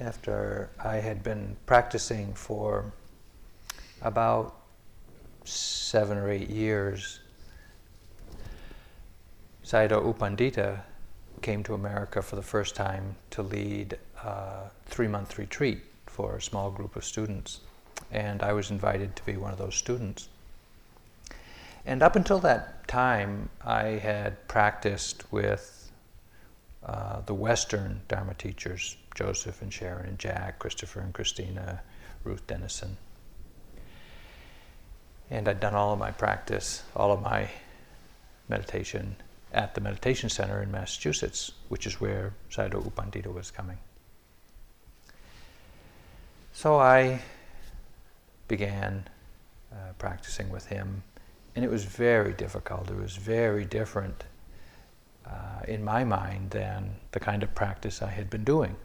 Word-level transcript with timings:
after 0.00 0.70
I 0.82 0.96
had 0.96 1.22
been 1.22 1.56
practicing 1.66 2.32
for 2.34 2.92
about 4.02 4.54
seven 5.44 6.18
or 6.18 6.30
eight 6.30 6.50
years, 6.50 7.20
Sayadaw 9.64 10.04
U 10.06 10.14
Pandita 10.14 10.80
came 11.42 11.62
to 11.64 11.74
America 11.74 12.22
for 12.22 12.36
the 12.36 12.42
first 12.42 12.74
time 12.74 13.16
to 13.30 13.42
lead 13.42 13.98
a 14.24 14.70
three 14.86 15.08
month 15.08 15.38
retreat 15.38 15.82
for 16.06 16.36
a 16.36 16.42
small 16.42 16.70
group 16.70 16.96
of 16.96 17.04
students. 17.04 17.60
And 18.10 18.42
I 18.42 18.52
was 18.52 18.70
invited 18.70 19.14
to 19.16 19.26
be 19.26 19.36
one 19.36 19.52
of 19.52 19.58
those 19.58 19.74
students. 19.74 20.28
And 21.84 22.02
up 22.02 22.16
until 22.16 22.38
that 22.40 22.86
time, 22.88 23.48
I 23.64 23.84
had 23.84 24.46
practiced 24.48 25.30
with 25.32 25.90
uh, 26.84 27.20
the 27.22 27.34
Western 27.34 28.00
Dharma 28.08 28.34
teachers, 28.34 28.96
Joseph 29.18 29.62
and 29.62 29.72
Sharon 29.72 30.06
and 30.06 30.16
Jack, 30.16 30.60
Christopher 30.60 31.00
and 31.00 31.12
Christina, 31.12 31.80
Ruth 32.22 32.46
Denison. 32.46 32.96
And 35.28 35.48
I'd 35.48 35.58
done 35.58 35.74
all 35.74 35.92
of 35.92 35.98
my 35.98 36.12
practice, 36.12 36.84
all 36.94 37.10
of 37.10 37.20
my 37.20 37.50
meditation 38.48 39.16
at 39.52 39.74
the 39.74 39.80
meditation 39.80 40.28
center 40.28 40.62
in 40.62 40.70
Massachusetts, 40.70 41.50
which 41.68 41.84
is 41.84 42.00
where 42.00 42.32
Sayadaw 42.52 42.84
U 42.84 42.92
Pandita 42.94 43.34
was 43.34 43.50
coming. 43.50 43.78
So 46.52 46.78
I 46.78 47.20
began 48.46 49.08
uh, 49.72 49.94
practicing 49.98 50.48
with 50.48 50.66
him, 50.66 51.02
and 51.56 51.64
it 51.64 51.70
was 51.72 51.84
very 51.84 52.34
difficult. 52.34 52.88
It 52.88 52.96
was 52.96 53.16
very 53.16 53.64
different 53.64 54.22
uh, 55.26 55.62
in 55.66 55.82
my 55.82 56.04
mind 56.04 56.50
than 56.50 56.94
the 57.10 57.18
kind 57.18 57.42
of 57.42 57.52
practice 57.56 58.00
I 58.00 58.10
had 58.10 58.30
been 58.30 58.44
doing. 58.44 58.76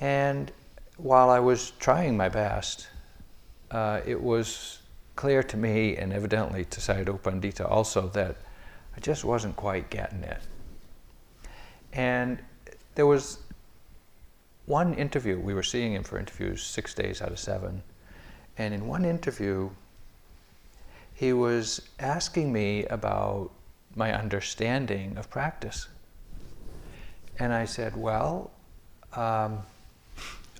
And 0.00 0.52
while 0.96 1.30
I 1.30 1.38
was 1.38 1.72
trying 1.78 2.16
my 2.16 2.28
best, 2.28 2.88
uh, 3.70 4.00
it 4.06 4.20
was 4.20 4.80
clear 5.14 5.42
to 5.42 5.56
me, 5.56 5.96
and 5.96 6.12
evidently 6.12 6.64
to 6.66 6.80
Sayadaw 6.80 7.20
Pandita 7.20 7.70
also, 7.70 8.08
that 8.08 8.36
I 8.96 9.00
just 9.00 9.24
wasn't 9.24 9.56
quite 9.56 9.90
getting 9.90 10.22
it. 10.22 10.40
And 11.92 12.38
there 12.94 13.06
was 13.06 13.38
one 14.66 14.94
interview, 14.94 15.38
we 15.38 15.54
were 15.54 15.62
seeing 15.62 15.94
him 15.94 16.02
for 16.02 16.18
interviews 16.18 16.62
six 16.62 16.92
days 16.92 17.22
out 17.22 17.30
of 17.30 17.38
seven, 17.38 17.82
and 18.58 18.74
in 18.74 18.86
one 18.86 19.04
interview, 19.04 19.70
he 21.14 21.32
was 21.32 21.80
asking 21.98 22.52
me 22.52 22.84
about 22.86 23.50
my 23.94 24.12
understanding 24.12 25.16
of 25.16 25.30
practice. 25.30 25.88
And 27.38 27.52
I 27.52 27.64
said, 27.64 27.96
Well, 27.96 28.50
um, 29.14 29.62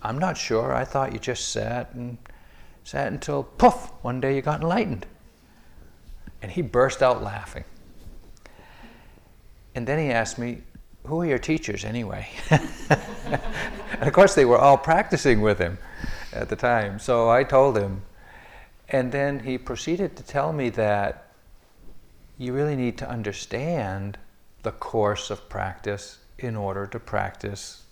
I'm 0.03 0.19
not 0.19 0.37
sure. 0.37 0.75
I 0.75 0.85
thought 0.85 1.13
you 1.13 1.19
just 1.19 1.51
sat 1.51 1.93
and 1.95 2.19
sat 2.85 3.13
until 3.13 3.43
poof, 3.43 3.91
one 4.03 4.21
day 4.21 4.37
you 4.37 4.43
got 4.43 4.61
enlightened. 4.61 5.07
And 6.43 6.53
he 6.53 6.63
burst 6.63 7.03
out 7.03 7.23
laughing. 7.23 7.65
And 9.75 9.87
then 9.87 9.99
he 9.99 10.11
asked 10.11 10.39
me, 10.39 10.63
Who 11.07 11.21
are 11.21 11.27
your 11.27 11.39
teachers 11.39 11.85
anyway? 11.85 12.29
and 12.51 14.03
of 14.03 14.13
course, 14.13 14.35
they 14.35 14.45
were 14.45 14.59
all 14.59 14.79
practicing 14.79 15.41
with 15.41 15.59
him 15.59 15.79
at 16.33 16.49
the 16.49 16.57
time. 16.57 16.99
So 16.99 17.29
I 17.29 17.45
told 17.45 17.77
him. 17.77 18.03
And 18.89 19.11
then 19.11 19.41
he 19.41 19.59
proceeded 19.59 20.17
to 20.17 20.23
tell 20.23 20.53
me 20.53 20.71
that 20.71 21.33
you 22.39 22.53
really 22.53 22.77
need 22.77 22.99
to 22.99 23.09
understand 23.09 24.19
the 24.63 24.71
course 24.73 25.31
of 25.31 25.49
practice 25.49 26.19
in 26.39 26.55
order 26.55 26.87
to 26.87 27.01
practice 27.01 27.83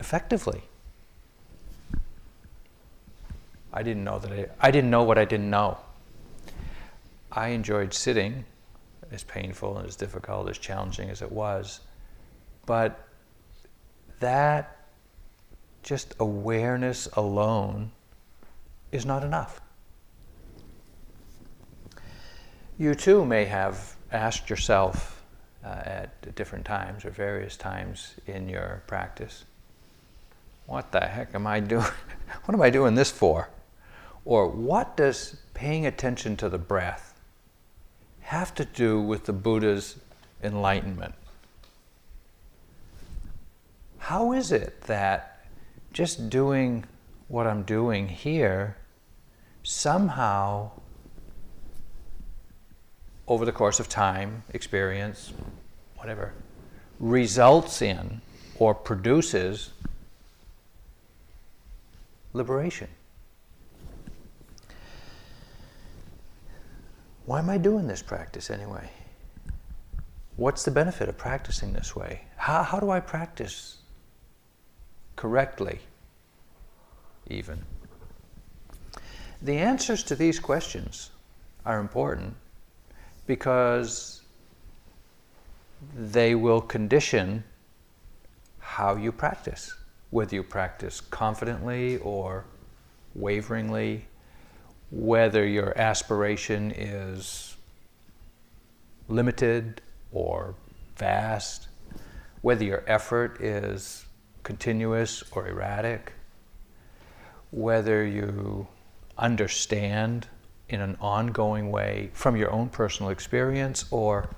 effectively. 0.00 0.62
I 3.76 3.82
didn't 3.82 4.04
know 4.04 4.18
that 4.18 4.32
I, 4.32 4.46
I 4.58 4.70
didn't 4.70 4.88
know 4.88 5.02
what 5.02 5.18
I 5.18 5.26
didn't 5.26 5.50
know. 5.50 5.76
I 7.30 7.48
enjoyed 7.48 7.92
sitting 7.92 8.46
as 9.12 9.22
painful 9.22 9.76
and 9.76 9.86
as 9.86 9.96
difficult, 9.96 10.48
as 10.48 10.56
challenging 10.56 11.10
as 11.10 11.20
it 11.20 11.30
was. 11.30 11.80
But 12.64 13.06
that 14.20 14.78
just 15.82 16.14
awareness 16.18 17.06
alone 17.12 17.90
is 18.92 19.04
not 19.04 19.22
enough. 19.22 19.60
You 22.78 22.94
too 22.94 23.26
may 23.26 23.44
have 23.44 23.94
asked 24.10 24.48
yourself 24.48 25.22
uh, 25.62 25.82
at 25.84 26.34
different 26.34 26.64
times 26.64 27.04
or 27.04 27.10
various 27.10 27.58
times 27.58 28.14
in 28.26 28.48
your 28.48 28.82
practice, 28.86 29.44
what 30.64 30.92
the 30.92 31.00
heck 31.00 31.34
am 31.34 31.46
I 31.46 31.60
doing? 31.60 31.84
what 32.46 32.54
am 32.54 32.62
I 32.62 32.70
doing 32.70 32.94
this 32.94 33.10
for? 33.10 33.50
Or 34.26 34.48
what 34.48 34.98
does 34.98 35.36
paying 35.54 35.86
attention 35.86 36.36
to 36.36 36.50
the 36.50 36.58
breath 36.58 37.14
have 38.26 38.52
to 38.52 38.64
do 38.64 39.00
with 39.00 39.24
the 39.24 39.32
Buddha's 39.32 39.96
enlightenment. 40.42 41.14
How 43.98 44.32
is 44.32 44.50
it 44.50 44.82
that 44.82 45.46
just 45.92 46.28
doing 46.28 46.84
what 47.28 47.46
I'm 47.46 47.62
doing 47.62 48.08
here 48.08 48.76
somehow, 49.62 50.72
over 53.28 53.44
the 53.44 53.52
course 53.52 53.78
of 53.78 53.88
time, 53.88 54.42
experience, 54.52 55.32
whatever, 55.96 56.32
results 56.98 57.80
in 57.80 58.20
or 58.58 58.74
produces 58.74 59.70
liberation? 62.32 62.88
Why 67.26 67.40
am 67.40 67.50
I 67.50 67.58
doing 67.58 67.88
this 67.88 68.02
practice 68.02 68.50
anyway? 68.50 68.88
What's 70.36 70.64
the 70.64 70.70
benefit 70.70 71.08
of 71.08 71.18
practicing 71.18 71.72
this 71.72 71.96
way? 71.96 72.22
How, 72.36 72.62
how 72.62 72.78
do 72.78 72.90
I 72.90 73.00
practice 73.00 73.78
correctly, 75.16 75.80
even? 77.26 77.64
The 79.42 79.58
answers 79.58 80.02
to 80.04 80.14
these 80.14 80.38
questions 80.38 81.10
are 81.64 81.80
important 81.80 82.36
because 83.26 84.22
they 85.96 86.34
will 86.36 86.60
condition 86.60 87.42
how 88.58 88.94
you 88.94 89.10
practice, 89.10 89.74
whether 90.10 90.34
you 90.34 90.44
practice 90.44 91.00
confidently 91.00 91.98
or 91.98 92.44
waveringly 93.14 94.06
whether 94.90 95.46
your 95.46 95.76
aspiration 95.78 96.70
is 96.70 97.56
limited 99.08 99.80
or 100.12 100.54
vast, 100.96 101.68
whether 102.42 102.64
your 102.64 102.84
effort 102.86 103.40
is 103.40 104.06
continuous 104.42 105.24
or 105.32 105.48
erratic, 105.48 106.12
whether 107.50 108.04
you 108.04 108.66
understand 109.18 110.28
in 110.68 110.80
an 110.80 110.96
ongoing 111.00 111.70
way 111.70 112.10
from 112.12 112.36
your 112.36 112.50
own 112.50 112.68
personal 112.68 113.10
experience 113.10 113.86
or 113.90 114.28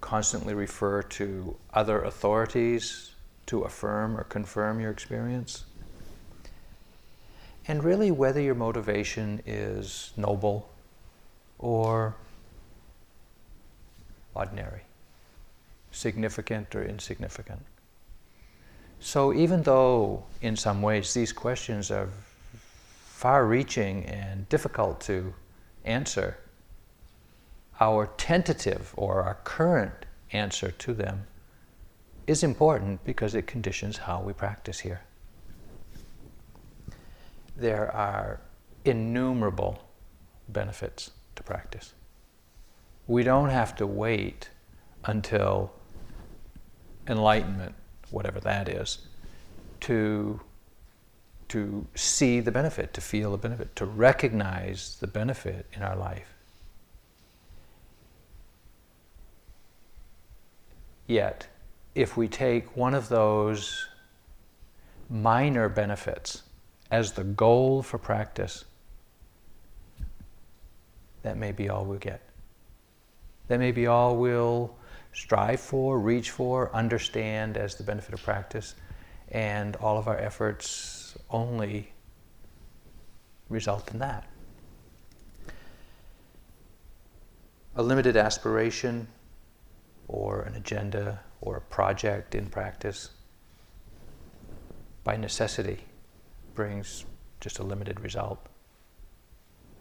constantly 0.00 0.54
refer 0.54 1.02
to 1.02 1.56
other 1.74 2.02
authorities 2.02 3.14
to 3.46 3.62
affirm 3.62 4.16
or 4.16 4.24
confirm 4.24 4.80
your 4.80 4.90
experience 4.90 5.64
and 7.70 7.84
really 7.84 8.10
whether 8.10 8.40
your 8.40 8.56
motivation 8.56 9.40
is 9.46 10.10
noble 10.16 10.68
or 11.60 12.16
ordinary, 14.34 14.80
significant 15.92 16.74
or 16.74 16.84
insignificant. 16.84 17.60
So, 18.98 19.32
even 19.32 19.62
though 19.62 20.24
in 20.42 20.56
some 20.56 20.82
ways 20.82 21.14
these 21.14 21.32
questions 21.32 21.92
are 21.92 22.08
far 23.06 23.46
reaching 23.46 24.04
and 24.04 24.48
difficult 24.48 25.00
to 25.02 25.32
answer, 25.84 26.38
our 27.78 28.06
tentative 28.16 28.92
or 28.96 29.22
our 29.22 29.38
current 29.44 30.06
answer 30.32 30.72
to 30.72 30.92
them 30.92 31.22
is 32.26 32.42
important 32.42 33.04
because 33.04 33.36
it 33.36 33.46
conditions 33.46 33.96
how 33.96 34.20
we 34.20 34.32
practice 34.32 34.80
here 34.80 35.02
there 37.60 37.94
are 37.94 38.40
innumerable 38.84 39.78
benefits 40.48 41.10
to 41.36 41.42
practice. 41.42 41.92
We 43.06 43.22
don't 43.22 43.50
have 43.50 43.76
to 43.76 43.86
wait 43.86 44.48
until 45.04 45.72
enlightenment, 47.06 47.74
whatever 48.10 48.40
that 48.40 48.68
is, 48.68 48.98
to, 49.80 50.40
to 51.48 51.86
see 51.94 52.40
the 52.40 52.50
benefit, 52.50 52.94
to 52.94 53.00
feel 53.00 53.32
the 53.32 53.38
benefit, 53.38 53.76
to 53.76 53.84
recognize 53.84 54.96
the 55.00 55.06
benefit 55.06 55.66
in 55.72 55.82
our 55.82 55.96
life. 55.96 56.34
Yet, 61.06 61.48
if 61.94 62.16
we 62.16 62.28
take 62.28 62.76
one 62.76 62.94
of 62.94 63.08
those 63.08 63.86
minor 65.08 65.68
benefits 65.68 66.44
as 66.90 67.12
the 67.12 67.24
goal 67.24 67.82
for 67.82 67.98
practice, 67.98 68.64
that 71.22 71.36
may 71.36 71.52
be 71.52 71.68
all 71.68 71.84
we'll 71.84 71.98
get. 71.98 72.20
That 73.48 73.58
may 73.58 73.72
be 73.72 73.86
all 73.86 74.16
we'll 74.16 74.74
strive 75.12 75.60
for, 75.60 75.98
reach 75.98 76.30
for, 76.30 76.74
understand 76.74 77.56
as 77.56 77.74
the 77.74 77.82
benefit 77.82 78.14
of 78.14 78.22
practice, 78.22 78.74
and 79.30 79.76
all 79.76 79.98
of 79.98 80.08
our 80.08 80.18
efforts 80.18 81.16
only 81.30 81.92
result 83.48 83.90
in 83.92 83.98
that. 83.98 84.28
A 87.76 87.82
limited 87.82 88.16
aspiration 88.16 89.08
or 90.08 90.42
an 90.42 90.54
agenda 90.54 91.20
or 91.40 91.56
a 91.56 91.60
project 91.60 92.34
in 92.34 92.46
practice 92.46 93.10
by 95.04 95.16
necessity 95.16 95.84
brings 96.60 97.06
just 97.40 97.58
a 97.58 97.62
limited 97.62 97.98
result. 98.00 98.38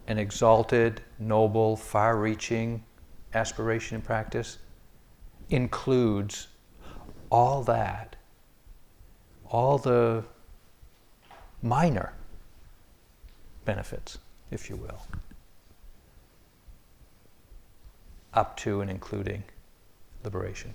An 0.07 0.17
exalted, 0.17 1.01
noble, 1.19 1.75
far 1.75 2.15
reaching 2.15 2.85
aspiration 3.33 3.95
and 3.95 4.03
practice 4.05 4.59
includes 5.49 6.47
all 7.29 7.63
that, 7.63 8.15
all 9.49 9.77
the 9.77 10.23
minor 11.61 12.13
benefits, 13.65 14.17
if 14.49 14.69
you 14.69 14.77
will, 14.77 15.01
up 18.33 18.55
to 18.55 18.79
and 18.79 18.89
including 18.89 19.43
liberation. 20.23 20.73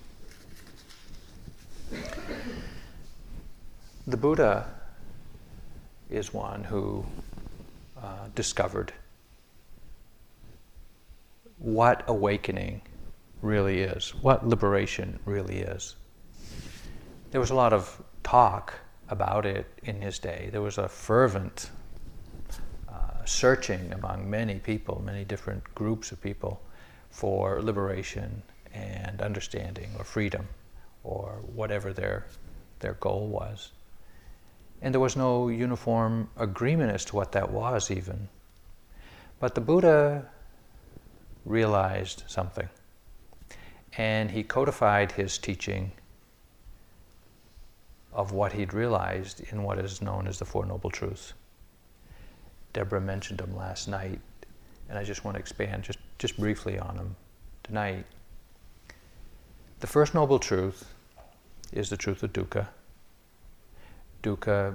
The 4.06 4.18
Buddha 4.18 4.66
is 6.10 6.32
one 6.32 6.64
who 6.64 7.04
uh, 8.00 8.28
discovered 8.34 8.92
what 11.58 12.04
awakening 12.08 12.82
really 13.42 13.80
is, 13.80 14.14
what 14.22 14.46
liberation 14.46 15.18
really 15.24 15.58
is. 15.60 15.96
There 17.30 17.40
was 17.40 17.50
a 17.50 17.54
lot 17.54 17.72
of 17.72 18.02
talk 18.22 18.74
about 19.08 19.46
it 19.46 19.66
in 19.84 20.00
his 20.00 20.18
day. 20.18 20.48
There 20.52 20.62
was 20.62 20.78
a 20.78 20.88
fervent 20.88 21.70
uh, 22.88 23.24
searching 23.24 23.92
among 23.92 24.28
many 24.28 24.58
people, 24.58 25.02
many 25.04 25.24
different 25.24 25.62
groups 25.74 26.12
of 26.12 26.20
people, 26.20 26.60
for 27.10 27.62
liberation 27.62 28.42
and 28.72 29.22
understanding 29.22 29.88
or 29.98 30.04
freedom 30.04 30.48
or 31.04 31.40
whatever 31.54 31.92
their, 31.92 32.26
their 32.80 32.94
goal 32.94 33.28
was. 33.28 33.70
And 34.82 34.92
there 34.92 35.00
was 35.00 35.16
no 35.16 35.48
uniform 35.48 36.28
agreement 36.36 36.92
as 36.92 37.04
to 37.06 37.16
what 37.16 37.32
that 37.32 37.50
was, 37.50 37.90
even. 37.90 38.28
But 39.40 39.54
the 39.54 39.60
Buddha 39.60 40.26
realized 41.44 42.24
something. 42.26 42.68
And 43.96 44.30
he 44.30 44.42
codified 44.42 45.12
his 45.12 45.38
teaching 45.38 45.92
of 48.12 48.32
what 48.32 48.52
he'd 48.52 48.72
realized 48.72 49.40
in 49.52 49.62
what 49.62 49.78
is 49.78 50.00
known 50.00 50.26
as 50.26 50.38
the 50.38 50.44
Four 50.44 50.66
Noble 50.66 50.90
Truths. 50.90 51.34
Deborah 52.72 53.00
mentioned 53.00 53.38
them 53.38 53.56
last 53.56 53.88
night, 53.88 54.20
and 54.88 54.98
I 54.98 55.04
just 55.04 55.24
want 55.24 55.36
to 55.36 55.40
expand 55.40 55.82
just, 55.82 55.98
just 56.18 56.38
briefly 56.38 56.78
on 56.78 56.96
them 56.96 57.16
tonight. 57.62 58.04
The 59.80 59.86
first 59.86 60.14
noble 60.14 60.38
truth 60.38 60.94
is 61.72 61.90
the 61.90 61.96
truth 61.96 62.22
of 62.22 62.32
dukkha. 62.32 62.68
Dukkha, 64.24 64.74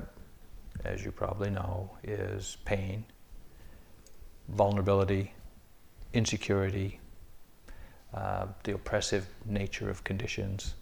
as 0.86 1.04
you 1.04 1.12
probably 1.12 1.50
know, 1.50 1.90
is 2.04 2.58
pain, 2.66 3.04
vulnerability, 4.48 5.34
insecurity, 6.14 7.00
uh, 8.14 8.46
the 8.64 8.76
oppressive 8.76 9.28
nature 9.46 9.90
of 9.90 10.04
conditions. 10.04 10.76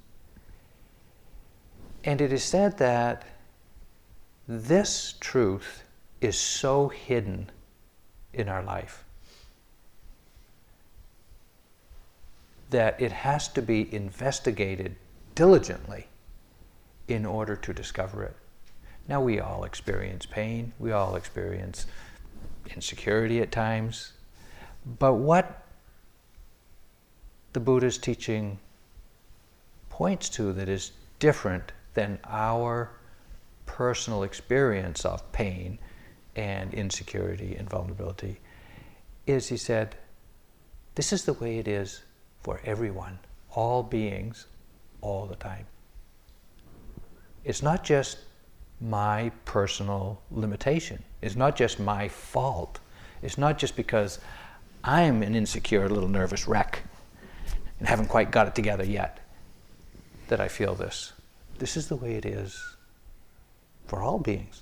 And 2.03 2.19
it 2.19 2.33
is 2.33 2.43
said 2.43 2.77
that 2.77 3.23
this 4.49 5.15
truth 5.21 5.83
is 6.19 6.37
so 6.37 6.89
hidden 6.89 7.49
in 8.33 8.49
our 8.49 8.63
life 8.63 9.05
that 12.69 12.99
it 13.01 13.13
has 13.13 13.47
to 13.47 13.61
be 13.61 13.93
investigated 13.93 14.95
diligently 15.35 16.07
in 17.07 17.25
order 17.25 17.55
to 17.55 17.73
discover 17.73 18.23
it. 18.23 18.35
Now, 19.07 19.21
we 19.21 19.39
all 19.39 19.63
experience 19.63 20.25
pain, 20.25 20.73
we 20.79 20.91
all 20.91 21.15
experience 21.15 21.85
insecurity 22.75 23.41
at 23.41 23.51
times, 23.51 24.11
but 24.99 25.13
what 25.13 25.63
the 27.53 27.59
Buddha's 27.59 27.97
teaching 27.97 28.59
points 29.89 30.29
to 30.29 30.51
that 30.53 30.67
is 30.67 30.91
different 31.19 31.71
than 31.93 32.19
our 32.25 32.91
personal 33.65 34.23
experience 34.23 35.05
of 35.05 35.31
pain 35.31 35.79
and 36.35 36.73
insecurity 36.73 37.55
and 37.55 37.69
vulnerability 37.69 38.39
is, 39.25 39.47
he 39.47 39.57
said, 39.57 39.95
this 40.95 41.13
is 41.13 41.25
the 41.25 41.33
way 41.33 41.57
it 41.57 41.67
is 41.67 42.03
for 42.41 42.61
everyone, 42.63 43.19
all 43.51 43.83
beings, 43.83 44.47
all 45.01 45.25
the 45.25 45.35
time. 45.35 45.65
It's 47.43 47.61
not 47.61 47.83
just 47.83 48.17
my 48.79 49.31
personal 49.45 50.21
limitation. 50.31 51.03
It's 51.21 51.35
not 51.35 51.55
just 51.55 51.79
my 51.79 52.07
fault. 52.07 52.79
It's 53.21 53.37
not 53.37 53.57
just 53.57 53.75
because 53.75 54.19
I'm 54.83 55.23
an 55.23 55.35
insecure 55.35 55.89
little 55.89 56.09
nervous 56.09 56.47
wreck 56.47 56.83
and 57.79 57.87
haven't 57.87 58.07
quite 58.07 58.31
got 58.31 58.47
it 58.47 58.55
together 58.55 58.85
yet 58.85 59.19
that 60.27 60.39
I 60.39 60.47
feel 60.47 60.75
this. 60.75 61.13
This 61.57 61.75
is 61.75 61.87
the 61.87 61.95
way 61.95 62.15
it 62.15 62.25
is 62.25 62.75
for 63.87 64.03
all 64.03 64.19
beings. 64.19 64.61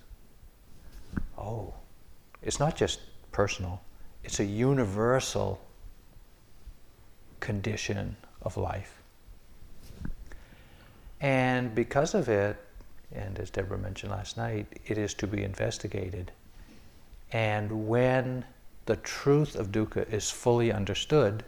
Oh, 1.37 1.73
it's 2.41 2.59
not 2.59 2.75
just 2.75 2.99
personal, 3.31 3.81
it's 4.23 4.39
a 4.39 4.45
universal 4.45 5.59
condition 7.39 8.15
of 8.41 8.55
life. 8.55 9.01
And 11.19 11.75
because 11.75 12.13
of 12.13 12.29
it, 12.29 12.57
and 13.11 13.39
as 13.39 13.49
Deborah 13.49 13.77
mentioned 13.77 14.11
last 14.11 14.37
night, 14.37 14.67
it 14.85 14.97
is 14.97 15.13
to 15.15 15.27
be 15.27 15.43
investigated. 15.43 16.31
And 17.31 17.87
when 17.87 18.45
the 18.85 18.95
truth 18.97 19.55
of 19.55 19.71
dukkha 19.71 20.11
is 20.11 20.29
fully 20.29 20.71
understood, 20.71 21.43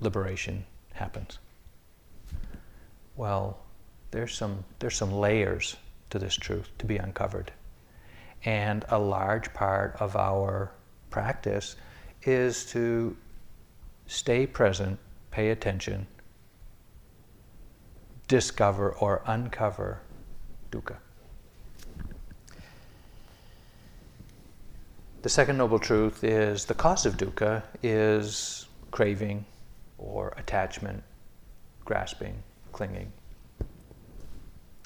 liberation 0.00 0.64
happens. 0.92 1.38
Well, 3.16 3.58
there's 4.10 4.34
some, 4.34 4.64
there's 4.78 4.96
some 4.96 5.12
layers 5.12 5.76
to 6.10 6.18
this 6.18 6.34
truth 6.34 6.68
to 6.78 6.86
be 6.86 6.98
uncovered. 6.98 7.52
And 8.44 8.84
a 8.90 8.98
large 8.98 9.52
part 9.54 9.96
of 9.98 10.16
our 10.16 10.70
practice 11.10 11.76
is 12.22 12.66
to 12.66 13.16
stay 14.06 14.46
present, 14.46 14.98
pay 15.30 15.50
attention, 15.50 16.06
discover 18.28 18.92
or 18.92 19.22
uncover 19.26 20.00
dukkha. 20.70 20.96
The 25.22 25.28
second 25.28 25.56
noble 25.56 25.78
truth 25.78 26.22
is 26.22 26.64
the 26.64 26.74
cause 26.74 27.04
of 27.04 27.16
dukkha 27.16 27.62
is 27.82 28.66
craving 28.90 29.44
or 29.98 30.32
attachment, 30.36 31.02
grasping, 31.84 32.42
clinging. 32.72 33.12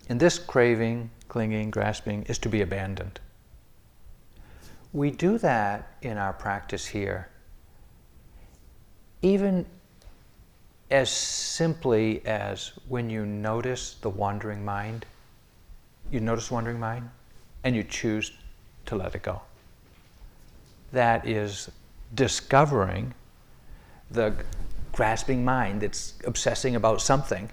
And 0.08 0.18
this 0.18 0.38
craving, 0.38 1.10
clinging, 1.28 1.70
grasping 1.70 2.22
is 2.24 2.38
to 2.38 2.48
be 2.48 2.62
abandoned. 2.62 3.20
We 4.92 5.10
do 5.10 5.38
that 5.38 5.96
in 6.02 6.18
our 6.18 6.32
practice 6.32 6.86
here, 6.86 7.28
even 9.22 9.66
as 10.90 11.10
simply 11.10 12.24
as 12.26 12.72
when 12.88 13.08
you 13.08 13.24
notice 13.24 13.94
the 14.00 14.10
wandering 14.10 14.64
mind, 14.64 15.06
you 16.10 16.20
notice 16.20 16.50
wandering 16.50 16.80
mind, 16.80 17.08
and 17.64 17.76
you 17.76 17.84
choose 17.84 18.32
to 18.86 18.96
let 18.96 19.14
it 19.14 19.22
go 19.22 19.40
that 20.92 21.26
is 21.26 21.70
discovering 22.14 23.14
the 24.10 24.34
grasping 24.92 25.44
mind 25.44 25.80
that's 25.80 26.14
obsessing 26.26 26.74
about 26.74 27.00
something 27.00 27.48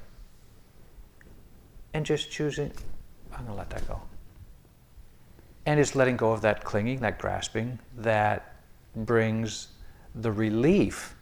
and 1.94 2.06
just 2.06 2.32
choosing, 2.32 2.72
I'm 3.32 3.46
going 3.46 3.51
to 3.51 3.58
let 3.58 3.70
that 3.70 3.88
go. 3.88 4.01
And 5.65 5.79
it's 5.79 5.96
letting 5.96 6.17
go 6.17 6.32
of 6.32 6.41
that 6.41 6.63
clinging, 6.63 7.00
that 7.01 7.20
grasping, 7.20 7.79
that 7.98 8.56
brings 8.96 9.67
the 10.15 10.32
relief 10.32 11.15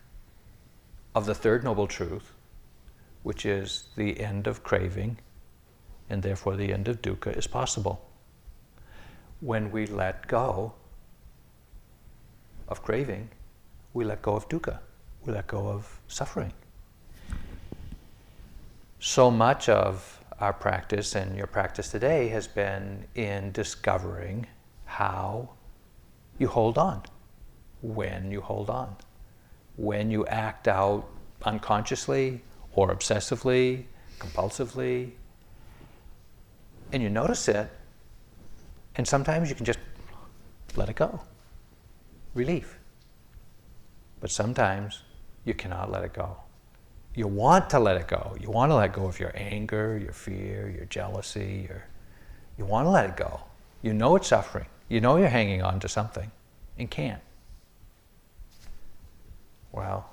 of 1.15 1.25
the 1.25 1.33
third 1.33 1.63
noble 1.63 1.87
truth, 1.87 2.33
which 3.23 3.45
is 3.45 3.85
the 3.95 4.19
end 4.19 4.45
of 4.45 4.61
craving 4.63 5.17
and 6.09 6.21
therefore 6.21 6.55
the 6.55 6.71
end 6.71 6.87
of 6.87 7.01
dukkha 7.01 7.35
is 7.35 7.47
possible. 7.47 8.07
When 9.39 9.71
we 9.71 9.87
let 9.87 10.27
go 10.27 10.73
of 12.67 12.83
craving, 12.83 13.29
we 13.93 14.03
let 14.05 14.21
go 14.21 14.35
of 14.35 14.47
dukkha, 14.49 14.79
we 15.23 15.33
let 15.33 15.47
go 15.47 15.67
of 15.67 15.99
suffering. 16.07 16.53
So 18.99 19.31
much 19.31 19.69
of 19.69 20.19
our 20.39 20.53
practice 20.53 21.15
and 21.15 21.37
your 21.37 21.47
practice 21.47 21.89
today 21.89 22.27
has 22.29 22.47
been 22.47 23.05
in 23.15 23.51
discovering 23.51 24.47
how 24.85 25.49
you 26.37 26.47
hold 26.47 26.77
on, 26.77 27.03
when 27.81 28.31
you 28.31 28.41
hold 28.41 28.69
on, 28.69 28.95
when 29.77 30.11
you 30.11 30.25
act 30.27 30.67
out 30.67 31.07
unconsciously 31.43 32.41
or 32.73 32.93
obsessively, 32.93 33.85
compulsively, 34.19 35.11
and 36.91 37.01
you 37.01 37.09
notice 37.09 37.47
it, 37.47 37.69
and 38.95 39.07
sometimes 39.07 39.49
you 39.49 39.55
can 39.55 39.65
just 39.65 39.79
let 40.75 40.89
it 40.89 40.95
go. 40.95 41.21
Relief. 42.33 42.77
But 44.19 44.31
sometimes 44.31 45.03
you 45.43 45.53
cannot 45.53 45.91
let 45.91 46.03
it 46.03 46.13
go. 46.13 46.37
You 47.13 47.27
want 47.27 47.69
to 47.69 47.79
let 47.79 47.97
it 47.97 48.07
go. 48.07 48.35
You 48.39 48.49
want 48.49 48.71
to 48.71 48.75
let 48.75 48.93
go 48.93 49.05
of 49.05 49.19
your 49.19 49.31
anger, 49.35 49.97
your 49.97 50.11
fear, 50.11 50.69
your 50.69 50.85
jealousy, 50.85 51.65
your, 51.69 51.85
you 52.57 52.65
want 52.65 52.85
to 52.85 52.89
let 52.89 53.09
it 53.09 53.15
go. 53.15 53.41
You 53.81 53.93
know 53.93 54.15
it's 54.15 54.27
suffering. 54.27 54.65
You 54.89 55.01
know 55.01 55.17
you're 55.17 55.29
hanging 55.29 55.61
on 55.61 55.79
to 55.79 55.87
something 55.87 56.31
and 56.77 56.89
can't. 56.89 57.21
Well, 59.75 60.09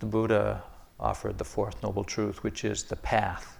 the 0.00 0.06
Buddha 0.06 0.64
offered 0.98 1.38
the 1.38 1.44
fourth 1.44 1.80
noble 1.80 2.02
truth, 2.02 2.42
which 2.42 2.64
is 2.64 2.82
the 2.82 2.96
path 2.96 3.56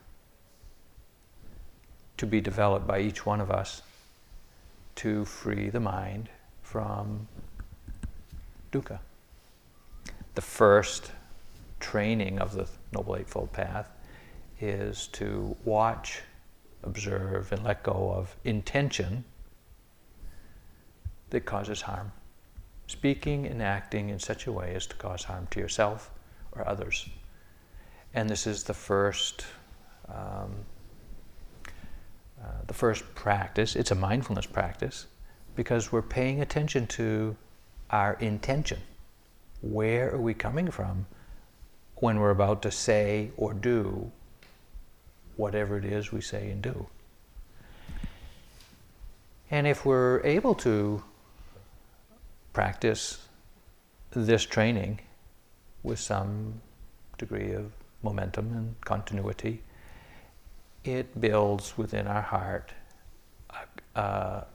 to 2.16 2.26
be 2.26 2.40
developed 2.40 2.84
by 2.84 2.98
each 2.98 3.24
one 3.24 3.40
of 3.40 3.52
us 3.52 3.82
to 4.96 5.24
free 5.24 5.70
the 5.70 5.78
mind 5.78 6.28
from 6.62 7.28
dukkha. 8.72 8.98
The 10.34 10.42
first 10.42 11.12
training 11.78 12.40
of 12.40 12.54
the 12.54 12.68
Noble 12.92 13.16
Eightfold 13.16 13.52
Path 13.52 13.88
is 14.60 15.06
to 15.12 15.56
watch, 15.64 16.22
observe, 16.82 17.52
and 17.52 17.62
let 17.62 17.84
go 17.84 18.12
of 18.16 18.34
intention 18.42 19.24
that 21.30 21.44
causes 21.44 21.82
harm. 21.82 22.10
Speaking 22.92 23.46
and 23.46 23.62
acting 23.62 24.10
in 24.10 24.18
such 24.18 24.46
a 24.46 24.52
way 24.52 24.74
as 24.74 24.86
to 24.86 24.96
cause 24.96 25.24
harm 25.24 25.46
to 25.52 25.60
yourself 25.60 26.10
or 26.52 26.68
others. 26.68 27.08
And 28.12 28.28
this 28.28 28.46
is 28.46 28.64
the 28.64 28.74
first 28.74 29.46
um, 30.08 30.52
uh, 32.42 32.46
the 32.66 32.74
first 32.74 33.02
practice, 33.14 33.76
it's 33.76 33.92
a 33.92 33.94
mindfulness 33.94 34.46
practice, 34.46 35.06
because 35.54 35.92
we're 35.92 36.02
paying 36.02 36.40
attention 36.40 36.86
to 36.88 37.36
our 37.90 38.14
intention. 38.14 38.80
Where 39.62 40.12
are 40.12 40.20
we 40.20 40.34
coming 40.34 40.70
from 40.70 41.06
when 41.96 42.18
we're 42.18 42.30
about 42.30 42.60
to 42.62 42.70
say 42.70 43.30
or 43.36 43.54
do 43.54 44.10
whatever 45.36 45.78
it 45.78 45.84
is 45.84 46.12
we 46.12 46.20
say 46.20 46.50
and 46.50 46.60
do? 46.60 46.86
And 49.50 49.66
if 49.66 49.86
we're 49.86 50.20
able 50.24 50.54
to 50.56 51.04
practice 52.52 53.28
this 54.10 54.44
training 54.44 55.00
with 55.82 55.98
some 55.98 56.60
degree 57.18 57.52
of 57.52 57.72
momentum 58.02 58.52
and 58.52 58.80
continuity, 58.82 59.62
it 60.84 61.20
builds 61.20 61.78
within 61.78 62.06
our 62.06 62.22
heart 62.22 62.72
a, 63.50 64.00
a, 64.00 64.46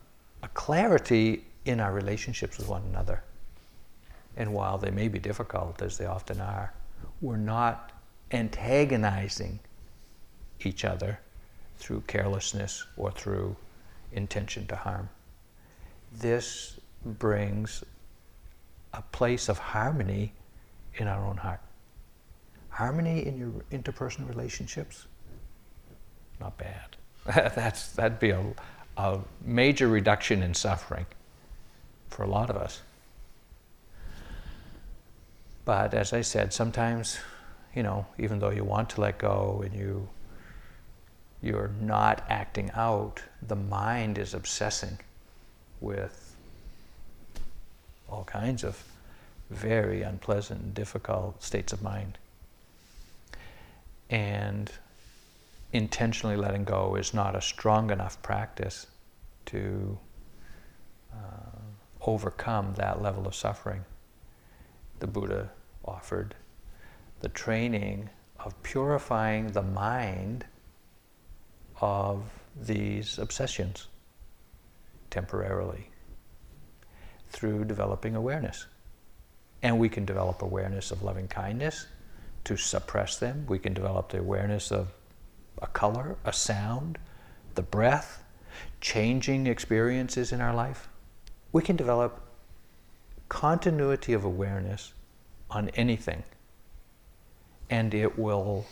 a 0.44 0.48
clarity 0.54 1.44
in 1.66 1.80
our 1.80 1.94
relationships 1.94 2.58
with 2.58 2.68
one 2.68 2.84
another. 2.90 3.24
And 4.36 4.54
while 4.54 4.78
they 4.78 4.92
may 4.92 5.08
be 5.08 5.20
difficult, 5.20 5.82
as 5.82 5.98
they 5.98 6.06
often 6.06 6.40
are, 6.40 6.74
we're 7.22 7.38
not 7.38 7.92
antagonizing 8.32 9.60
each 10.64 10.86
other 10.86 11.20
through 11.78 12.04
carelessness 12.08 12.86
or 12.98 13.12
through 13.12 13.56
intention 14.12 14.68
to 14.68 14.76
harm. 14.76 15.10
This 16.14 16.80
brings 17.06 17.84
a 18.94 19.02
place 19.02 19.50
of 19.50 19.58
harmony 19.58 20.34
in 20.96 21.08
our 21.08 21.26
own 21.26 21.38
heart. 21.38 21.62
Harmony 22.70 23.26
in 23.26 23.38
your 23.38 23.52
interpersonal 23.72 24.28
relationships 24.30 25.08
not 26.40 26.58
bad. 26.58 26.98
That's, 27.56 27.92
that'd 27.94 28.20
be 28.20 28.32
a, 28.32 28.44
a 28.98 29.20
major 29.44 29.88
reduction 29.88 30.44
in 30.44 30.54
suffering 30.54 31.06
for 32.10 32.24
a 32.24 32.28
lot 32.28 32.50
of 32.50 32.58
us. 32.58 32.82
But 35.66 35.94
as 35.94 36.14
I 36.14 36.22
said, 36.22 36.54
sometimes, 36.54 37.20
you 37.76 37.84
know, 37.84 38.06
even 38.18 38.40
though 38.40 38.52
you 38.52 38.64
want 38.64 38.90
to 38.92 39.02
let 39.02 39.18
go 39.18 39.62
and 39.66 39.74
you 39.74 40.08
you're 41.40 41.72
not 41.80 42.26
acting 42.30 42.72
out, 42.74 43.22
the 43.48 43.56
mind 43.56 44.18
is 44.18 44.34
obsessing 44.34 44.98
with 45.82 46.27
all 48.10 48.24
kinds 48.24 48.64
of 48.64 48.84
very 49.50 50.02
unpleasant 50.02 50.62
and 50.62 50.74
difficult 50.74 51.42
states 51.44 51.74
of 51.74 51.82
mind. 51.82 52.18
And 54.10 54.72
intentionally 55.74 56.38
letting 56.38 56.64
go 56.64 56.96
is 56.96 57.14
not 57.14 57.36
a 57.36 57.42
strong 57.42 57.92
enough 57.92 58.22
practice 58.22 58.88
to 59.48 59.98
uh, 61.14 61.60
overcome 62.02 62.74
that 62.76 63.02
level 63.02 63.28
of 63.28 63.36
suffering. 63.36 63.84
The 65.00 65.08
Buddha 65.08 65.50
offered 65.86 66.36
the 67.20 67.30
training 67.30 68.10
of 68.40 68.62
purifying 68.64 69.52
the 69.52 69.62
mind 69.62 70.46
of 71.82 72.24
these 72.56 73.18
obsessions 73.18 73.88
temporarily 75.10 75.90
through 77.30 77.66
developing 77.66 78.16
awareness. 78.16 78.66
And 79.62 79.80
we 79.80 79.90
can 79.90 80.06
develop 80.06 80.42
awareness 80.42 80.92
of 80.92 81.04
loving 81.04 81.28
kindness 81.28 81.88
to 82.44 82.58
suppress 82.58 83.18
them. 83.18 83.46
We 83.48 83.60
can 83.60 83.74
develop 83.74 84.10
the 84.10 84.20
awareness 84.20 84.72
of 84.72 84.90
a 85.62 85.68
color, 85.68 86.16
a 86.24 86.34
sound, 86.34 86.98
the 87.56 87.64
breath, 87.64 88.24
changing 88.82 89.48
experiences 89.48 90.32
in 90.32 90.42
our 90.42 90.54
life, 90.54 90.88
we 91.52 91.62
can 91.62 91.76
develop 91.76 92.22
continuity 93.30 94.14
of 94.14 94.24
awareness 94.24 94.94
on 95.50 95.70
anything. 95.70 96.24
And 97.70 97.94
it 97.94 98.18
will, 98.18 98.66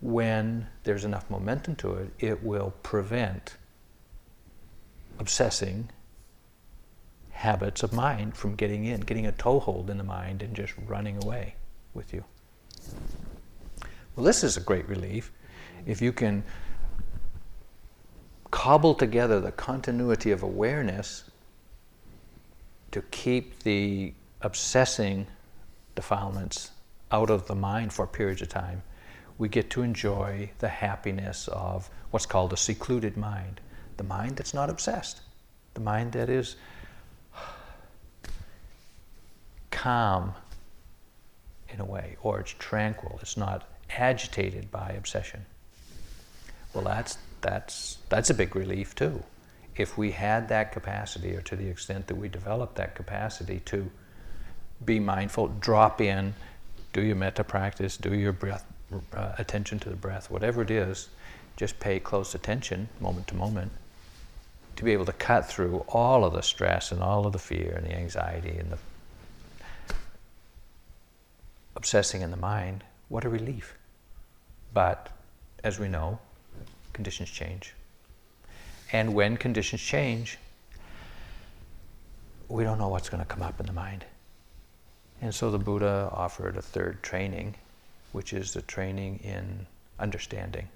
when 0.00 0.66
there's 0.84 1.04
enough 1.04 1.30
momentum 1.30 1.76
to 1.76 1.94
it, 1.94 2.10
it 2.18 2.42
will 2.42 2.74
prevent 2.82 3.56
obsessing 5.18 5.90
habits 7.38 7.84
of 7.84 7.92
mind 7.92 8.36
from 8.36 8.56
getting 8.56 8.84
in, 8.84 9.00
getting 9.00 9.24
a 9.24 9.32
toehold 9.32 9.90
in 9.90 9.96
the 9.96 10.02
mind 10.02 10.42
and 10.42 10.56
just 10.56 10.74
running 10.88 11.22
away 11.22 11.54
with 11.94 12.12
you. 12.12 12.24
Well, 14.16 14.24
this 14.24 14.42
is 14.42 14.56
a 14.56 14.60
great 14.60 14.88
relief. 14.88 15.30
If 15.86 16.02
you 16.02 16.12
can 16.12 16.42
cobble 18.50 18.92
together 18.92 19.38
the 19.38 19.52
continuity 19.52 20.32
of 20.32 20.42
awareness 20.42 21.30
to 22.90 23.02
keep 23.12 23.62
the 23.62 24.14
obsessing 24.42 25.28
defilements 25.94 26.72
out 27.12 27.30
of 27.30 27.46
the 27.46 27.54
mind 27.54 27.92
for 27.92 28.08
periods 28.08 28.42
of 28.42 28.48
time, 28.48 28.82
we 29.38 29.48
get 29.48 29.70
to 29.70 29.82
enjoy 29.82 30.50
the 30.58 30.68
happiness 30.68 31.46
of 31.52 31.88
what's 32.10 32.26
called 32.26 32.52
a 32.52 32.56
secluded 32.56 33.16
mind. 33.16 33.60
The 33.96 34.02
mind 34.02 34.34
that's 34.34 34.54
not 34.54 34.70
obsessed, 34.70 35.20
the 35.74 35.80
mind 35.80 36.10
that 36.12 36.28
is 36.28 36.56
calm 39.70 40.34
in 41.68 41.80
a 41.80 41.84
way, 41.84 42.16
or 42.22 42.40
it's 42.40 42.54
tranquil, 42.58 43.18
it's 43.20 43.36
not 43.36 43.68
agitated 43.90 44.70
by 44.70 44.90
obsession. 44.90 45.44
Well, 46.74 46.84
that's, 46.84 47.18
that's, 47.40 47.98
that's 48.08 48.30
a 48.30 48.34
big 48.34 48.56
relief 48.56 48.94
too. 48.94 49.22
If 49.76 49.96
we 49.96 50.10
had 50.10 50.48
that 50.48 50.72
capacity, 50.72 51.36
or 51.36 51.40
to 51.42 51.56
the 51.56 51.68
extent 51.68 52.06
that 52.08 52.16
we 52.16 52.28
develop 52.28 52.74
that 52.74 52.94
capacity 52.94 53.60
to 53.66 53.90
be 54.84 54.98
mindful, 54.98 55.48
drop 55.60 56.00
in, 56.00 56.34
do 56.92 57.02
your 57.02 57.16
metta 57.16 57.44
practice, 57.44 57.96
do 57.96 58.14
your 58.14 58.32
breath, 58.32 58.64
uh, 59.14 59.32
attention 59.38 59.78
to 59.80 59.88
the 59.88 59.96
breath, 59.96 60.30
whatever 60.30 60.62
it 60.62 60.70
is, 60.70 61.08
just 61.56 61.78
pay 61.80 61.98
close 61.98 62.34
attention 62.34 62.88
moment 63.00 63.26
to 63.28 63.34
moment 63.34 63.72
to 64.78 64.84
be 64.84 64.92
able 64.92 65.04
to 65.04 65.12
cut 65.12 65.44
through 65.44 65.84
all 65.88 66.24
of 66.24 66.32
the 66.32 66.40
stress 66.40 66.92
and 66.92 67.02
all 67.02 67.26
of 67.26 67.32
the 67.32 67.38
fear 67.38 67.74
and 67.76 67.84
the 67.84 67.92
anxiety 67.92 68.56
and 68.56 68.70
the 68.70 68.78
obsessing 71.78 72.22
in 72.22 72.32
the 72.32 72.36
mind. 72.36 72.82
What 73.08 73.24
a 73.24 73.28
relief 73.28 73.78
But 74.74 75.08
as 75.64 75.78
we 75.78 75.88
know, 75.88 76.18
conditions 76.92 77.30
change. 77.30 77.72
And 78.92 79.14
when 79.14 79.36
conditions 79.36 79.80
change, 79.80 80.38
we 82.48 82.64
don't 82.64 82.78
know 82.78 82.88
what's 82.88 83.08
going 83.08 83.22
to 83.22 83.28
come 83.28 83.42
up 83.42 83.60
in 83.60 83.66
the 83.66 83.72
mind. 83.72 84.04
And 85.22 85.34
so 85.34 85.50
the 85.50 85.58
Buddha 85.58 86.10
offered 86.12 86.56
a 86.56 86.62
third 86.62 87.02
training, 87.02 87.54
which 88.12 88.32
is 88.32 88.52
the 88.52 88.62
training 88.62 89.20
in 89.22 89.66
understanding, 89.98 90.68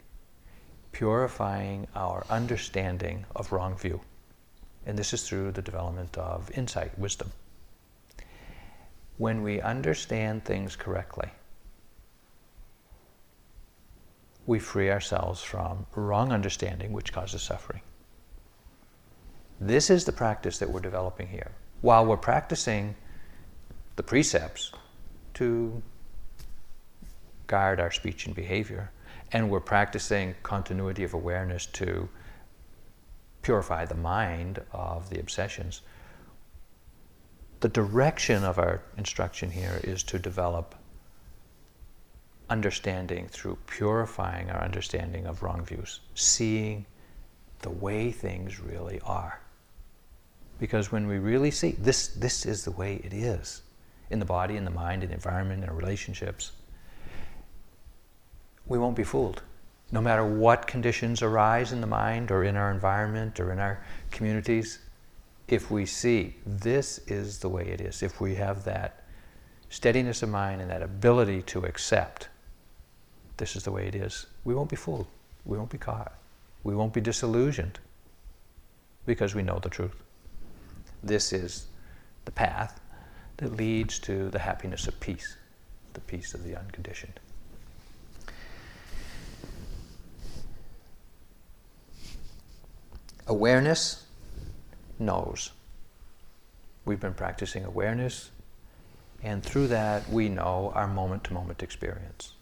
purifying 0.93 1.87
our 1.97 2.25
understanding 2.31 3.25
of 3.35 3.53
wrong 3.53 3.77
view. 3.77 4.01
And 4.87 4.99
this 4.99 5.13
is 5.13 5.29
through 5.29 5.53
the 5.53 5.63
development 5.63 6.17
of 6.17 6.51
insight, 6.57 6.97
wisdom. 6.99 7.33
When 9.19 9.43
we 9.43 9.61
understand 9.61 10.45
things 10.45 10.75
correctly, 10.77 11.31
we 14.47 14.59
free 14.59 14.91
ourselves 14.91 15.43
from 15.43 15.87
wrong 15.95 16.33
understanding, 16.33 16.93
which 16.93 17.13
causes 17.13 17.43
suffering. 17.43 17.83
This 19.61 19.91
is 19.91 20.05
the 20.05 20.13
practice 20.13 20.59
that 20.59 20.71
we're 20.71 20.81
developing 20.81 21.29
here. 21.29 21.53
While 21.83 22.07
we're 22.07 22.17
practicing 22.17 22.97
the 23.97 24.03
precepts 24.03 24.73
to 25.35 25.83
guard 27.47 27.79
our 27.79 27.91
speech 27.91 28.27
and 28.27 28.35
behavior, 28.35 28.91
and 29.31 29.49
we're 29.51 29.61
practicing 29.61 30.35
continuity 30.43 31.05
of 31.05 31.15
awareness 31.15 31.67
to 31.67 32.09
purify 33.43 33.85
the 33.85 33.95
mind 33.95 34.61
of 34.73 35.11
the 35.11 35.21
obsessions. 35.21 35.83
The 37.63 37.69
direction 37.69 38.43
of 38.43 38.59
our 38.59 38.83
instruction 38.99 39.53
here 39.53 39.81
is 39.85 40.03
to 40.05 40.19
develop 40.19 40.75
understanding 42.51 43.29
through 43.29 43.57
purifying 43.69 44.51
our 44.51 44.61
understanding 44.61 45.27
of 45.27 45.45
wrong 45.45 45.65
views, 45.65 46.01
seeing 46.17 46.87
the 47.61 47.71
way 47.71 48.11
things 48.11 48.59
really 48.59 48.99
are. 49.05 49.39
Because 50.59 50.91
when 50.91 51.07
we 51.07 51.19
really 51.19 51.53
see 51.53 51.77
this, 51.79 52.09
this 52.09 52.47
is 52.47 52.65
the 52.65 52.73
way 52.73 52.97
it 53.05 53.13
is 53.13 53.63
in 54.11 54.19
the 54.19 54.25
body, 54.25 54.57
in 54.57 54.65
the 54.65 54.71
mind, 54.73 55.05
in 55.05 55.11
the 55.11 55.15
environment, 55.15 55.63
in 55.63 55.69
our 55.69 55.77
relationships, 55.77 56.51
we 58.67 58.77
won't 58.77 58.97
be 58.97 59.05
fooled. 59.05 59.41
No 59.93 60.01
matter 60.01 60.27
what 60.27 60.67
conditions 60.67 61.23
arise 61.23 61.71
in 61.71 61.81
the 61.81 61.87
mind 61.87 62.33
or 62.33 62.43
in 62.43 62.57
our 62.57 62.73
environment 62.73 63.39
or 63.39 63.53
in 63.53 63.61
our 63.61 63.85
communities, 64.11 64.81
if 65.53 65.71
we 65.71 65.85
see 65.85 66.35
this 66.47 66.97
is 67.07 67.39
the 67.41 67.49
way 67.49 67.69
it 67.69 67.79
is, 67.79 68.03
if 68.03 68.23
we 68.23 68.35
have 68.35 68.65
that 68.65 69.03
steadiness 69.69 70.23
of 70.23 70.31
mind 70.31 70.63
and 70.63 70.71
that 70.71 70.81
ability 70.81 71.43
to 71.43 71.61
accept 71.67 72.31
this 73.37 73.55
is 73.55 73.63
the 73.63 73.71
way 73.71 73.87
it 73.87 73.95
is, 73.95 74.25
we 74.45 74.55
won't 74.55 74.71
be 74.71 74.77
fooled. 74.77 75.07
We 75.45 75.59
won't 75.59 75.69
be 75.69 75.77
caught. 75.77 76.15
We 76.65 76.75
won't 76.75 76.95
be 76.95 77.03
disillusioned 77.03 77.79
because 79.05 79.35
we 79.35 79.43
know 79.43 79.59
the 79.59 79.69
truth. 79.69 80.03
This 81.03 81.35
is 81.35 81.67
the 82.25 82.33
path 82.33 82.81
that 83.37 83.55
leads 83.55 83.99
to 84.01 84.31
the 84.31 84.39
happiness 84.39 84.89
of 84.89 84.99
peace, 85.01 85.37
the 85.93 86.01
peace 86.01 86.33
of 86.33 86.45
the 86.45 86.57
unconditioned. 86.57 87.21
Awareness 93.27 94.07
knows. 95.03 95.51
We've 96.85 97.01
been 97.01 97.15
practicing 97.15 97.65
awareness, 97.65 98.31
and 99.23 99.43
through 99.43 99.69
that, 99.69 100.09
we 100.09 100.29
know 100.29 100.73
our 100.75 100.89
moment 100.89 101.25
to 101.25 101.33
moment 101.33 101.63
experience. 101.63 102.33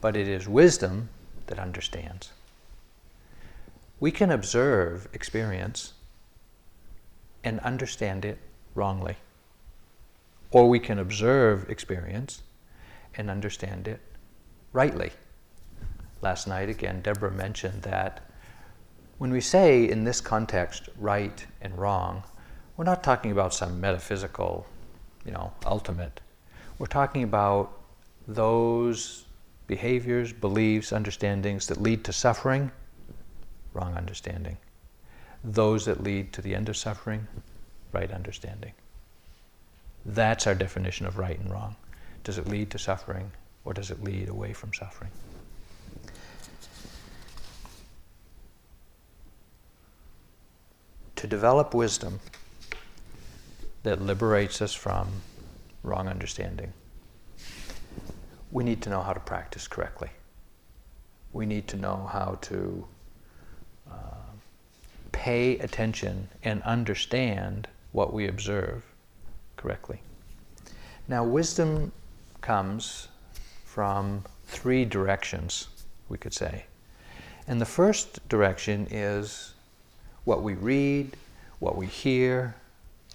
But 0.00 0.16
it 0.16 0.28
is 0.28 0.48
wisdom 0.48 1.08
that 1.46 1.58
understands. 1.58 2.32
We 4.00 4.10
can 4.10 4.30
observe 4.30 5.08
experience 5.12 5.92
and 7.44 7.60
understand 7.60 8.24
it 8.24 8.38
wrongly. 8.74 9.16
Or 10.50 10.68
we 10.68 10.80
can 10.80 10.98
observe 10.98 11.70
experience 11.70 12.42
and 13.14 13.30
understand 13.30 13.88
it 13.88 14.00
rightly. 14.72 15.12
Last 16.20 16.46
night, 16.46 16.68
again, 16.68 17.00
Deborah 17.00 17.30
mentioned 17.30 17.82
that 17.82 18.20
when 19.22 19.30
we 19.30 19.40
say 19.40 19.88
in 19.88 20.02
this 20.02 20.20
context 20.20 20.88
right 20.98 21.46
and 21.60 21.78
wrong, 21.78 22.24
we're 22.76 22.84
not 22.84 23.04
talking 23.04 23.30
about 23.30 23.54
some 23.54 23.80
metaphysical, 23.80 24.66
you 25.24 25.30
know, 25.30 25.52
ultimate. 25.64 26.20
We're 26.80 26.86
talking 26.88 27.22
about 27.22 27.70
those 28.26 29.26
behaviors, 29.68 30.32
beliefs, 30.32 30.92
understandings 30.92 31.68
that 31.68 31.80
lead 31.80 32.02
to 32.02 32.12
suffering, 32.12 32.72
wrong 33.74 33.94
understanding 33.94 34.56
those 35.44 35.84
that 35.84 36.02
lead 36.02 36.32
to 36.32 36.42
the 36.42 36.56
end 36.56 36.68
of 36.68 36.76
suffering, 36.76 37.28
right 37.92 38.10
understanding. 38.10 38.72
That's 40.04 40.48
our 40.48 40.54
definition 40.56 41.06
of 41.06 41.16
right 41.16 41.38
and 41.38 41.48
wrong. 41.48 41.76
Does 42.24 42.38
it 42.38 42.48
lead 42.48 42.72
to 42.72 42.78
suffering 42.78 43.30
or 43.64 43.72
does 43.72 43.92
it 43.92 44.02
lead 44.02 44.28
away 44.28 44.52
from 44.52 44.74
suffering? 44.74 45.12
To 51.22 51.28
develop 51.28 51.72
wisdom 51.72 52.18
that 53.84 54.02
liberates 54.02 54.60
us 54.60 54.74
from 54.74 55.08
wrong 55.84 56.08
understanding, 56.08 56.72
we 58.50 58.64
need 58.64 58.82
to 58.82 58.90
know 58.90 59.02
how 59.02 59.12
to 59.12 59.20
practice 59.20 59.68
correctly. 59.68 60.10
We 61.32 61.46
need 61.46 61.68
to 61.68 61.76
know 61.76 62.10
how 62.12 62.38
to 62.40 62.86
uh, 63.88 63.94
pay 65.12 65.60
attention 65.60 66.28
and 66.42 66.60
understand 66.64 67.68
what 67.92 68.12
we 68.12 68.26
observe 68.26 68.84
correctly. 69.56 70.00
Now, 71.06 71.22
wisdom 71.22 71.92
comes 72.40 73.06
from 73.64 74.24
three 74.46 74.84
directions, 74.84 75.68
we 76.08 76.18
could 76.18 76.34
say. 76.34 76.64
And 77.46 77.60
the 77.60 77.64
first 77.64 78.28
direction 78.28 78.88
is 78.90 79.51
what 80.24 80.42
we 80.42 80.54
read, 80.54 81.16
what 81.58 81.76
we 81.76 81.86
hear, 81.86 82.54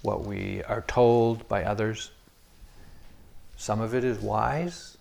what 0.02 0.24
we 0.24 0.62
are 0.64 0.84
told 0.86 1.48
by 1.48 1.64
others. 1.64 2.10
Some 3.56 3.80
of 3.80 3.94
it 3.94 4.04
is 4.04 4.18
wise, 4.18 4.96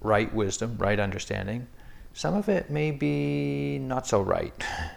right 0.00 0.32
wisdom, 0.34 0.76
right 0.78 0.98
understanding. 0.98 1.66
Some 2.12 2.34
of 2.34 2.48
it 2.48 2.70
may 2.70 2.90
be 2.90 3.78
not 3.78 4.06
so 4.06 4.20
right. 4.20 4.54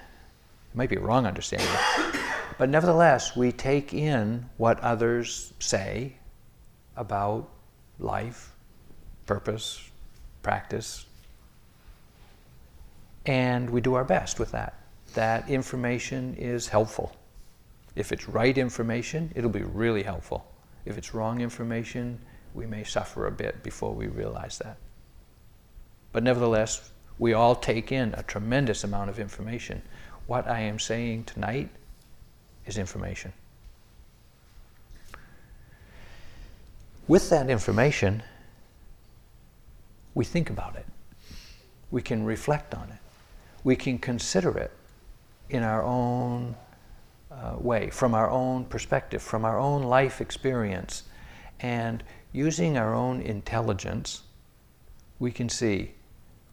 It 0.73 0.77
might 0.77 0.89
be 0.89 0.97
wrong 0.97 1.25
understanding. 1.25 1.69
but 2.59 2.69
nevertheless, 2.69 3.35
we 3.35 3.51
take 3.51 3.93
in 3.93 4.49
what 4.57 4.79
others 4.81 5.53
say 5.59 6.17
about 6.95 7.49
life, 7.99 8.51
purpose, 9.25 9.89
practice, 10.43 11.05
and 13.25 13.69
we 13.69 13.81
do 13.81 13.93
our 13.95 14.03
best 14.03 14.39
with 14.39 14.51
that. 14.51 14.76
That 15.17 15.49
information 15.49 16.35
is 16.35 16.67
helpful. 16.67 17.11
If 17.95 18.11
it's 18.11 18.29
right 18.29 18.55
information, 18.55 19.31
it'll 19.35 19.49
be 19.49 19.63
really 19.63 20.03
helpful. 20.03 20.45
If 20.85 20.95
it's 20.95 21.15
wrong 21.15 21.41
information, 21.41 22.19
we 22.53 22.67
may 22.67 22.83
suffer 22.83 23.25
a 23.25 23.31
bit 23.31 23.63
before 23.63 23.95
we 23.95 24.05
realize 24.05 24.59
that. 24.59 24.77
But 26.11 26.21
nevertheless, 26.21 26.91
we 27.17 27.33
all 27.33 27.55
take 27.55 27.91
in 27.91 28.13
a 28.13 28.21
tremendous 28.21 28.83
amount 28.83 29.09
of 29.09 29.19
information 29.19 29.81
what 30.27 30.47
I 30.47 30.59
am 30.59 30.77
saying 30.77 31.23
tonight 31.23 31.71
is 32.67 32.77
information. 32.77 33.33
With 37.07 37.31
that 37.31 37.49
information, 37.49 38.21
we 40.13 40.25
think 40.25 40.51
about 40.51 40.75
it. 40.75 40.85
We 41.89 42.03
can 42.03 42.23
reflect 42.23 42.75
on 42.75 42.89
it. 42.89 42.99
We 43.63 43.75
can 43.75 43.97
consider 43.97 44.55
it 44.55 44.71
in 45.49 45.63
our 45.63 45.83
own 45.83 46.55
uh, 47.31 47.55
way, 47.57 47.89
from 47.89 48.13
our 48.13 48.29
own 48.29 48.65
perspective, 48.65 49.21
from 49.21 49.45
our 49.45 49.59
own 49.59 49.83
life 49.83 50.21
experience. 50.21 51.03
And 51.59 52.03
using 52.31 52.77
our 52.77 52.93
own 52.93 53.21
intelligence, 53.21 54.23
we 55.19 55.31
can 55.31 55.49
see, 55.49 55.93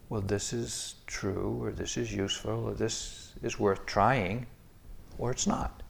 well, 0.08 0.20
this 0.20 0.52
is 0.52 0.96
true, 1.06 1.58
or 1.60 1.72
this 1.72 1.96
is 1.96 2.12
useful, 2.12 2.64
or 2.64 2.74
this 2.74 3.32
is 3.42 3.58
worth 3.58 3.84
trying 3.86 4.46
or 5.18 5.30
it's 5.30 5.46
not. 5.46 5.82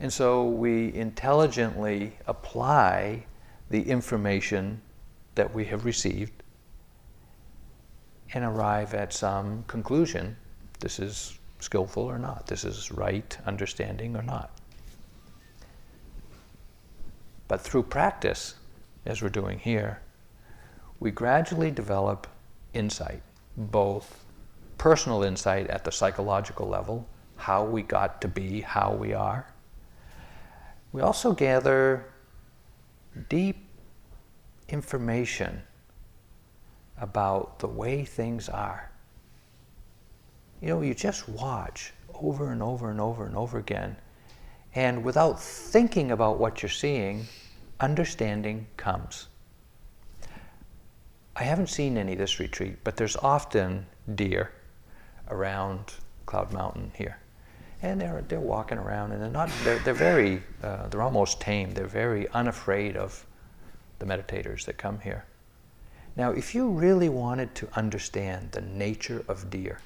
And 0.00 0.12
so 0.12 0.44
we 0.44 0.92
intelligently 0.94 2.16
apply 2.26 3.26
the 3.70 3.82
information 3.82 4.80
that 5.34 5.54
we 5.54 5.64
have 5.66 5.84
received 5.84 6.42
and 8.32 8.44
arrive 8.44 8.94
at 8.94 9.12
some 9.12 9.64
conclusion. 9.66 10.36
This 10.80 10.98
is 10.98 11.38
skillful 11.64 12.04
or 12.04 12.18
not. 12.18 12.46
This 12.46 12.64
is 12.64 12.92
right 12.92 13.36
understanding 13.46 14.16
or 14.16 14.22
not. 14.22 14.50
But 17.48 17.60
through 17.60 17.84
practice, 17.84 18.54
as 19.04 19.22
we're 19.22 19.28
doing 19.28 19.58
here, 19.58 20.00
we 21.00 21.10
gradually 21.10 21.70
develop 21.70 22.26
insight, 22.72 23.22
both 23.56 24.24
personal 24.78 25.22
insight 25.22 25.68
at 25.68 25.84
the 25.84 25.92
psychological 25.92 26.66
level, 26.68 27.06
how 27.36 27.64
we 27.64 27.82
got 27.82 28.20
to 28.22 28.28
be 28.28 28.60
how 28.60 28.94
we 28.94 29.12
are. 29.12 29.46
We 30.92 31.02
also 31.02 31.32
gather 31.32 32.06
deep 33.28 33.66
information 34.68 35.62
about 36.98 37.58
the 37.58 37.66
way 37.66 38.04
things 38.04 38.48
are. 38.48 38.90
You 40.64 40.70
know, 40.70 40.80
you 40.80 40.94
just 40.94 41.28
watch 41.28 41.92
over 42.14 42.50
and 42.50 42.62
over 42.62 42.90
and 42.90 42.98
over 42.98 43.26
and 43.26 43.36
over 43.36 43.58
again, 43.58 43.96
and 44.74 45.04
without 45.04 45.38
thinking 45.38 46.10
about 46.10 46.38
what 46.38 46.62
you're 46.62 46.70
seeing, 46.70 47.26
understanding 47.80 48.66
comes. 48.78 49.28
I 51.36 51.42
haven't 51.42 51.66
seen 51.66 51.98
any 51.98 52.14
this 52.14 52.40
retreat, 52.40 52.78
but 52.82 52.96
there's 52.96 53.14
often 53.16 53.84
deer 54.14 54.52
around 55.28 55.92
Cloud 56.24 56.50
Mountain 56.50 56.92
here. 56.94 57.18
And 57.82 58.00
they're, 58.00 58.24
they're 58.26 58.40
walking 58.40 58.78
around 58.78 59.12
and 59.12 59.20
they're 59.20 59.30
not, 59.30 59.50
they're, 59.64 59.80
they're 59.80 59.92
very, 59.92 60.42
uh, 60.62 60.88
they're 60.88 61.02
almost 61.02 61.42
tame. 61.42 61.72
They're 61.72 61.86
very 61.86 62.26
unafraid 62.28 62.96
of 62.96 63.26
the 63.98 64.06
meditators 64.06 64.64
that 64.64 64.78
come 64.78 65.00
here. 65.00 65.26
Now, 66.16 66.30
if 66.30 66.54
you 66.54 66.70
really 66.70 67.10
wanted 67.10 67.54
to 67.56 67.68
understand 67.76 68.52
the 68.52 68.62
nature 68.62 69.22
of 69.28 69.50
deer, 69.50 69.80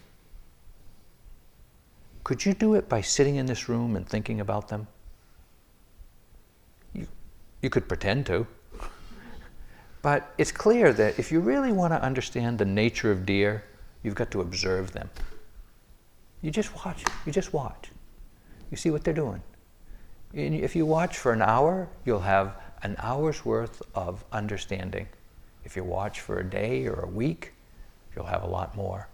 could 2.24 2.44
you 2.44 2.54
do 2.54 2.74
it 2.74 2.88
by 2.88 3.00
sitting 3.00 3.36
in 3.36 3.46
this 3.46 3.68
room 3.68 3.96
and 3.96 4.06
thinking 4.06 4.40
about 4.40 4.68
them? 4.68 4.86
You, 6.92 7.06
you 7.62 7.70
could 7.70 7.88
pretend 7.88 8.26
to. 8.26 8.46
But 10.02 10.32
it's 10.38 10.52
clear 10.52 10.92
that 10.92 11.18
if 11.18 11.32
you 11.32 11.40
really 11.40 11.72
want 11.72 11.92
to 11.92 12.02
understand 12.02 12.58
the 12.58 12.64
nature 12.64 13.10
of 13.10 13.26
deer, 13.26 13.64
you've 14.02 14.14
got 14.14 14.30
to 14.30 14.40
observe 14.40 14.92
them. 14.92 15.10
You 16.42 16.50
just 16.50 16.74
watch. 16.84 17.04
You 17.26 17.32
just 17.32 17.52
watch. 17.52 17.90
You 18.70 18.76
see 18.76 18.90
what 18.90 19.02
they're 19.02 19.14
doing. 19.14 19.42
And 20.34 20.54
if 20.54 20.76
you 20.76 20.86
watch 20.86 21.18
for 21.18 21.32
an 21.32 21.42
hour, 21.42 21.88
you'll 22.04 22.20
have 22.20 22.56
an 22.82 22.96
hour's 22.98 23.44
worth 23.44 23.82
of 23.94 24.24
understanding. 24.30 25.08
If 25.64 25.74
you 25.74 25.82
watch 25.82 26.20
for 26.20 26.38
a 26.38 26.44
day 26.44 26.86
or 26.86 27.00
a 27.00 27.08
week, 27.08 27.54
you'll 28.14 28.26
have 28.26 28.42
a 28.42 28.46
lot 28.46 28.76
more. 28.76 29.08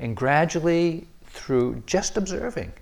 And 0.00 0.16
gradually, 0.16 1.06
through 1.36 1.82
just 1.86 2.16
observing, 2.16 2.72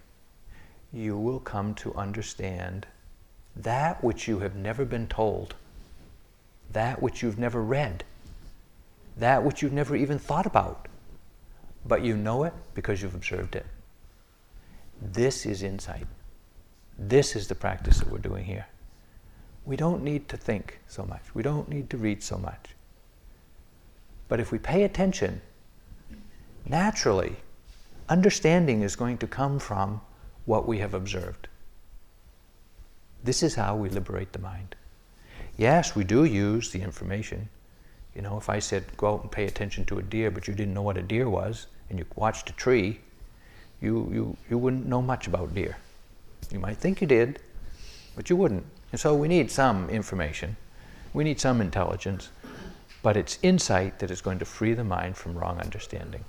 you 0.93 1.19
will 1.19 1.41
come 1.41 1.75
to 1.75 1.95
understand 1.95 2.87
that 3.57 4.03
which 4.03 4.27
you 4.29 4.39
have 4.39 4.55
never 4.55 4.85
been 4.85 5.07
told, 5.07 5.55
that 6.73 7.03
which 7.03 7.23
you've 7.23 7.39
never 7.39 7.63
read, 7.63 8.05
that 9.17 9.45
which 9.45 9.63
you've 9.63 9.73
never 9.73 9.95
even 9.97 10.19
thought 10.19 10.47
about, 10.47 10.87
but 11.85 12.03
you 12.03 12.17
know 12.17 12.45
it 12.45 12.53
because 12.75 13.03
you've 13.03 13.15
observed 13.15 13.55
it. 13.55 13.67
This 15.01 15.45
is 15.45 15.63
insight. 15.63 16.07
This 16.99 17.37
is 17.37 17.49
the 17.49 17.55
practice 17.55 17.99
that 17.99 18.11
we're 18.11 18.19
doing 18.19 18.45
here. 18.45 18.67
We 19.67 19.77
don't 19.77 20.03
need 20.03 20.29
to 20.29 20.37
think 20.37 20.79
so 20.89 21.05
much. 21.05 21.35
We 21.35 21.43
don't 21.43 21.69
need 21.69 21.91
to 21.91 21.97
read 21.97 22.23
so 22.23 22.39
much. 22.39 22.75
But 24.29 24.41
if 24.41 24.53
we 24.53 24.59
pay 24.59 24.85
attention, 24.85 25.41
naturally, 26.67 27.37
understanding 28.09 28.83
is 28.83 28.97
going 28.97 29.19
to 29.19 29.27
come 29.27 29.59
from 29.59 30.01
what 30.45 30.67
we 30.67 30.79
have 30.79 30.95
observed. 30.95 31.49
This 33.23 33.43
is 33.43 33.55
how 33.55 33.77
we 33.77 33.89
liberate 33.89 34.33
the 34.33 34.39
mind. 34.39 34.75
Yes, 35.57 35.97
we 35.97 36.05
do 36.05 36.25
use 36.25 36.71
the 36.71 36.83
information. 36.83 37.49
You 38.15 38.23
know, 38.23 38.37
if 38.37 38.51
I 38.51 38.59
said 38.59 38.85
go 38.97 39.15
out 39.15 39.23
and 39.23 39.33
pay 39.33 39.47
attention 39.47 39.85
to 39.87 39.99
a 39.99 40.03
deer, 40.03 40.31
but 40.31 40.47
you 40.47 40.55
didn't 40.55 40.75
know 40.75 40.83
what 40.83 40.99
a 40.99 41.03
deer 41.03 41.29
was, 41.29 41.67
and 41.89 41.99
you 41.99 42.05
watched 42.15 42.51
a 42.51 42.53
tree, 42.53 43.01
you, 43.81 44.11
you, 44.13 44.37
you 44.51 44.59
wouldn't 44.59 44.87
know 44.87 45.03
much 45.03 45.27
about 45.27 45.55
deer. 45.55 45.77
You 46.51 46.59
might 46.59 46.77
think 46.77 47.01
you 47.01 47.07
did, 47.07 47.41
but 48.15 48.29
you 48.29 48.37
wouldn't. 48.37 48.65
And 48.93 49.01
so 49.01 49.15
we 49.15 49.29
need 49.29 49.51
some 49.51 49.89
information. 49.91 50.57
We 51.13 51.25
need 51.25 51.41
some 51.41 51.61
intelligence, 51.61 52.29
but 53.03 53.17
it's 53.17 53.39
insight 53.43 53.99
that 53.99 54.11
is 54.11 54.21
going 54.21 54.39
to 54.41 54.45
free 54.45 54.75
the 54.75 54.85
mind 54.85 55.17
from 55.17 55.37
wrong 55.37 55.59
understanding. 55.59 56.25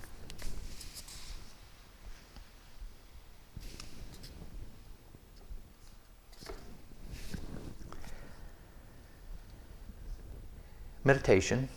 Meditation 11.08 11.70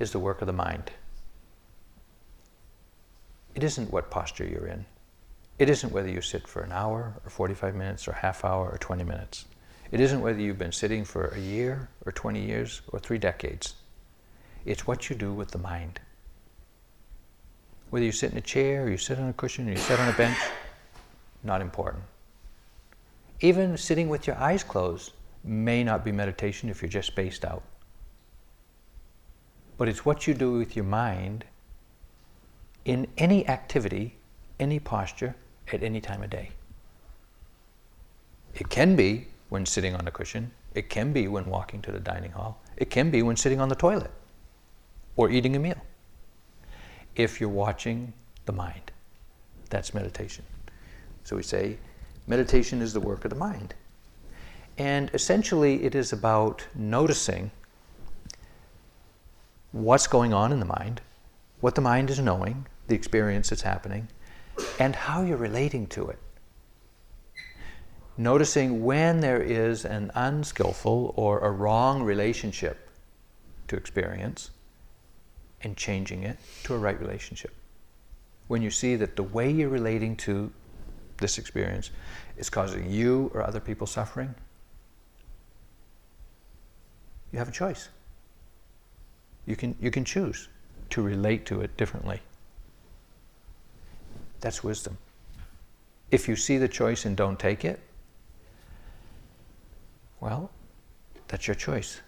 is 0.00 0.10
the 0.10 0.18
work 0.18 0.40
of 0.42 0.46
the 0.46 0.52
mind. 0.52 0.90
It 3.54 3.62
isn't 3.62 3.92
what 3.92 4.10
posture 4.10 4.44
you're 4.44 4.66
in. 4.66 4.84
It 5.60 5.70
isn't 5.70 5.92
whether 5.92 6.08
you 6.08 6.20
sit 6.20 6.48
for 6.48 6.62
an 6.62 6.72
hour 6.72 7.14
or 7.24 7.30
45 7.30 7.76
minutes 7.76 8.08
or 8.08 8.12
half 8.12 8.44
hour 8.44 8.68
or 8.68 8.78
20 8.78 9.04
minutes. 9.04 9.44
It 9.92 10.00
isn't 10.00 10.20
whether 10.20 10.40
you've 10.40 10.58
been 10.58 10.72
sitting 10.72 11.04
for 11.04 11.28
a 11.28 11.38
year 11.38 11.88
or 12.04 12.10
20 12.10 12.44
years 12.44 12.82
or 12.88 12.98
three 12.98 13.16
decades. 13.16 13.76
It's 14.64 14.88
what 14.88 15.08
you 15.08 15.14
do 15.14 15.32
with 15.32 15.52
the 15.52 15.58
mind. 15.58 16.00
Whether 17.90 18.06
you 18.06 18.12
sit 18.12 18.32
in 18.32 18.38
a 18.38 18.42
chair 18.42 18.86
or 18.86 18.90
you 18.90 18.96
sit 18.96 19.20
on 19.20 19.28
a 19.28 19.34
cushion 19.34 19.68
or 19.68 19.70
you 19.70 19.78
sit 19.78 20.00
on 20.00 20.08
a 20.08 20.16
bench, 20.16 20.36
not 21.44 21.60
important. 21.60 22.02
Even 23.40 23.76
sitting 23.76 24.08
with 24.08 24.26
your 24.26 24.36
eyes 24.36 24.64
closed 24.64 25.12
may 25.44 25.84
not 25.84 26.04
be 26.04 26.10
meditation 26.10 26.68
if 26.68 26.82
you're 26.82 26.88
just 26.88 27.06
spaced 27.06 27.44
out 27.44 27.62
but 29.78 29.88
it's 29.88 30.04
what 30.04 30.26
you 30.26 30.34
do 30.34 30.52
with 30.52 30.76
your 30.76 30.84
mind 30.84 31.44
in 32.84 33.06
any 33.18 33.46
activity, 33.48 34.16
any 34.58 34.78
posture, 34.78 35.34
at 35.72 35.82
any 35.82 36.00
time 36.00 36.22
of 36.22 36.30
day. 36.30 36.50
It 38.54 38.68
can 38.70 38.96
be 38.96 39.26
when 39.48 39.66
sitting 39.66 39.94
on 39.94 40.06
a 40.06 40.10
cushion, 40.10 40.50
it 40.74 40.88
can 40.88 41.12
be 41.12 41.28
when 41.28 41.46
walking 41.46 41.82
to 41.82 41.92
the 41.92 42.00
dining 42.00 42.32
hall, 42.32 42.60
it 42.76 42.90
can 42.90 43.10
be 43.10 43.22
when 43.22 43.36
sitting 43.36 43.60
on 43.60 43.68
the 43.68 43.74
toilet 43.74 44.10
or 45.16 45.30
eating 45.30 45.56
a 45.56 45.58
meal. 45.58 45.80
If 47.16 47.40
you're 47.40 47.48
watching 47.50 48.12
the 48.44 48.52
mind, 48.52 48.92
that's 49.70 49.94
meditation. 49.94 50.44
So 51.24 51.36
we 51.36 51.42
say 51.42 51.78
meditation 52.26 52.80
is 52.80 52.92
the 52.92 53.00
work 53.00 53.24
of 53.24 53.30
the 53.30 53.36
mind. 53.36 53.74
And 54.78 55.10
essentially, 55.14 55.82
it 55.82 55.94
is 55.94 56.12
about 56.12 56.66
noticing 56.74 57.50
what's 59.72 60.06
going 60.06 60.32
on 60.32 60.52
in 60.52 60.60
the 60.60 60.66
mind, 60.66 61.00
what 61.60 61.74
the 61.74 61.80
mind 61.80 62.10
is 62.10 62.18
knowing, 62.18 62.66
the 62.86 62.94
experience 62.94 63.50
that's 63.50 63.62
happening, 63.62 64.08
and 64.78 64.94
how 64.94 65.22
you're 65.22 65.36
relating 65.36 65.86
to 65.88 66.08
it. 66.08 66.18
Noticing 68.16 68.84
when 68.84 69.20
there 69.20 69.42
is 69.42 69.84
an 69.84 70.10
unskillful 70.14 71.12
or 71.16 71.40
a 71.40 71.50
wrong 71.50 72.02
relationship 72.02 72.88
to 73.68 73.76
experience 73.76 74.50
and 75.62 75.76
changing 75.76 76.22
it 76.22 76.38
to 76.64 76.74
a 76.74 76.78
right 76.78 76.98
relationship. 76.98 77.52
When 78.48 78.62
you 78.62 78.70
see 78.70 78.96
that 78.96 79.16
the 79.16 79.22
way 79.22 79.50
you're 79.50 79.68
relating 79.68 80.16
to 80.18 80.50
this 81.18 81.38
experience 81.38 81.90
is 82.36 82.48
causing 82.48 82.90
you 82.90 83.30
or 83.34 83.42
other 83.42 83.60
people 83.60 83.86
suffering, 83.86 84.34
you 87.32 87.38
have 87.38 87.48
a 87.48 87.52
choice. 87.52 87.88
You 89.46 89.56
can, 89.56 89.76
you 89.80 89.90
can 89.90 90.04
choose 90.04 90.48
to 90.90 91.02
relate 91.02 91.46
to 91.46 91.60
it 91.60 91.76
differently. 91.76 92.20
That's 94.40 94.62
wisdom. 94.62 94.98
If 96.10 96.28
you 96.28 96.36
see 96.36 96.58
the 96.58 96.68
choice 96.68 97.04
and 97.04 97.16
don't 97.16 97.38
take 97.38 97.64
it, 97.64 97.80
well, 100.20 100.50
that's 101.28 101.46
your 101.46 101.54
choice. 101.54 102.00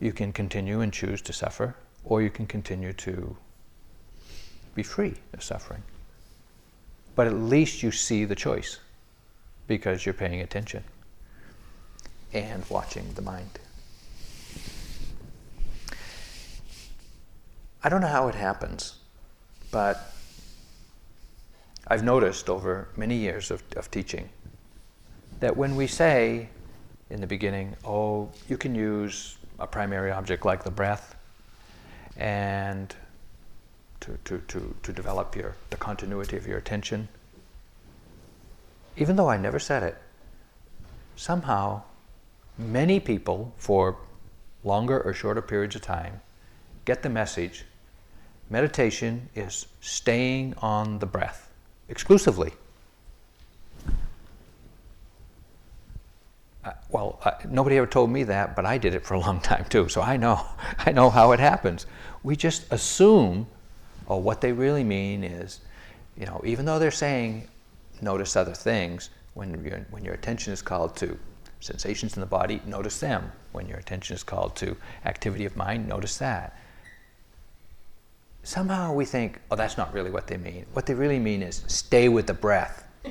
You 0.00 0.12
can 0.12 0.32
continue 0.32 0.80
and 0.80 0.92
choose 0.92 1.22
to 1.22 1.32
suffer, 1.32 1.76
or 2.04 2.22
you 2.22 2.30
can 2.30 2.46
continue 2.46 2.92
to 2.94 3.36
be 4.74 4.82
free 4.82 5.14
of 5.32 5.42
suffering. 5.42 5.82
But 7.14 7.26
at 7.26 7.34
least 7.34 7.82
you 7.82 7.90
see 7.90 8.24
the 8.24 8.34
choice 8.34 8.78
because 9.66 10.04
you're 10.04 10.12
paying 10.12 10.40
attention 10.40 10.84
and 12.32 12.62
watching 12.68 13.12
the 13.14 13.22
mind. 13.22 13.58
I 17.82 17.88
don't 17.88 18.00
know 18.00 18.06
how 18.08 18.28
it 18.28 18.34
happens, 18.34 18.96
but 19.70 20.12
I've 21.88 22.02
noticed 22.02 22.48
over 22.48 22.88
many 22.96 23.16
years 23.16 23.50
of, 23.50 23.62
of 23.76 23.90
teaching 23.90 24.28
that 25.40 25.56
when 25.56 25.76
we 25.76 25.86
say 25.86 26.48
in 27.10 27.20
the 27.20 27.26
beginning, 27.26 27.76
oh, 27.84 28.30
you 28.48 28.56
can 28.56 28.74
use 28.74 29.38
a 29.58 29.66
primary 29.66 30.10
object 30.10 30.44
like 30.44 30.64
the 30.64 30.70
breath 30.70 31.14
and 32.16 32.94
to, 34.00 34.18
to, 34.24 34.38
to, 34.48 34.74
to 34.82 34.92
develop 34.92 35.36
your, 35.36 35.54
the 35.70 35.76
continuity 35.76 36.36
of 36.36 36.46
your 36.46 36.58
attention, 36.58 37.08
even 38.96 39.16
though 39.16 39.28
I 39.28 39.36
never 39.36 39.58
said 39.58 39.82
it, 39.82 39.96
somehow 41.14 41.82
many 42.58 43.00
people 43.00 43.52
for 43.56 43.96
longer 44.64 45.00
or 45.00 45.12
shorter 45.12 45.42
periods 45.42 45.76
of 45.76 45.82
time 45.82 46.20
get 46.86 47.02
the 47.02 47.10
message. 47.10 47.64
Meditation 48.48 49.28
is 49.34 49.66
staying 49.80 50.54
on 50.58 50.98
the 51.00 51.06
breath 51.06 51.52
exclusively. 51.88 52.52
Uh, 56.64 56.72
well, 56.90 57.20
uh, 57.24 57.32
nobody 57.48 57.76
ever 57.76 57.86
told 57.86 58.10
me 58.10 58.22
that, 58.24 58.56
but 58.56 58.64
I 58.64 58.78
did 58.78 58.94
it 58.94 59.04
for 59.04 59.14
a 59.14 59.20
long 59.20 59.40
time 59.52 59.66
too, 59.68 59.88
so 59.88 60.00
I 60.00 60.16
know, 60.16 60.46
I 60.78 60.92
know 60.92 61.10
how 61.10 61.32
it 61.32 61.40
happens. 61.40 61.86
We 62.22 62.36
just 62.36 62.72
assume, 62.72 63.46
oh, 64.08 64.16
what 64.16 64.40
they 64.40 64.52
really 64.52 64.84
mean 64.84 65.22
is, 65.22 65.60
you 66.16 66.24
know, 66.24 66.40
even 66.44 66.64
though 66.64 66.78
they're 66.78 66.90
saying 66.90 67.48
notice 68.00 68.36
other 68.36 68.54
things, 68.54 69.10
when, 69.34 69.52
when 69.90 70.04
your 70.04 70.14
attention 70.14 70.52
is 70.52 70.62
called 70.62 70.96
to 70.96 71.18
sensations 71.60 72.14
in 72.16 72.20
the 72.20 72.26
body, 72.26 72.62
notice 72.64 73.00
them. 73.00 73.32
When 73.52 73.68
your 73.68 73.78
attention 73.78 74.14
is 74.14 74.22
called 74.22 74.54
to 74.56 74.76
activity 75.04 75.44
of 75.44 75.56
mind, 75.56 75.88
notice 75.88 76.16
that. 76.18 76.56
Somehow 78.46 78.92
we 78.92 79.04
think, 79.04 79.40
oh, 79.50 79.56
that's 79.56 79.76
not 79.76 79.92
really 79.92 80.12
what 80.12 80.28
they 80.28 80.36
mean. 80.36 80.66
What 80.72 80.86
they 80.86 80.94
really 80.94 81.18
mean 81.18 81.42
is 81.42 81.64
stay 81.66 82.08
with 82.08 82.28
the 82.28 82.32
breath. 82.32 82.84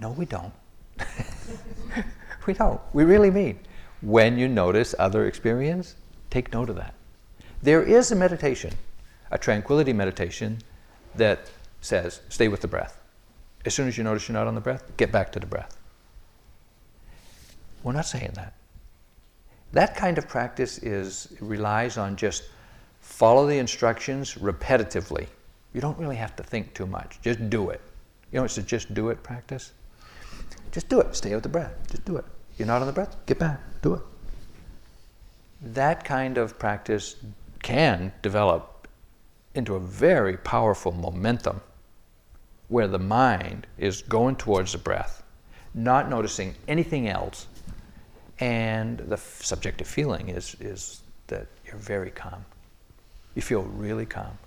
no, 0.00 0.10
we 0.10 0.24
don't. 0.24 0.52
we 2.46 2.54
don't. 2.54 2.80
We 2.92 3.04
really 3.04 3.30
mean 3.30 3.60
when 4.00 4.36
you 4.36 4.48
notice 4.48 4.96
other 4.98 5.26
experience, 5.28 5.94
take 6.28 6.52
note 6.52 6.68
of 6.68 6.74
that. 6.74 6.94
There 7.62 7.84
is 7.84 8.10
a 8.10 8.16
meditation, 8.16 8.72
a 9.30 9.38
tranquility 9.38 9.92
meditation, 9.92 10.58
that 11.14 11.48
says 11.82 12.20
stay 12.30 12.48
with 12.48 12.62
the 12.62 12.68
breath. 12.68 12.98
As 13.64 13.74
soon 13.74 13.86
as 13.86 13.96
you 13.96 14.02
notice 14.02 14.26
you're 14.26 14.36
not 14.36 14.48
on 14.48 14.56
the 14.56 14.60
breath, 14.60 14.96
get 14.96 15.12
back 15.12 15.30
to 15.32 15.38
the 15.38 15.46
breath. 15.46 15.78
We're 17.84 17.92
not 17.92 18.06
saying 18.06 18.32
that. 18.34 18.54
That 19.70 19.94
kind 19.94 20.18
of 20.18 20.26
practice 20.26 20.78
is 20.78 21.28
relies 21.40 21.96
on 21.96 22.16
just 22.16 22.42
follow 23.06 23.46
the 23.46 23.56
instructions 23.56 24.34
repetitively. 24.34 25.26
You 25.72 25.80
don't 25.80 25.96
really 25.96 26.16
have 26.16 26.34
to 26.36 26.42
think 26.42 26.74
too 26.74 26.86
much. 26.86 27.18
Just 27.22 27.48
do 27.48 27.70
it. 27.70 27.80
You 28.32 28.40
know, 28.40 28.44
it's 28.44 28.58
a 28.58 28.62
just 28.62 28.92
do 28.92 29.08
it 29.10 29.22
practice. 29.22 29.72
Just 30.72 30.88
do 30.88 31.00
it. 31.00 31.14
Stay 31.14 31.32
with 31.32 31.44
the 31.44 31.48
breath. 31.48 31.72
Just 31.88 32.04
do 32.04 32.16
it. 32.16 32.24
You're 32.58 32.66
not 32.66 32.82
on 32.82 32.86
the 32.86 32.92
breath? 32.92 33.16
Get 33.24 33.38
back. 33.38 33.60
Do 33.80 33.94
it. 33.94 34.02
That 35.62 36.04
kind 36.04 36.36
of 36.36 36.58
practice 36.58 37.16
can 37.62 38.12
develop 38.22 38.88
into 39.54 39.76
a 39.76 39.80
very 39.80 40.36
powerful 40.36 40.92
momentum 40.92 41.60
where 42.68 42.88
the 42.88 42.98
mind 42.98 43.66
is 43.78 44.02
going 44.02 44.36
towards 44.36 44.72
the 44.72 44.78
breath, 44.78 45.22
not 45.74 46.10
noticing 46.10 46.54
anything 46.66 47.08
else, 47.08 47.46
and 48.40 48.98
the 48.98 49.16
subjective 49.16 49.86
feeling 49.86 50.28
is, 50.28 50.56
is 50.60 51.02
that 51.28 51.46
you're 51.64 51.76
very 51.76 52.10
calm. 52.10 52.44
You 53.36 53.42
feel 53.42 53.62
really 53.62 54.06
calm. 54.06 54.38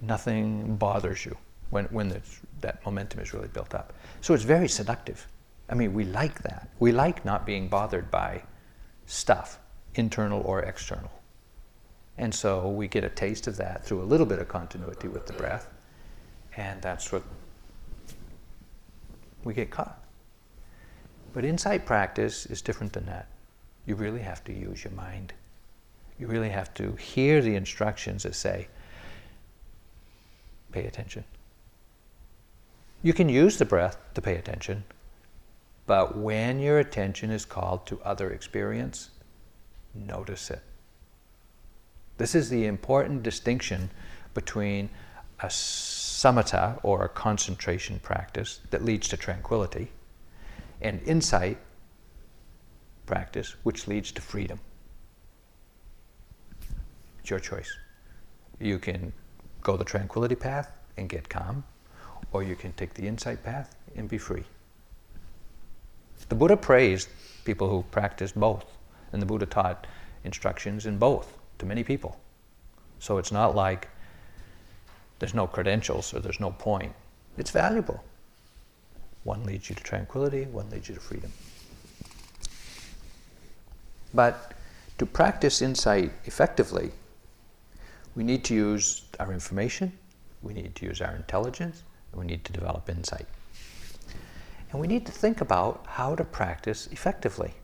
Nothing 0.00 0.76
bothers 0.76 1.26
you 1.26 1.36
when, 1.70 1.86
when 1.86 2.22
that 2.60 2.84
momentum 2.86 3.20
is 3.20 3.34
really 3.34 3.48
built 3.48 3.74
up. 3.74 3.92
So 4.20 4.32
it's 4.32 4.44
very 4.44 4.68
seductive. 4.68 5.26
I 5.68 5.74
mean, 5.74 5.92
we 5.92 6.04
like 6.04 6.40
that. 6.42 6.68
We 6.78 6.92
like 6.92 7.24
not 7.24 7.44
being 7.44 7.68
bothered 7.68 8.10
by 8.10 8.42
stuff, 9.06 9.58
internal 9.96 10.40
or 10.42 10.62
external. 10.62 11.10
And 12.16 12.32
so 12.32 12.68
we 12.68 12.86
get 12.86 13.02
a 13.02 13.08
taste 13.08 13.48
of 13.48 13.56
that 13.56 13.84
through 13.84 14.00
a 14.00 14.04
little 14.04 14.26
bit 14.26 14.38
of 14.38 14.46
continuity 14.46 15.08
with 15.08 15.26
the 15.26 15.32
breath, 15.32 15.68
and 16.56 16.80
that's 16.80 17.10
what 17.10 17.24
we 19.42 19.52
get 19.52 19.70
caught. 19.70 20.00
But 21.32 21.44
insight 21.44 21.84
practice 21.84 22.46
is 22.46 22.62
different 22.62 22.92
than 22.92 23.06
that. 23.06 23.26
You 23.86 23.96
really 23.96 24.20
have 24.20 24.44
to 24.44 24.52
use 24.52 24.84
your 24.84 24.92
mind. 24.92 25.32
You 26.18 26.26
really 26.26 26.50
have 26.50 26.72
to 26.74 26.92
hear 26.92 27.42
the 27.42 27.56
instructions 27.56 28.22
that 28.22 28.34
say, 28.34 28.68
pay 30.72 30.86
attention. 30.86 31.24
You 33.02 33.12
can 33.12 33.28
use 33.28 33.58
the 33.58 33.64
breath 33.64 33.98
to 34.14 34.22
pay 34.22 34.36
attention, 34.36 34.84
but 35.86 36.16
when 36.16 36.58
your 36.60 36.78
attention 36.78 37.30
is 37.30 37.44
called 37.44 37.86
to 37.86 38.00
other 38.02 38.30
experience, 38.30 39.10
notice 39.94 40.50
it. 40.50 40.62
This 42.16 42.34
is 42.34 42.48
the 42.48 42.66
important 42.66 43.22
distinction 43.22 43.90
between 44.34 44.88
a 45.40 45.46
samatha 45.46 46.78
or 46.82 47.04
a 47.04 47.08
concentration 47.08 47.98
practice 47.98 48.60
that 48.70 48.84
leads 48.84 49.08
to 49.08 49.16
tranquility 49.16 49.90
and 50.80 51.02
insight 51.02 51.58
practice 53.04 53.56
which 53.64 53.86
leads 53.88 54.12
to 54.12 54.22
freedom. 54.22 54.60
It's 57.24 57.30
your 57.30 57.40
choice. 57.40 57.74
You 58.60 58.78
can 58.78 59.10
go 59.62 59.78
the 59.78 59.84
tranquility 59.84 60.34
path 60.34 60.70
and 60.98 61.08
get 61.08 61.26
calm, 61.26 61.64
or 62.32 62.42
you 62.42 62.54
can 62.54 62.74
take 62.74 62.92
the 62.92 63.08
insight 63.08 63.42
path 63.42 63.74
and 63.96 64.10
be 64.10 64.18
free. 64.18 64.44
The 66.28 66.34
Buddha 66.34 66.58
praised 66.58 67.08
people 67.46 67.70
who 67.70 67.82
practiced 67.90 68.38
both, 68.38 68.66
and 69.10 69.22
the 69.22 69.26
Buddha 69.26 69.46
taught 69.46 69.86
instructions 70.24 70.84
in 70.84 70.98
both 70.98 71.38
to 71.60 71.64
many 71.64 71.82
people. 71.82 72.20
So 72.98 73.16
it's 73.16 73.32
not 73.32 73.54
like 73.54 73.88
there's 75.18 75.32
no 75.32 75.46
credentials 75.46 76.12
or 76.12 76.20
there's 76.20 76.40
no 76.40 76.50
point. 76.50 76.92
It's 77.38 77.50
valuable. 77.50 78.04
One 79.22 79.44
leads 79.44 79.70
you 79.70 79.76
to 79.76 79.82
tranquility, 79.82 80.44
one 80.44 80.68
leads 80.68 80.90
you 80.90 80.94
to 80.94 81.00
freedom. 81.00 81.32
But 84.12 84.52
to 84.98 85.06
practice 85.06 85.62
insight 85.62 86.12
effectively, 86.26 86.92
we 88.14 88.24
need 88.24 88.44
to 88.44 88.54
use 88.54 89.02
our 89.18 89.32
information, 89.32 89.92
we 90.42 90.54
need 90.54 90.74
to 90.76 90.86
use 90.86 91.00
our 91.00 91.14
intelligence, 91.14 91.82
and 92.12 92.20
we 92.20 92.26
need 92.26 92.44
to 92.44 92.52
develop 92.52 92.88
insight. 92.88 93.26
And 94.70 94.80
we 94.80 94.86
need 94.86 95.06
to 95.06 95.12
think 95.12 95.40
about 95.40 95.84
how 95.86 96.14
to 96.14 96.24
practice 96.24 96.88
effectively. 96.90 97.54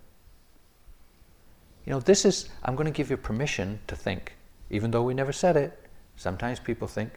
You 1.86 1.92
know, 1.92 2.00
this 2.00 2.24
is, 2.24 2.48
I'm 2.64 2.76
going 2.76 2.86
to 2.86 2.96
give 2.96 3.10
you 3.10 3.16
permission 3.16 3.80
to 3.88 3.96
think. 3.96 4.34
Even 4.70 4.90
though 4.90 5.02
we 5.02 5.14
never 5.14 5.32
said 5.32 5.56
it, 5.56 5.78
sometimes 6.16 6.60
people 6.60 6.86
think 6.86 7.10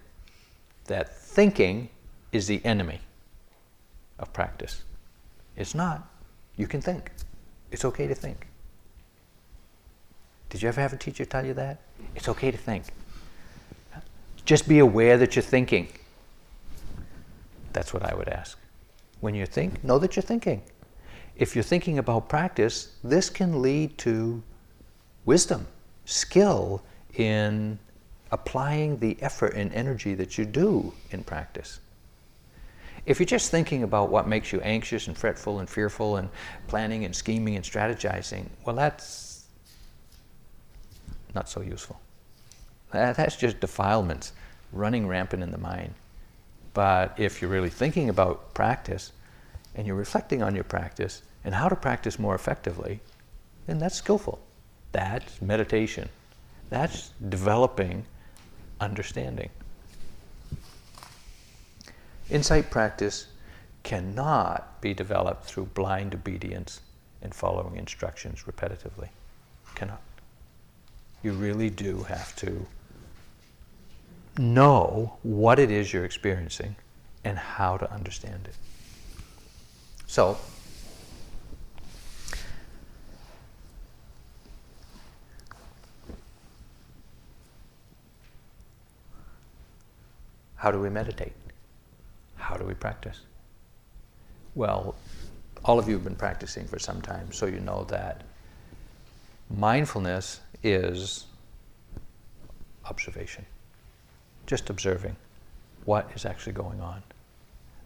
that 0.85 1.15
thinking 1.15 1.89
is 2.31 2.47
the 2.47 2.63
enemy 2.65 2.99
of 4.19 4.33
practice. 4.33 4.83
It's 5.55 5.75
not. 5.75 6.07
You 6.55 6.67
can 6.67 6.81
think. 6.81 7.11
It's 7.71 7.85
okay 7.85 8.07
to 8.07 8.15
think. 8.15 8.47
Did 10.49 10.61
you 10.61 10.69
ever 10.69 10.81
have 10.81 10.93
a 10.93 10.97
teacher 10.97 11.25
tell 11.25 11.45
you 11.45 11.53
that? 11.55 11.81
It's 12.15 12.29
okay 12.29 12.51
to 12.51 12.57
think. 12.57 12.85
Just 14.45 14.67
be 14.67 14.79
aware 14.79 15.17
that 15.17 15.35
you're 15.35 15.43
thinking. 15.43 15.87
That's 17.71 17.93
what 17.93 18.03
I 18.03 18.13
would 18.13 18.27
ask. 18.27 18.57
When 19.21 19.35
you 19.35 19.45
think, 19.45 19.83
know 19.83 19.97
that 19.99 20.15
you're 20.15 20.23
thinking. 20.23 20.61
If 21.35 21.55
you're 21.55 21.63
thinking 21.63 21.97
about 21.97 22.29
practice, 22.29 22.95
this 23.03 23.29
can 23.29 23.61
lead 23.61 23.97
to 23.99 24.43
wisdom, 25.25 25.65
skill 26.05 26.83
in 27.15 27.79
applying 28.31 28.99
the 28.99 29.17
effort 29.21 29.53
and 29.53 29.71
energy 29.73 30.13
that 30.15 30.37
you 30.37 30.45
do 30.45 30.93
in 31.11 31.23
practice. 31.23 31.79
If 33.05 33.19
you're 33.19 33.25
just 33.25 33.51
thinking 33.51 33.83
about 33.83 34.09
what 34.09 34.27
makes 34.27 34.51
you 34.53 34.59
anxious 34.61 35.07
and 35.07 35.17
fretful 35.17 35.59
and 35.59 35.69
fearful 35.69 36.17
and 36.17 36.29
planning 36.67 37.05
and 37.05 37.15
scheming 37.15 37.55
and 37.55 37.65
strategizing, 37.65 38.47
well, 38.65 38.75
that's 38.75 39.45
not 41.35 41.49
so 41.49 41.61
useful. 41.61 41.99
That's 42.93 43.35
just 43.35 43.59
defilements 43.59 44.33
running 44.71 45.07
rampant 45.07 45.43
in 45.43 45.51
the 45.51 45.57
mind. 45.57 45.93
But 46.73 47.13
if 47.17 47.41
you're 47.41 47.51
really 47.51 47.69
thinking 47.69 48.09
about 48.09 48.53
practice 48.53 49.11
and 49.75 49.85
you're 49.85 49.95
reflecting 49.95 50.41
on 50.41 50.55
your 50.55 50.63
practice 50.63 51.21
and 51.43 51.53
how 51.53 51.69
to 51.69 51.75
practice 51.75 52.17
more 52.17 52.35
effectively, 52.35 52.99
then 53.67 53.79
that's 53.79 53.95
skillful. 53.95 54.39
That's 54.91 55.41
meditation. 55.41 56.09
That's 56.69 57.11
developing 57.29 58.05
understanding. 58.79 59.49
Insight 62.29 62.71
practice 62.71 63.27
cannot 63.83 64.81
be 64.81 64.93
developed 64.93 65.43
through 65.43 65.65
blind 65.65 66.15
obedience 66.15 66.81
and 67.21 67.33
following 67.33 67.75
instructions 67.75 68.43
repetitively. 68.43 69.09
Cannot. 69.75 70.01
You 71.21 71.33
really 71.33 71.69
do 71.69 72.03
have 72.03 72.35
to 72.37 72.65
know 74.37 75.17
what 75.23 75.59
it 75.59 75.69
is 75.69 75.93
you're 75.93 76.05
experiencing 76.05 76.75
and 77.23 77.37
how 77.37 77.77
to 77.77 77.91
understand 77.91 78.47
it. 78.47 78.55
So, 80.07 80.37
how 90.55 90.71
do 90.71 90.79
we 90.79 90.89
meditate? 90.89 91.33
How 92.35 92.55
do 92.55 92.63
we 92.63 92.73
practice? 92.73 93.21
Well, 94.55 94.95
all 95.65 95.79
of 95.79 95.87
you 95.87 95.95
have 95.95 96.03
been 96.03 96.15
practicing 96.15 96.67
for 96.67 96.77
some 96.79 97.01
time, 97.01 97.31
so 97.31 97.45
you 97.45 97.59
know 97.59 97.85
that 97.85 98.21
mindfulness 99.49 100.41
is 100.61 101.25
observation, 102.85 103.45
just 104.45 104.69
observing 104.69 105.15
what 105.85 106.09
is 106.15 106.25
actually 106.25 106.53
going 106.53 106.81
on, 106.81 107.03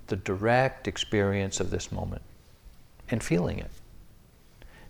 the 0.07 0.15
direct 0.15 0.87
experience 0.87 1.59
of 1.59 1.69
this 1.69 1.91
moment, 1.91 2.21
and 3.09 3.23
feeling 3.23 3.59
it. 3.59 3.71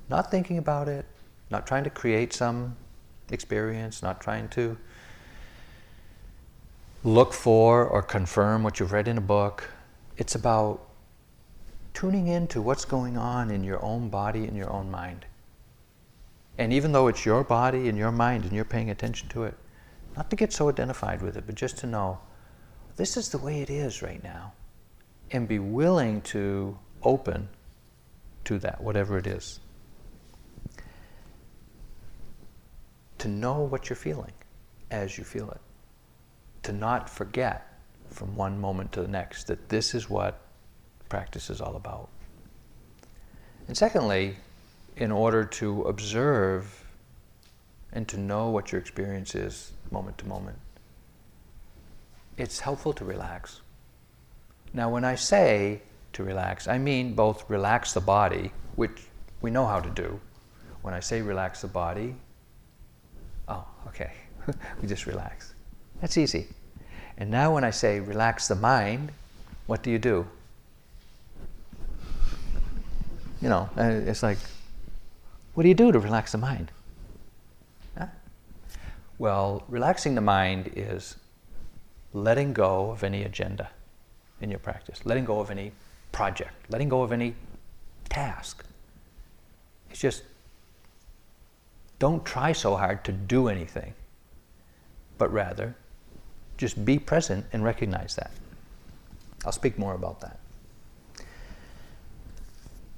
Not 0.10 0.32
thinking 0.32 0.58
about 0.58 0.88
it, 0.88 1.06
not 1.50 1.68
trying 1.68 1.84
to 1.84 1.90
create 1.90 2.34
some 2.34 2.76
experience, 3.30 4.02
not 4.02 4.22
trying 4.22 4.50
to 4.50 4.78
look 7.04 7.34
for 7.34 7.86
or 7.86 8.02
confirm 8.02 8.64
what 8.64 8.80
you've 8.80 8.92
read 8.92 9.08
in 9.08 9.18
a 9.18 9.22
book. 9.22 9.70
It's 10.18 10.36
about 10.36 10.82
tuning 11.94 12.28
into 12.28 12.62
what's 12.62 12.86
going 12.86 13.18
on 13.18 13.50
in 13.50 13.64
your 13.64 13.84
own 13.84 14.10
body 14.10 14.46
and 14.46 14.56
your 14.56 14.72
own 14.72 14.92
mind. 14.92 15.26
And 16.58 16.74
even 16.74 16.92
though 16.92 17.08
it's 17.08 17.26
your 17.26 17.44
body 17.44 17.88
and 17.88 17.98
your 17.98 18.12
mind 18.12 18.44
and 18.44 18.54
you're 18.54 18.66
paying 18.66 18.90
attention 18.90 19.30
to 19.30 19.44
it, 19.44 19.56
not 20.18 20.32
to 20.32 20.36
get 20.36 20.52
so 20.52 20.68
identified 20.68 21.22
with 21.22 21.38
it, 21.38 21.44
but 21.46 21.54
just 21.54 21.78
to 21.78 21.88
know 21.88 22.18
this 22.96 23.16
is 23.16 23.30
the 23.30 23.38
way 23.38 23.62
it 23.62 23.70
is 23.70 24.02
right 24.02 24.24
now. 24.24 24.52
And 25.30 25.48
be 25.48 25.60
willing 25.60 26.22
to 26.22 26.78
open 27.04 27.48
to 28.46 28.58
that, 28.60 28.82
whatever 28.82 29.20
it 29.20 29.28
is. 29.28 29.60
To 33.20 33.28
know 33.28 33.62
what 33.62 33.90
you're 33.90 33.96
feeling 33.96 34.32
as 34.90 35.18
you 35.18 35.24
feel 35.24 35.52
it. 35.52 35.62
To 36.64 36.74
not 36.74 37.10
forget 37.10 37.80
from 38.10 38.36
one 38.36 38.60
moment 38.60 38.94
to 38.94 39.02
the 39.04 39.08
next 39.08 39.46
that 39.48 39.70
this 39.70 39.94
is 39.94 40.10
what 40.10 40.42
practice 41.10 41.50
is 41.52 41.62
all 41.62 41.76
about. 41.76 42.10
And 43.68 43.78
secondly, 43.78 44.38
in 44.96 45.12
order 45.12 45.46
to 45.46 45.84
observe 45.84 46.87
and 47.98 48.08
to 48.08 48.16
know 48.16 48.50
what 48.50 48.72
your 48.72 48.80
experience 48.80 49.34
is 49.34 49.72
moment 49.90 50.16
to 50.20 50.28
moment, 50.28 50.60
it's 52.38 52.60
helpful 52.60 52.94
to 52.94 53.04
relax. 53.04 53.62
Now, 54.72 54.92
when 54.92 55.04
I 55.04 55.16
say 55.16 55.82
to 56.14 56.24
relax, 56.24 56.68
I 56.68 56.78
mean 56.78 57.16
both 57.16 57.50
relax 57.50 57.94
the 57.94 58.00
body, 58.00 58.52
which 58.76 59.08
we 59.42 59.50
know 59.50 59.66
how 59.66 59.80
to 59.80 59.90
do. 59.90 60.20
When 60.84 60.94
I 60.94 61.00
say 61.00 61.24
relax 61.24 61.62
the 61.62 61.70
body, 61.70 62.14
oh, 63.48 63.66
okay, 63.88 64.12
we 64.80 64.88
just 64.88 65.08
relax. 65.08 65.56
That's 66.00 66.20
easy. 66.20 66.46
And 67.18 67.32
now, 67.32 67.56
when 67.56 67.64
I 67.64 67.72
say 67.72 68.00
relax 68.00 68.48
the 68.48 68.56
mind, 68.56 69.12
what 69.66 69.82
do 69.82 69.90
you 69.90 69.98
do? 69.98 70.28
You 73.42 73.50
know, 73.50 73.68
uh, 73.76 74.02
it's 74.06 74.22
like, 74.22 74.38
what 75.56 75.64
do 75.64 75.70
you 75.70 75.74
do 75.74 75.92
to 75.92 75.98
relax 75.98 76.34
the 76.34 76.38
mind? 76.38 76.72
Well, 79.20 79.64
relaxing 79.68 80.16
the 80.16 80.22
mind 80.22 80.72
is 80.76 81.16
letting 82.14 82.54
go 82.54 82.92
of 82.92 83.04
any 83.04 83.24
agenda 83.24 83.70
in 84.42 84.52
your 84.52 84.60
practice, 84.60 85.06
letting 85.06 85.26
go 85.26 85.40
of 85.40 85.50
any 85.50 85.72
project, 86.12 86.54
letting 86.70 86.90
go 86.90 87.02
of 87.02 87.12
any 87.12 87.34
task. 88.10 88.64
It's 89.90 90.00
just 90.00 90.24
don't 92.00 92.24
try 92.24 92.52
so 92.52 92.76
hard 92.76 93.04
to 93.06 93.12
do 93.12 93.48
anything, 93.48 93.94
but 95.18 95.32
rather 95.34 95.76
just 96.58 96.86
be 96.86 97.00
present 97.00 97.46
and 97.54 97.64
recognize 97.64 98.16
that. 98.16 98.32
I'll 99.46 99.52
speak 99.52 99.80
more 99.80 99.96
about 99.96 100.20
that. 100.22 100.40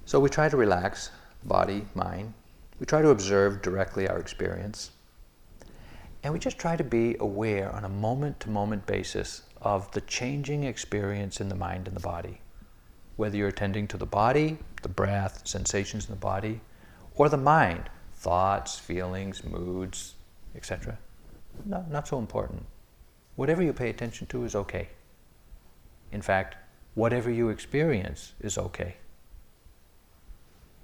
So 0.06 0.20
we 0.20 0.30
try 0.30 0.50
to 0.50 0.58
relax 0.58 1.12
body, 1.44 1.86
mind. 1.94 2.34
We 2.80 2.86
try 2.86 3.02
to 3.02 3.10
observe 3.10 3.62
directly 3.62 4.08
our 4.08 4.18
experience. 4.18 4.92
And 6.24 6.34
we 6.34 6.40
just 6.40 6.58
try 6.58 6.76
to 6.76 6.84
be 6.84 7.16
aware 7.20 7.72
on 7.72 7.86
a 7.86 7.90
moment 7.90 8.40
to 8.42 8.50
moment 8.50 8.86
basis 8.86 9.44
of 9.62 9.90
the 9.92 10.02
changing 10.02 10.64
experience 10.64 11.40
in 11.40 11.50
the 11.50 11.56
mind 11.56 11.88
and 11.88 11.96
the 11.96 12.02
body. 12.02 12.42
Whether 13.16 13.38
you're 13.38 13.48
attending 13.50 13.88
to 13.90 13.98
the 13.98 14.06
body, 14.06 14.58
the 14.82 14.90
breath, 14.90 15.42
sensations 15.46 16.06
in 16.06 16.12
the 16.12 16.20
body, 16.20 16.62
or 17.16 17.30
the 17.30 17.38
mind, 17.38 17.90
thoughts, 18.14 18.78
feelings, 18.78 19.44
moods, 19.44 20.16
etc. 20.56 20.98
No, 21.66 21.86
not 21.90 22.08
so 22.08 22.20
important. 22.20 22.66
Whatever 23.36 23.64
you 23.64 23.74
pay 23.74 23.90
attention 23.90 24.28
to 24.28 24.44
is 24.44 24.56
okay. 24.56 24.90
In 26.12 26.22
fact, 26.22 26.58
whatever 26.96 27.30
you 27.32 27.50
experience 27.50 28.34
is 28.42 28.58
okay. 28.58 28.96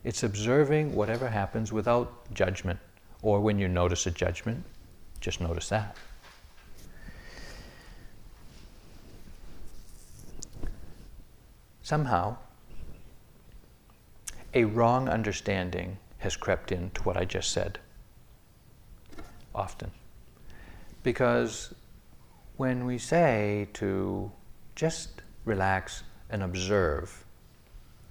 It's 0.04 0.24
observing 0.24 0.96
whatever 0.96 1.28
happens 1.28 1.74
without 1.74 2.34
judgment. 2.34 2.80
Or 3.22 3.42
when 3.42 3.58
you 3.58 3.68
notice 3.68 4.06
a 4.06 4.12
judgment, 4.12 4.64
just 5.26 5.42
notice 5.42 5.70
that. 5.70 5.98
Somehow, 11.82 12.38
a 14.54 14.66
wrong 14.66 15.10
understanding 15.10 15.98
has 16.20 16.36
crept 16.36 16.72
into 16.72 17.02
what 17.02 17.18
I 17.18 17.26
just 17.26 17.50
said. 17.50 17.80
Often. 19.56 19.90
Because 21.02 21.74
when 22.58 22.86
we 22.86 23.00
say 23.00 23.68
to 23.74 24.32
just 24.76 25.24
relax 25.44 26.04
and 26.30 26.44
observe 26.44 27.26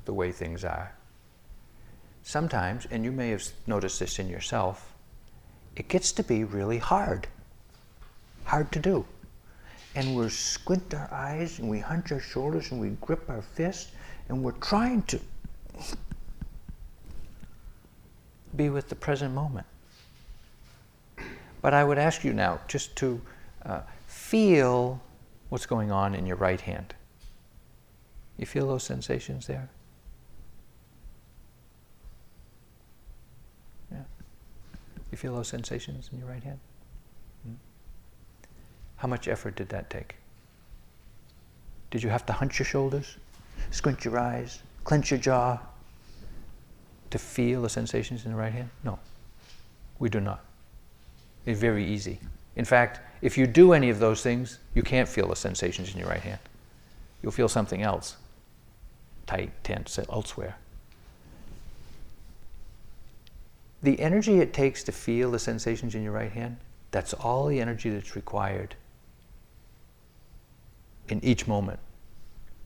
the 0.05 0.13
way 0.13 0.33
things 0.33 0.65
are, 0.65 0.97
sometimes, 2.25 2.89
and 2.91 3.05
you 3.05 3.13
may 3.13 3.31
have 3.31 3.45
noticed 3.69 4.01
this 4.01 4.19
in 4.19 4.29
yourself, 4.29 4.94
it 5.77 5.89
gets 5.89 6.13
to 6.13 6.23
be 6.23 6.45
really 6.45 6.79
hard. 6.79 7.27
Hard 8.45 8.71
to 8.73 8.79
do. 8.79 9.05
And 9.95 10.17
we 10.17 10.29
squint 10.29 10.93
our 10.95 11.09
eyes 11.13 11.59
and 11.59 11.69
we 11.69 11.79
hunch 11.79 12.13
our 12.13 12.21
shoulders 12.21 12.71
and 12.73 12.81
we 12.81 12.91
grip 13.01 13.29
our 13.29 13.43
fists 13.43 13.93
and 14.29 14.43
we're 14.43 14.53
trying 14.53 15.03
to 15.03 15.21
be 18.57 18.71
with 18.71 18.89
the 18.89 18.95
present 18.95 19.35
moment. 19.35 19.67
But 21.63 21.75
I 21.75 21.85
would 21.85 21.99
ask 21.99 22.25
you 22.25 22.33
now 22.33 22.61
just 22.69 22.95
to 22.97 23.21
uh, 23.65 23.81
feel 24.07 25.01
what's 25.49 25.67
going 25.67 25.91
on 25.91 26.15
in 26.15 26.27
your 26.27 26.37
right 26.37 26.61
hand. 26.61 26.95
You 28.37 28.47
feel 28.47 28.67
those 28.67 28.83
sensations 28.83 29.47
there? 29.47 29.71
You 35.15 35.17
feel 35.17 35.37
those 35.37 35.47
sensations 35.47 36.11
in 36.13 36.19
your 36.19 36.27
right 36.27 36.43
hand? 36.43 36.59
Hmm? 37.45 37.55
How 38.97 39.07
much 39.07 39.29
effort 39.29 39.55
did 39.55 39.69
that 39.69 39.89
take? 39.89 40.17
Did 41.93 42.03
you 42.03 42.09
have 42.09 42.27
to 42.27 42.33
hunch 42.33 42.59
your 42.59 42.67
shoulders, 42.67 43.17
squint 43.71 44.05
your 44.05 44.19
eyes, 44.19 44.61
clench 44.83 45.13
your 45.13 45.21
jaw 45.21 45.61
to 47.11 47.19
feel 47.19 47.63
the 47.63 47.69
sensations 47.69 48.25
in 48.25 48.33
the 48.33 48.37
right 48.37 48.53
hand? 48.53 48.71
No, 48.83 48.99
we 50.01 50.09
do 50.09 50.19
not. 50.19 50.45
It's 51.47 51.61
very 51.61 51.87
easy. 51.87 52.19
In 52.57 52.65
fact, 52.65 52.99
if 53.23 53.39
you 53.39 53.47
do 53.47 53.73
any 53.73 53.91
of 53.91 54.01
those 54.01 54.21
things, 54.21 54.59
you 54.75 54.83
can't 54.83 55.09
feel 55.09 55.29
the 55.29 55.37
sensations 55.37 55.95
in 55.95 56.01
your 56.01 56.09
right 56.09 56.23
hand. 56.23 56.41
You'll 57.23 57.31
feel 57.31 57.49
something 57.49 57.83
else, 57.83 58.17
tight, 59.27 59.53
tense, 59.63 59.97
elsewhere. 60.11 60.57
The 63.85 64.01
energy 64.01 64.41
it 64.41 64.55
takes 64.55 64.83
to 64.85 64.93
feel 64.93 65.31
the 65.31 65.39
sensations 65.39 65.95
in 65.95 66.03
your 66.03 66.13
right 66.13 66.33
hand, 66.33 66.57
that's 66.91 67.13
all 67.13 67.47
the 67.47 67.61
energy 67.61 67.91
that's 67.91 68.17
required 68.17 68.75
in 71.09 71.23
each 71.23 71.47
moment 71.47 71.79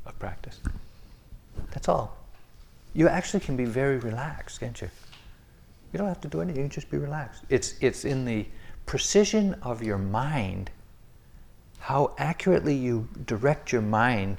of 0.07 0.17
practice. 0.19 0.61
That's 1.73 1.89
all. 1.89 2.17
You 2.95 3.09
actually 3.09 3.41
can 3.41 3.57
be 3.57 3.65
very 3.65 3.99
relaxed, 3.99 4.61
can't 4.61 4.81
you? 4.81 4.89
You 5.93 5.99
don't 5.99 6.09
have 6.09 6.21
to 6.21 6.29
do 6.29 6.41
anything, 6.41 6.63
you 6.63 6.69
just 6.69 6.91
be 6.91 6.99
relaxed. 6.99 7.43
It's, 7.49 7.75
it's 7.81 8.05
in 8.05 8.25
the 8.25 8.47
precision 8.87 9.55
of 9.63 9.83
your 9.83 9.99
mind, 9.99 10.71
how 11.81 12.13
accurately 12.19 12.75
you 12.75 13.09
direct 13.27 13.73
your 13.73 13.83
mind 13.83 14.37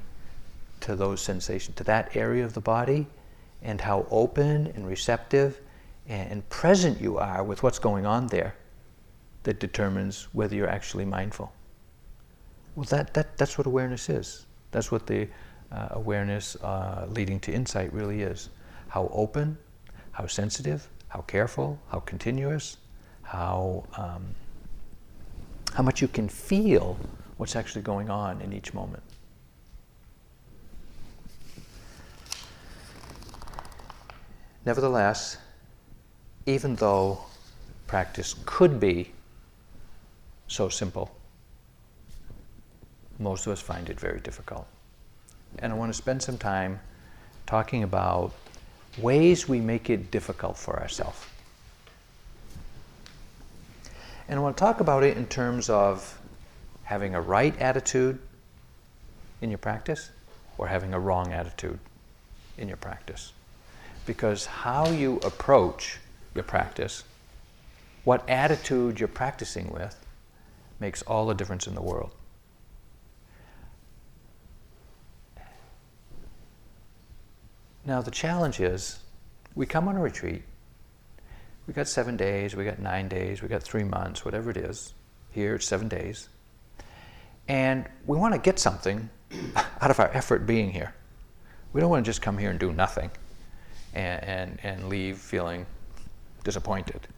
to 0.80 0.96
those 0.96 1.20
sensations, 1.20 1.76
to 1.76 1.84
that 1.84 2.16
area 2.16 2.44
of 2.44 2.54
the 2.54 2.60
body, 2.60 3.06
and 3.62 3.80
how 3.80 4.06
open 4.10 4.68
and 4.68 4.86
receptive 4.86 5.60
and 6.10 6.48
present 6.48 7.00
you 7.00 7.18
are 7.18 7.44
with 7.44 7.62
what's 7.62 7.78
going 7.78 8.04
on 8.04 8.26
there 8.26 8.56
that 9.44 9.60
determines 9.60 10.26
whether 10.32 10.56
you're 10.56 10.68
actually 10.68 11.04
mindful. 11.04 11.52
Well, 12.74 12.84
that, 12.86 13.14
that, 13.14 13.38
that's 13.38 13.56
what 13.56 13.66
awareness 13.66 14.08
is. 14.08 14.46
That's 14.72 14.90
what 14.90 15.06
the 15.06 15.28
uh, 15.70 15.88
awareness 15.92 16.56
uh, 16.56 17.06
leading 17.10 17.38
to 17.40 17.52
insight 17.52 17.92
really 17.92 18.22
is. 18.22 18.48
How 18.88 19.08
open, 19.12 19.56
how 20.10 20.26
sensitive, 20.26 20.88
how 21.08 21.20
careful, 21.22 21.78
how 21.90 22.00
continuous, 22.00 22.78
how, 23.22 23.84
um, 23.96 24.34
how 25.74 25.84
much 25.84 26.02
you 26.02 26.08
can 26.08 26.28
feel 26.28 26.98
what's 27.36 27.54
actually 27.54 27.82
going 27.82 28.10
on 28.10 28.40
in 28.40 28.52
each 28.52 28.74
moment. 28.74 29.02
Nevertheless, 34.66 35.38
even 36.50 36.74
though 36.76 37.20
practice 37.86 38.34
could 38.44 38.80
be 38.80 39.12
so 40.48 40.68
simple, 40.68 41.10
most 43.18 43.46
of 43.46 43.52
us 43.52 43.60
find 43.60 43.88
it 43.88 44.00
very 44.00 44.20
difficult. 44.20 44.66
And 45.60 45.72
I 45.72 45.76
want 45.76 45.90
to 45.92 45.96
spend 45.96 46.22
some 46.22 46.38
time 46.38 46.80
talking 47.46 47.82
about 47.82 48.32
ways 48.98 49.48
we 49.48 49.60
make 49.60 49.90
it 49.90 50.10
difficult 50.10 50.56
for 50.56 50.80
ourselves. 50.80 51.24
And 54.28 54.38
I 54.38 54.42
want 54.42 54.56
to 54.56 54.60
talk 54.60 54.80
about 54.80 55.02
it 55.02 55.16
in 55.16 55.26
terms 55.26 55.68
of 55.68 56.18
having 56.84 57.14
a 57.14 57.20
right 57.20 57.56
attitude 57.60 58.18
in 59.40 59.50
your 59.50 59.58
practice 59.58 60.10
or 60.58 60.66
having 60.66 60.94
a 60.94 60.98
wrong 60.98 61.32
attitude 61.32 61.78
in 62.58 62.68
your 62.68 62.76
practice. 62.76 63.32
Because 64.06 64.46
how 64.46 64.88
you 64.88 65.18
approach 65.18 65.98
your 66.34 66.44
practice, 66.44 67.04
what 68.04 68.28
attitude 68.28 68.98
you're 68.98 69.08
practicing 69.08 69.70
with, 69.70 69.96
makes 70.78 71.02
all 71.02 71.26
the 71.26 71.34
difference 71.34 71.66
in 71.66 71.74
the 71.74 71.82
world. 71.82 72.12
Now, 77.84 78.02
the 78.02 78.10
challenge 78.10 78.60
is 78.60 79.00
we 79.54 79.66
come 79.66 79.88
on 79.88 79.96
a 79.96 80.00
retreat. 80.00 80.42
We 81.66 81.74
got 81.74 81.88
seven 81.88 82.16
days, 82.16 82.54
we 82.56 82.64
got 82.64 82.78
nine 82.78 83.08
days, 83.08 83.42
we 83.42 83.48
got 83.48 83.62
three 83.62 83.84
months, 83.84 84.24
whatever 84.24 84.50
it 84.50 84.56
is. 84.56 84.94
Here 85.30 85.54
it's 85.54 85.66
seven 85.66 85.88
days. 85.88 86.28
And 87.48 87.88
we 88.06 88.16
want 88.16 88.34
to 88.34 88.40
get 88.40 88.58
something 88.58 89.08
out 89.80 89.90
of 89.90 90.00
our 90.00 90.10
effort 90.12 90.46
being 90.46 90.70
here. 90.70 90.94
We 91.72 91.80
don't 91.80 91.90
want 91.90 92.04
to 92.04 92.08
just 92.08 92.22
come 92.22 92.38
here 92.38 92.50
and 92.50 92.58
do 92.58 92.72
nothing 92.72 93.10
and, 93.94 94.24
and, 94.24 94.58
and 94.62 94.88
leave 94.88 95.18
feeling 95.18 95.66
disappointed. 96.44 97.08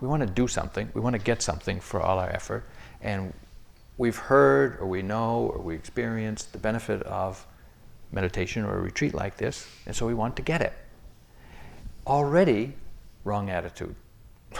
We 0.00 0.08
want 0.08 0.22
to 0.22 0.28
do 0.28 0.48
something, 0.48 0.90
we 0.94 1.00
want 1.00 1.14
to 1.14 1.22
get 1.22 1.42
something 1.42 1.80
for 1.80 2.00
all 2.00 2.18
our 2.18 2.30
effort. 2.30 2.64
And 3.00 3.32
we've 3.96 4.16
heard, 4.16 4.78
or 4.80 4.86
we 4.86 5.02
know, 5.02 5.52
or 5.54 5.60
we 5.60 5.74
experienced 5.74 6.52
the 6.52 6.58
benefit 6.58 7.02
of 7.04 7.46
meditation 8.12 8.64
or 8.64 8.76
a 8.76 8.80
retreat 8.80 9.14
like 9.14 9.36
this, 9.36 9.68
and 9.86 9.94
so 9.94 10.06
we 10.06 10.14
want 10.14 10.36
to 10.36 10.42
get 10.42 10.60
it. 10.60 10.72
Already, 12.06 12.74
wrong 13.24 13.50
attitude. 13.50 13.94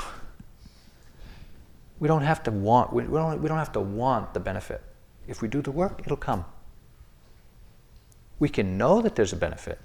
we 2.00 2.08
don't 2.08 2.22
have 2.22 2.42
to 2.44 2.50
want, 2.50 2.92
we, 2.92 3.04
we, 3.04 3.16
don't, 3.16 3.42
we 3.42 3.48
don't 3.48 3.58
have 3.58 3.72
to 3.72 3.80
want 3.80 4.34
the 4.34 4.40
benefit. 4.40 4.82
If 5.26 5.40
we 5.42 5.48
do 5.48 5.62
the 5.62 5.70
work, 5.70 6.02
it'll 6.04 6.16
come. 6.16 6.44
We 8.38 8.48
can 8.48 8.76
know 8.76 9.00
that 9.00 9.14
there's 9.14 9.32
a 9.32 9.36
benefit, 9.36 9.78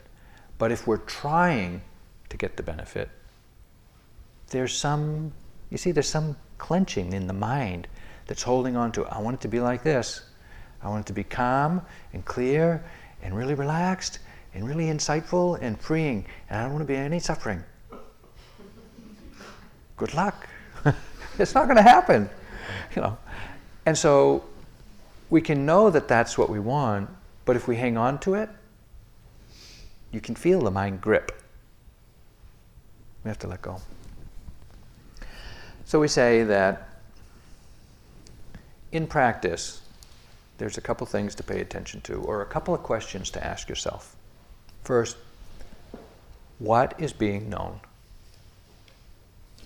but 0.58 0.72
if 0.72 0.88
we're 0.88 0.98
trying 0.98 1.82
to 2.30 2.38
get 2.38 2.58
the 2.58 2.64
benefit, 2.64 3.10
there's 4.50 4.76
some, 4.76 5.32
you 5.70 5.78
see, 5.78 5.92
there's 5.92 6.08
some 6.08 6.36
clenching 6.58 7.14
in 7.14 7.28
the 7.28 7.34
mind 7.34 7.88
that's 8.28 8.44
holding 8.44 8.76
on 8.76 8.92
to, 8.94 9.06
I 9.08 9.20
want 9.20 9.36
it 9.36 9.42
to 9.42 9.48
be 9.48 9.60
like 9.60 9.84
this. 9.84 10.24
I 10.82 10.88
want 10.88 11.06
it 11.06 11.08
to 11.08 11.14
be 11.14 11.24
calm 11.24 11.82
and 12.14 12.24
clear 12.24 12.84
and 13.22 13.36
really 13.36 13.54
relaxed 13.54 14.20
and 14.54 14.68
really 14.68 14.86
insightful 14.86 15.58
and 15.62 15.80
freeing. 15.80 16.26
And 16.50 16.60
I 16.60 16.64
don't 16.64 16.74
want 16.74 16.84
to 16.84 16.88
be 16.88 16.96
any 16.96 17.20
suffering. 17.20 17.64
Good 19.98 20.14
luck. 20.14 20.48
it's 21.40 21.54
not 21.54 21.66
going 21.66 21.78
to 21.78 21.84
happen. 21.84 22.30
You 22.96 23.02
know. 23.02 23.18
And 23.86 23.98
so 23.98 24.44
we 25.30 25.42
can 25.42 25.66
know 25.66 25.90
that 25.90 26.08
that's 26.08 26.38
what 26.38 26.50
we 26.50 26.60
want, 26.60 27.10
but 27.46 27.56
if 27.56 27.68
we 27.68 27.76
hang 27.76 27.98
on 27.98 28.20
to 28.20 28.36
it, 28.36 28.50
you 30.12 30.22
can 30.22 30.36
feel 30.36 30.62
the 30.62 30.72
mind 30.72 31.02
grip. 31.02 31.32
We 33.24 33.30
have 33.30 33.40
to 33.40 33.48
let 33.48 33.62
go. 33.62 33.82
So 35.90 36.00
we 36.00 36.08
say 36.08 36.44
that 36.44 36.88
in 38.92 39.08
practice, 39.08 39.82
there's 40.60 40.78
a 40.78 40.82
couple 40.82 41.08
things 41.08 41.34
to 41.34 41.42
pay 41.42 41.62
attention 41.62 42.02
to, 42.02 42.14
or 42.14 42.44
a 42.44 42.46
couple 42.46 42.76
of 42.76 42.84
questions 42.84 43.32
to 43.32 43.44
ask 43.44 43.68
yourself. 43.68 44.16
First, 44.84 45.18
what 46.60 46.94
is 47.00 47.12
being 47.12 47.50
known? 47.50 47.80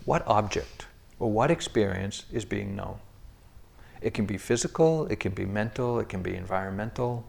What 0.05 0.25
object 0.25 0.85
or 1.19 1.29
what 1.29 1.51
experience 1.51 2.23
is 2.31 2.45
being 2.45 2.73
known? 2.73 2.99
It 4.01 4.13
can 4.13 4.25
be 4.25 4.37
physical, 4.37 5.07
it 5.07 5.19
can 5.19 5.33
be 5.33 5.45
mental, 5.45 5.99
it 5.99 6.07
can 6.07 6.23
be 6.23 6.35
environmental, 6.35 7.25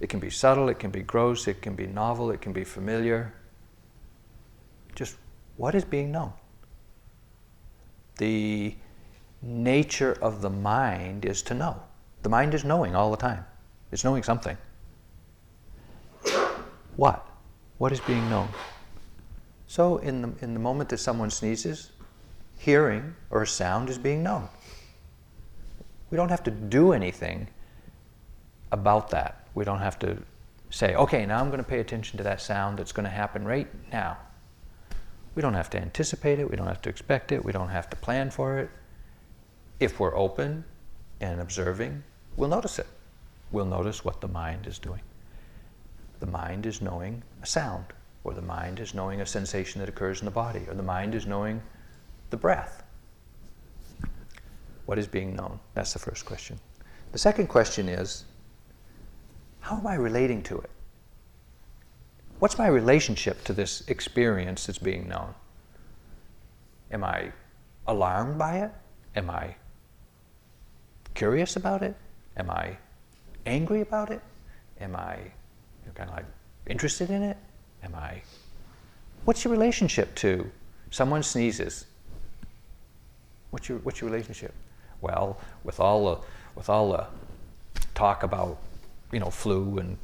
it 0.00 0.08
can 0.08 0.18
be 0.18 0.30
subtle, 0.30 0.68
it 0.68 0.80
can 0.80 0.90
be 0.90 1.02
gross, 1.02 1.46
it 1.46 1.62
can 1.62 1.76
be 1.76 1.86
novel, 1.86 2.32
it 2.32 2.40
can 2.40 2.52
be 2.52 2.64
familiar. 2.64 3.32
Just 4.96 5.14
what 5.56 5.76
is 5.76 5.84
being 5.84 6.10
known? 6.10 6.32
The 8.20 8.74
nature 9.40 10.18
of 10.20 10.42
the 10.42 10.50
mind 10.50 11.24
is 11.24 11.40
to 11.44 11.54
know. 11.54 11.82
The 12.22 12.28
mind 12.28 12.52
is 12.52 12.64
knowing 12.64 12.94
all 12.94 13.10
the 13.10 13.16
time. 13.16 13.46
It's 13.92 14.04
knowing 14.04 14.22
something. 14.22 14.58
What? 16.96 17.26
What 17.78 17.92
is 17.92 18.00
being 18.00 18.28
known? 18.28 18.50
So, 19.68 19.96
in 19.98 20.20
the, 20.20 20.32
in 20.42 20.52
the 20.52 20.60
moment 20.60 20.90
that 20.90 20.98
someone 20.98 21.30
sneezes, 21.30 21.92
hearing 22.58 23.16
or 23.30 23.46
sound 23.46 23.88
is 23.88 23.96
being 23.96 24.22
known. 24.22 24.50
We 26.10 26.18
don't 26.18 26.28
have 26.28 26.42
to 26.42 26.50
do 26.50 26.92
anything 26.92 27.48
about 28.70 29.08
that. 29.10 29.46
We 29.54 29.64
don't 29.64 29.78
have 29.78 29.98
to 30.00 30.18
say, 30.68 30.94
okay, 30.94 31.24
now 31.24 31.40
I'm 31.40 31.48
going 31.48 31.64
to 31.64 31.70
pay 31.70 31.80
attention 31.80 32.18
to 32.18 32.24
that 32.24 32.42
sound 32.42 32.78
that's 32.78 32.92
going 32.92 33.04
to 33.04 33.10
happen 33.10 33.46
right 33.46 33.68
now. 33.90 34.18
We 35.40 35.42
don't 35.42 35.54
have 35.54 35.70
to 35.70 35.80
anticipate 35.80 36.38
it. 36.38 36.50
We 36.50 36.56
don't 36.56 36.66
have 36.66 36.82
to 36.82 36.90
expect 36.90 37.32
it. 37.32 37.42
We 37.42 37.50
don't 37.50 37.70
have 37.70 37.88
to 37.88 37.96
plan 37.96 38.30
for 38.30 38.58
it. 38.58 38.68
If 39.78 39.98
we're 39.98 40.14
open 40.14 40.66
and 41.22 41.40
observing, 41.40 42.04
we'll 42.36 42.50
notice 42.50 42.78
it. 42.78 42.86
We'll 43.50 43.64
notice 43.64 44.04
what 44.04 44.20
the 44.20 44.28
mind 44.28 44.66
is 44.66 44.78
doing. 44.78 45.00
The 46.18 46.26
mind 46.26 46.66
is 46.66 46.82
knowing 46.82 47.22
a 47.42 47.46
sound, 47.46 47.86
or 48.22 48.34
the 48.34 48.42
mind 48.42 48.80
is 48.80 48.92
knowing 48.92 49.22
a 49.22 49.24
sensation 49.24 49.80
that 49.80 49.88
occurs 49.88 50.20
in 50.20 50.26
the 50.26 50.30
body, 50.30 50.66
or 50.68 50.74
the 50.74 50.82
mind 50.82 51.14
is 51.14 51.24
knowing 51.24 51.62
the 52.28 52.36
breath. 52.36 52.82
What 54.84 54.98
is 54.98 55.06
being 55.06 55.34
known? 55.34 55.58
That's 55.72 55.94
the 55.94 56.00
first 56.00 56.26
question. 56.26 56.60
The 57.12 57.18
second 57.18 57.46
question 57.46 57.88
is 57.88 58.26
how 59.60 59.78
am 59.78 59.86
I 59.86 59.94
relating 59.94 60.42
to 60.42 60.58
it? 60.58 60.70
What's 62.40 62.56
my 62.56 62.68
relationship 62.68 63.44
to 63.44 63.52
this 63.52 63.82
experience 63.86 64.66
that's 64.66 64.78
being 64.78 65.06
known? 65.06 65.34
Am 66.90 67.04
I 67.04 67.32
alarmed 67.86 68.38
by 68.38 68.60
it? 68.60 68.70
Am 69.14 69.28
I 69.28 69.56
curious 71.12 71.56
about 71.56 71.82
it? 71.82 71.94
Am 72.38 72.50
I 72.50 72.78
angry 73.44 73.82
about 73.82 74.10
it? 74.10 74.22
Am 74.80 74.96
I 74.96 75.16
you 75.16 75.86
know, 75.86 75.92
kind 75.94 76.08
of 76.08 76.16
like 76.16 76.24
interested 76.66 77.10
in 77.10 77.22
it? 77.22 77.36
Am 77.84 77.94
I? 77.94 78.22
What's 79.26 79.44
your 79.44 79.52
relationship 79.52 80.14
to 80.16 80.50
someone 80.90 81.22
sneezes? 81.22 81.84
What's 83.50 83.68
your 83.68 83.78
what's 83.80 84.00
your 84.00 84.08
relationship? 84.08 84.54
Well, 85.02 85.38
with 85.62 85.78
all 85.78 86.06
the 86.06 86.20
with 86.54 86.70
all 86.70 86.92
the 86.92 87.06
talk 87.94 88.22
about 88.22 88.56
you 89.12 89.20
know 89.20 89.28
flu 89.28 89.78
and 89.78 89.98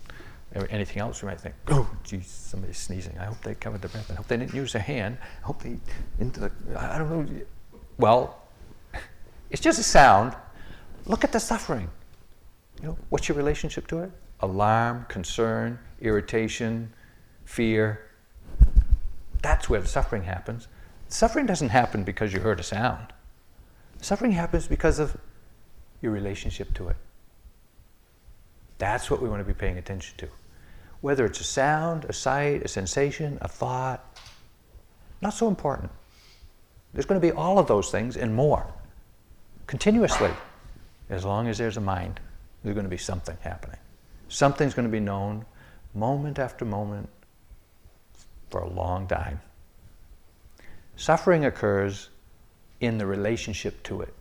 anything 0.71 0.99
else, 0.99 1.23
you 1.23 1.29
might 1.29 1.41
think, 1.41 1.55
oh, 1.69 1.91
geez, 2.05 2.27
somebody's 2.27 2.79
sneezing. 2.79 3.17
I 3.19 3.25
hope 3.25 3.41
they 3.43 3.55
covered 3.55 3.83
their 3.83 3.91
breath. 3.91 4.11
I 4.11 4.15
hope 4.15 4.29
they 4.29 4.37
didn't 4.37 4.55
use 4.55 4.73
their 4.73 4.83
hand. 4.83 5.19
I 5.43 5.47
hope 5.47 5.63
they 5.63 5.79
into 6.19 6.41
the. 6.41 6.53
I 6.79 6.99
don't 6.99 7.11
know. 7.11 7.41
Well, 7.99 8.43
it's 9.51 9.61
just 9.61 9.79
a 9.79 9.83
sound. 9.83 10.35
Look 11.05 11.25
at 11.25 11.33
the 11.33 11.41
suffering. 11.41 11.91
You 12.81 12.89
know, 12.89 12.99
what's 13.11 13.29
your 13.29 13.37
relationship 13.37 13.87
to 13.89 14.01
it? 14.01 14.11
Alarm, 14.41 15.07
concern, 15.09 15.79
irritation, 16.01 16.93
fear. 17.45 18.11
That's 19.43 19.69
where 19.71 19.81
the 19.81 19.89
suffering 19.89 20.25
happens. 20.25 20.69
Suffering 21.09 21.47
doesn't 21.47 21.69
happen 21.69 22.03
because 22.03 22.33
you 22.33 22.41
heard 22.41 22.61
a 22.61 22.63
sound. 22.63 23.13
Suffering 24.01 24.33
happens 24.33 24.67
because 24.67 24.99
of 24.99 25.17
your 26.03 26.13
relationship 26.13 26.75
to 26.75 26.89
it. 26.89 26.97
That's 28.79 29.11
what 29.11 29.23
we 29.23 29.29
want 29.29 29.41
to 29.41 29.45
be 29.45 29.55
paying 29.55 29.79
attention 29.79 30.17
to. 30.19 30.29
Whether 31.07 31.25
it's 31.25 31.39
a 31.39 31.45
sound, 31.45 32.05
a 32.07 32.13
sight, 32.13 32.63
a 32.65 32.69
sensation, 32.69 33.39
a 33.41 33.47
thought, 33.47 34.05
not 35.21 35.35
so 35.35 35.47
important. 35.47 35.93
There's 36.93 37.07
going 37.07 37.21
to 37.21 37.25
be 37.25 37.31
all 37.31 37.61
of 37.61 37.69
those 37.69 37.93
things 37.93 38.17
and 38.17 38.35
more 38.35 38.67
continuously 39.69 40.33
as 41.09 41.25
long 41.25 41.47
as 41.47 41.59
there's 41.59 41.77
a 41.77 41.81
mind, 41.81 42.19
there's 42.65 42.75
going 42.75 42.87
to 42.87 42.91
be 42.91 42.97
something 42.97 43.39
happening. 43.43 43.79
Something's 44.29 44.75
going 44.75 44.89
to 44.89 44.91
be 44.91 44.99
known 44.99 45.45
moment 45.95 46.41
after 46.41 46.65
moment 46.65 47.09
for 48.51 48.63
a 48.63 48.69
long 48.69 49.07
time. 49.07 49.41
Suffering 50.97 51.45
occurs 51.45 52.09
in 52.81 52.99
the 52.99 53.07
relationship 53.07 53.81
to 53.85 54.01
it. 54.01 54.15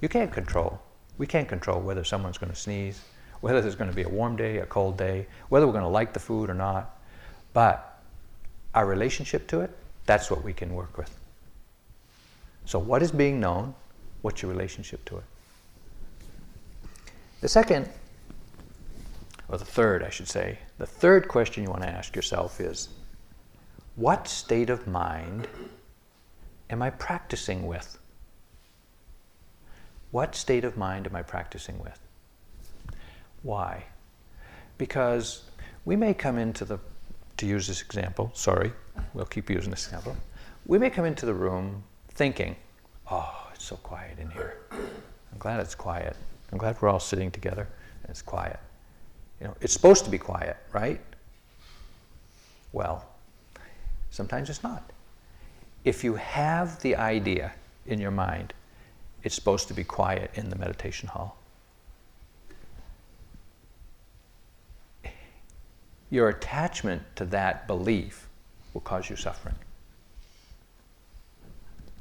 You 0.00 0.08
can't 0.08 0.32
control. 0.32 0.80
We 1.18 1.26
can't 1.26 1.46
control 1.46 1.78
whether 1.78 2.04
someone's 2.04 2.38
going 2.38 2.52
to 2.52 2.58
sneeze, 2.58 3.02
whether 3.40 3.60
there's 3.60 3.76
going 3.76 3.90
to 3.90 3.96
be 3.96 4.02
a 4.02 4.08
warm 4.08 4.36
day, 4.36 4.58
a 4.58 4.66
cold 4.66 4.96
day, 4.96 5.26
whether 5.48 5.66
we're 5.66 5.72
going 5.72 5.84
to 5.84 5.88
like 5.88 6.12
the 6.12 6.20
food 6.20 6.50
or 6.50 6.54
not. 6.54 6.98
But 7.52 8.00
our 8.74 8.86
relationship 8.86 9.46
to 9.48 9.60
it, 9.60 9.70
that's 10.06 10.30
what 10.30 10.42
we 10.42 10.52
can 10.52 10.74
work 10.74 10.96
with. 10.96 11.14
So, 12.64 12.78
what 12.78 13.02
is 13.02 13.12
being 13.12 13.40
known? 13.40 13.74
What's 14.22 14.42
your 14.42 14.50
relationship 14.50 15.04
to 15.06 15.18
it? 15.18 15.24
The 17.40 17.48
second, 17.48 17.88
or 19.48 19.58
the 19.58 19.64
third, 19.64 20.02
I 20.02 20.10
should 20.10 20.28
say, 20.28 20.58
the 20.78 20.86
third 20.86 21.28
question 21.28 21.62
you 21.62 21.70
want 21.70 21.82
to 21.82 21.88
ask 21.88 22.14
yourself 22.16 22.60
is 22.60 22.88
what 23.96 24.28
state 24.28 24.70
of 24.70 24.86
mind 24.86 25.48
am 26.70 26.82
I 26.82 26.90
practicing 26.90 27.66
with? 27.66 27.98
What 30.10 30.34
state 30.34 30.64
of 30.64 30.76
mind 30.76 31.06
am 31.06 31.16
I 31.16 31.22
practicing 31.22 31.78
with? 31.78 31.98
Why? 33.42 33.84
Because 34.76 35.42
we 35.84 35.96
may 35.96 36.14
come 36.14 36.38
into 36.38 36.64
the, 36.64 36.78
to 37.36 37.46
use 37.46 37.66
this 37.66 37.82
example, 37.82 38.30
sorry, 38.34 38.72
we'll 39.14 39.26
keep 39.26 39.50
using 39.50 39.70
this 39.70 39.86
example. 39.86 40.16
We 40.66 40.78
may 40.78 40.90
come 40.90 41.04
into 41.04 41.26
the 41.26 41.34
room 41.34 41.82
thinking, 42.10 42.56
oh, 43.10 43.48
it's 43.54 43.64
so 43.64 43.76
quiet 43.76 44.18
in 44.18 44.30
here. 44.30 44.58
I'm 44.70 45.38
glad 45.38 45.60
it's 45.60 45.74
quiet. 45.74 46.16
I'm 46.52 46.58
glad 46.58 46.80
we're 46.80 46.88
all 46.88 47.00
sitting 47.00 47.30
together 47.30 47.68
and 48.02 48.10
it's 48.10 48.22
quiet. 48.22 48.58
You 49.40 49.46
know, 49.46 49.56
it's 49.60 49.72
supposed 49.72 50.04
to 50.04 50.10
be 50.10 50.18
quiet, 50.18 50.56
right? 50.72 51.00
Well, 52.72 53.04
sometimes 54.10 54.50
it's 54.50 54.62
not. 54.62 54.90
If 55.84 56.04
you 56.04 56.16
have 56.16 56.80
the 56.80 56.96
idea 56.96 57.52
in 57.86 58.00
your 58.00 58.10
mind, 58.10 58.52
it's 59.22 59.34
supposed 59.34 59.68
to 59.68 59.74
be 59.74 59.84
quiet 59.84 60.30
in 60.34 60.50
the 60.50 60.56
meditation 60.56 61.08
hall. 61.08 61.37
Your 66.10 66.28
attachment 66.28 67.02
to 67.16 67.24
that 67.26 67.66
belief 67.66 68.28
will 68.72 68.80
cause 68.80 69.10
you 69.10 69.16
suffering. 69.16 69.54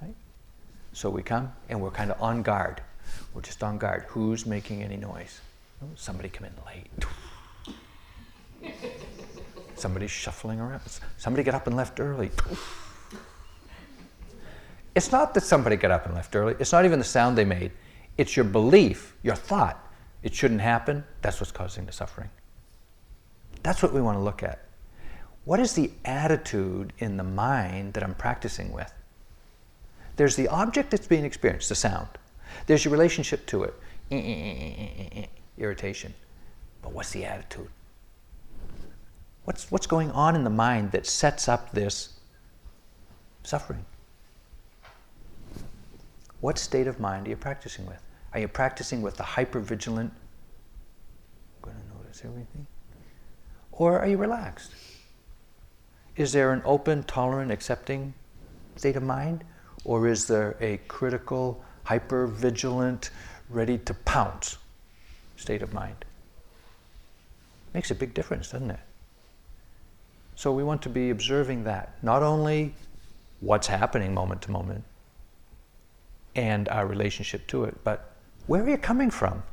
Right? 0.01 0.15
So 0.93 1.09
we 1.09 1.23
come 1.23 1.51
and 1.69 1.81
we're 1.81 1.91
kind 1.91 2.11
of 2.11 2.21
on 2.21 2.41
guard. 2.41 2.81
We're 3.33 3.41
just 3.41 3.63
on 3.63 3.77
guard. 3.77 4.05
Who's 4.07 4.45
making 4.45 4.83
any 4.83 4.97
noise? 4.97 5.41
Oh, 5.83 5.87
somebody 5.95 6.29
come 6.29 6.47
in 6.47 6.53
late. 6.65 6.89
Somebody's 9.75 10.11
shuffling 10.11 10.59
around. 10.59 10.81
Somebody 11.17 11.43
get 11.43 11.53
up 11.53 11.67
and 11.67 11.75
left 11.75 11.99
early. 11.99 12.31
It's 14.95 15.11
not 15.11 15.35
that 15.35 15.41
somebody 15.41 15.75
got 15.75 15.91
up 15.91 16.07
and 16.07 16.15
left 16.15 16.35
early. 16.35 16.55
It's 16.59 16.71
not 16.71 16.85
even 16.85 16.97
the 16.97 17.05
sound 17.05 17.37
they 17.37 17.45
made. 17.45 17.71
It's 18.17 18.35
your 18.35 18.45
belief, 18.45 19.15
your 19.21 19.35
thought. 19.35 19.83
It 20.23 20.33
shouldn't 20.33 20.61
happen. 20.61 21.03
That's 21.21 21.39
what's 21.39 21.51
causing 21.51 21.85
the 21.85 21.91
suffering. 21.91 22.31
That's 23.63 23.81
what 23.83 23.93
we 23.93 24.01
want 24.01 24.17
to 24.17 24.21
look 24.21 24.43
at. 24.43 24.63
What 25.45 25.59
is 25.59 25.73
the 25.73 25.91
attitude 26.03 26.93
in 26.99 27.17
the 27.17 27.23
mind 27.23 27.93
that 27.93 28.03
I'm 28.03 28.15
practicing 28.15 28.71
with? 28.71 28.93
There's 30.17 30.35
the 30.35 30.47
object 30.49 30.91
that's 30.91 31.07
being 31.07 31.23
experienced, 31.25 31.69
the 31.69 31.75
sound. 31.75 32.09
There's 32.65 32.83
your 32.83 32.91
relationship 32.91 33.45
to 33.47 33.63
it, 33.63 33.73
eh, 34.11 34.17
eh, 34.17 35.09
eh, 35.21 35.25
irritation. 35.57 36.13
But 36.81 36.91
what's 36.91 37.11
the 37.11 37.23
attitude? 37.25 37.69
What's, 39.45 39.71
what's 39.71 39.87
going 39.87 40.11
on 40.11 40.35
in 40.35 40.43
the 40.43 40.49
mind 40.49 40.91
that 40.91 41.05
sets 41.05 41.47
up 41.47 41.71
this 41.71 42.19
suffering? 43.43 43.85
What 46.41 46.57
state 46.57 46.87
of 46.87 46.99
mind 46.99 47.27
are 47.27 47.29
you 47.29 47.37
practicing 47.37 47.85
with? 47.85 48.01
Are 48.33 48.39
you 48.39 48.47
practicing 48.47 49.01
with 49.01 49.15
the 49.15 49.23
hyper-vigilant, 49.23 50.11
going 51.61 51.77
to 51.77 51.97
notice 51.97 52.21
everything? 52.25 52.67
Or 53.77 53.99
are 53.99 54.07
you 54.07 54.17
relaxed? 54.17 54.71
Is 56.15 56.33
there 56.33 56.51
an 56.51 56.63
open, 56.65 57.03
tolerant, 57.03 57.51
accepting 57.51 58.13
state 58.75 58.95
of 58.95 59.03
mind? 59.03 59.43
Or 59.85 60.07
is 60.07 60.27
there 60.27 60.57
a 60.59 60.77
critical, 60.87 61.63
hyper-vigilant, 61.83 63.11
ready 63.49 63.77
to 63.77 63.93
pounce 63.93 64.57
state 65.35 65.61
of 65.61 65.73
mind? 65.73 66.05
Makes 67.73 67.91
a 67.91 67.95
big 67.95 68.15
difference, 68.15 68.51
doesn't 68.51 68.71
it? 68.71 68.79
So 70.35 70.51
we 70.51 70.63
want 70.63 70.81
to 70.83 70.89
be 70.89 71.11
observing 71.11 71.63
that, 71.65 71.95
not 72.01 72.23
only 72.23 72.73
what's 73.39 73.67
happening 73.67 74.13
moment 74.13 74.41
to 74.43 74.51
moment 74.51 74.83
and 76.35 76.67
our 76.69 76.87
relationship 76.87 77.45
to 77.47 77.63
it, 77.65 77.83
but 77.83 78.11
where 78.47 78.63
are 78.63 78.69
you 78.69 78.77
coming 78.77 79.11
from? 79.11 79.43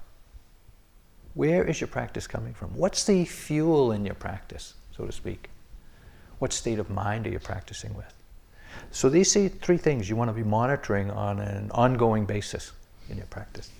Where 1.35 1.65
is 1.65 1.81
your 1.81 1.89
practice 1.89 2.27
coming 2.27 2.55
from? 2.55 2.69
What's 2.77 3.05
the 3.05 3.25
fuel 3.25 3.93
in 3.93 4.07
your 4.07 4.15
practice, 4.15 4.75
so 4.97 5.05
to 5.05 5.13
speak? 5.13 5.51
What 6.39 6.53
state 6.53 6.79
of 6.79 6.91
mind 6.91 7.27
are 7.27 7.31
you 7.31 7.39
practicing 7.39 7.95
with? 7.95 8.13
So 8.91 9.09
these 9.09 9.33
three 9.33 9.77
things 9.77 10.09
you 10.09 10.17
want 10.17 10.31
to 10.31 10.35
be 10.35 10.43
monitoring 10.43 11.11
on 11.11 11.41
an 11.41 11.71
ongoing 11.73 12.25
basis 12.25 12.73
in 13.09 13.17
your 13.17 13.27
practice. 13.27 13.71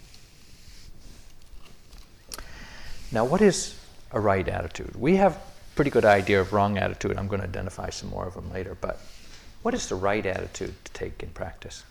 Now, 3.13 3.25
what 3.25 3.41
is 3.41 3.79
a 4.13 4.19
right 4.19 4.47
attitude? 4.47 4.95
We 4.97 5.17
have 5.17 5.39
pretty 5.75 5.91
good 5.91 6.05
idea 6.05 6.41
of 6.41 6.53
wrong 6.53 6.79
attitude. 6.79 7.17
I'm 7.17 7.29
going 7.29 7.41
to 7.41 7.49
identify 7.49 7.91
some 7.91 8.11
more 8.11 8.27
of 8.27 8.35
them 8.35 8.51
later. 8.53 8.77
But 8.81 9.01
what 9.63 9.75
is 9.75 9.89
the 9.89 9.95
right 9.95 10.25
attitude 10.25 10.75
to 10.85 10.93
take 10.93 11.23
in 11.23 11.31
practice? 11.31 11.85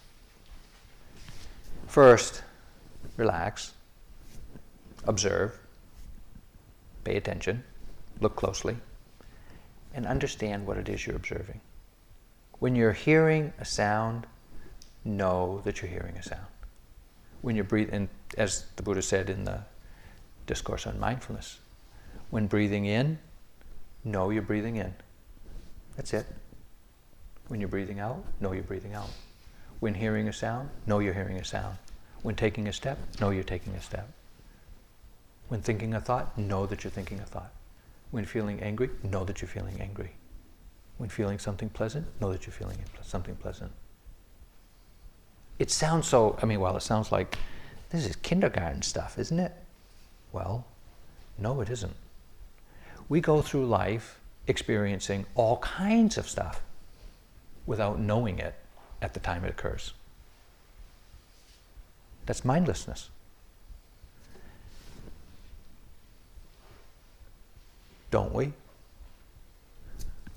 First, 1.88 2.44
relax, 3.18 3.74
observe, 5.06 5.60
pay 7.04 7.18
attention, 7.18 7.64
look 8.20 8.36
closely, 8.36 8.78
and 9.94 10.06
understand 10.06 10.66
what 10.66 10.78
it 10.78 10.90
is 10.90 11.06
you're 11.06 11.16
observing. 11.16 11.62
When 12.60 12.76
you're 12.76 12.94
hearing 12.94 13.54
a 13.60 13.66
sound, 13.66 14.26
know 15.04 15.62
that 15.66 15.82
you're 15.82 15.92
hearing 15.92 16.16
a 16.18 16.24
sound. 16.24 16.48
When 17.42 17.56
you're 17.56 17.66
breathing, 17.66 18.10
as 18.38 18.66
the 18.78 18.84
Buddha 18.84 19.02
said 19.02 19.30
in 19.30 19.44
the 19.44 19.60
Discourse 20.48 20.88
on 20.88 21.00
Mindfulness, 21.00 21.60
when 22.30 22.48
breathing 22.48 22.86
in, 22.86 23.20
know 24.04 24.30
you're 24.30 24.42
breathing 24.42 24.78
in. 24.78 24.94
That's 25.96 26.14
it. 26.14 26.26
When 27.50 27.60
you're 27.60 27.70
breathing 27.70 28.00
out, 28.00 28.24
know 28.40 28.54
you're 28.54 28.64
breathing 28.64 28.94
out. 28.94 29.10
When 29.80 29.94
hearing 29.94 30.30
a 30.30 30.34
sound, 30.34 30.70
know 30.88 31.00
you're 31.00 31.14
hearing 31.14 31.38
a 31.38 31.44
sound. 31.44 31.78
When 32.22 32.36
taking 32.36 32.68
a 32.70 32.74
step, 32.74 32.98
know 33.20 33.32
you're 33.32 33.44
taking 33.44 33.74
a 33.74 33.82
step. 33.82 34.10
When 35.48 35.62
thinking 35.62 35.94
a 35.94 36.02
thought, 36.02 36.38
know 36.38 36.66
that 36.66 36.84
you're 36.84 36.92
thinking 36.92 37.20
a 37.20 37.26
thought. 37.26 37.52
When 38.12 38.26
feeling 38.26 38.62
angry, 38.62 38.90
know 39.04 39.24
that 39.24 39.42
you're 39.42 39.50
feeling 39.50 39.80
angry. 39.80 40.12
When 40.98 41.10
feeling 41.10 41.40
something 41.40 41.70
pleasant, 41.70 42.08
know 42.22 42.32
that 42.32 42.46
you're 42.46 42.54
feeling 42.54 42.78
something 43.02 43.36
pleasant. 43.36 43.72
It 45.60 45.70
sounds 45.72 46.08
so, 46.08 46.38
I 46.42 46.46
mean, 46.46 46.60
well, 46.60 46.76
it 46.78 46.82
sounds 46.82 47.12
like 47.12 47.38
this 47.90 48.06
is 48.06 48.16
kindergarten 48.18 48.82
stuff, 48.82 49.20
isn't 49.20 49.40
it? 49.40 49.54
Well, 50.32 50.66
no, 51.38 51.62
it 51.62 51.70
isn't 51.70 51.96
we 53.10 53.22
go 53.22 53.42
through 53.42 53.66
life 53.66 54.20
experiencing 54.48 55.26
all 55.36 55.58
kinds 55.58 56.18
of 56.18 56.28
stuff 56.28 56.62
without 57.66 58.00
knowing 58.00 58.40
it 58.40 58.56
at 59.02 59.14
the 59.14 59.20
time 59.20 59.46
it 59.46 59.50
occurs. 59.50 59.94
That's 62.26 62.44
mindlessness. 62.44 63.10
Don't 68.14 68.32
we? 68.32 68.54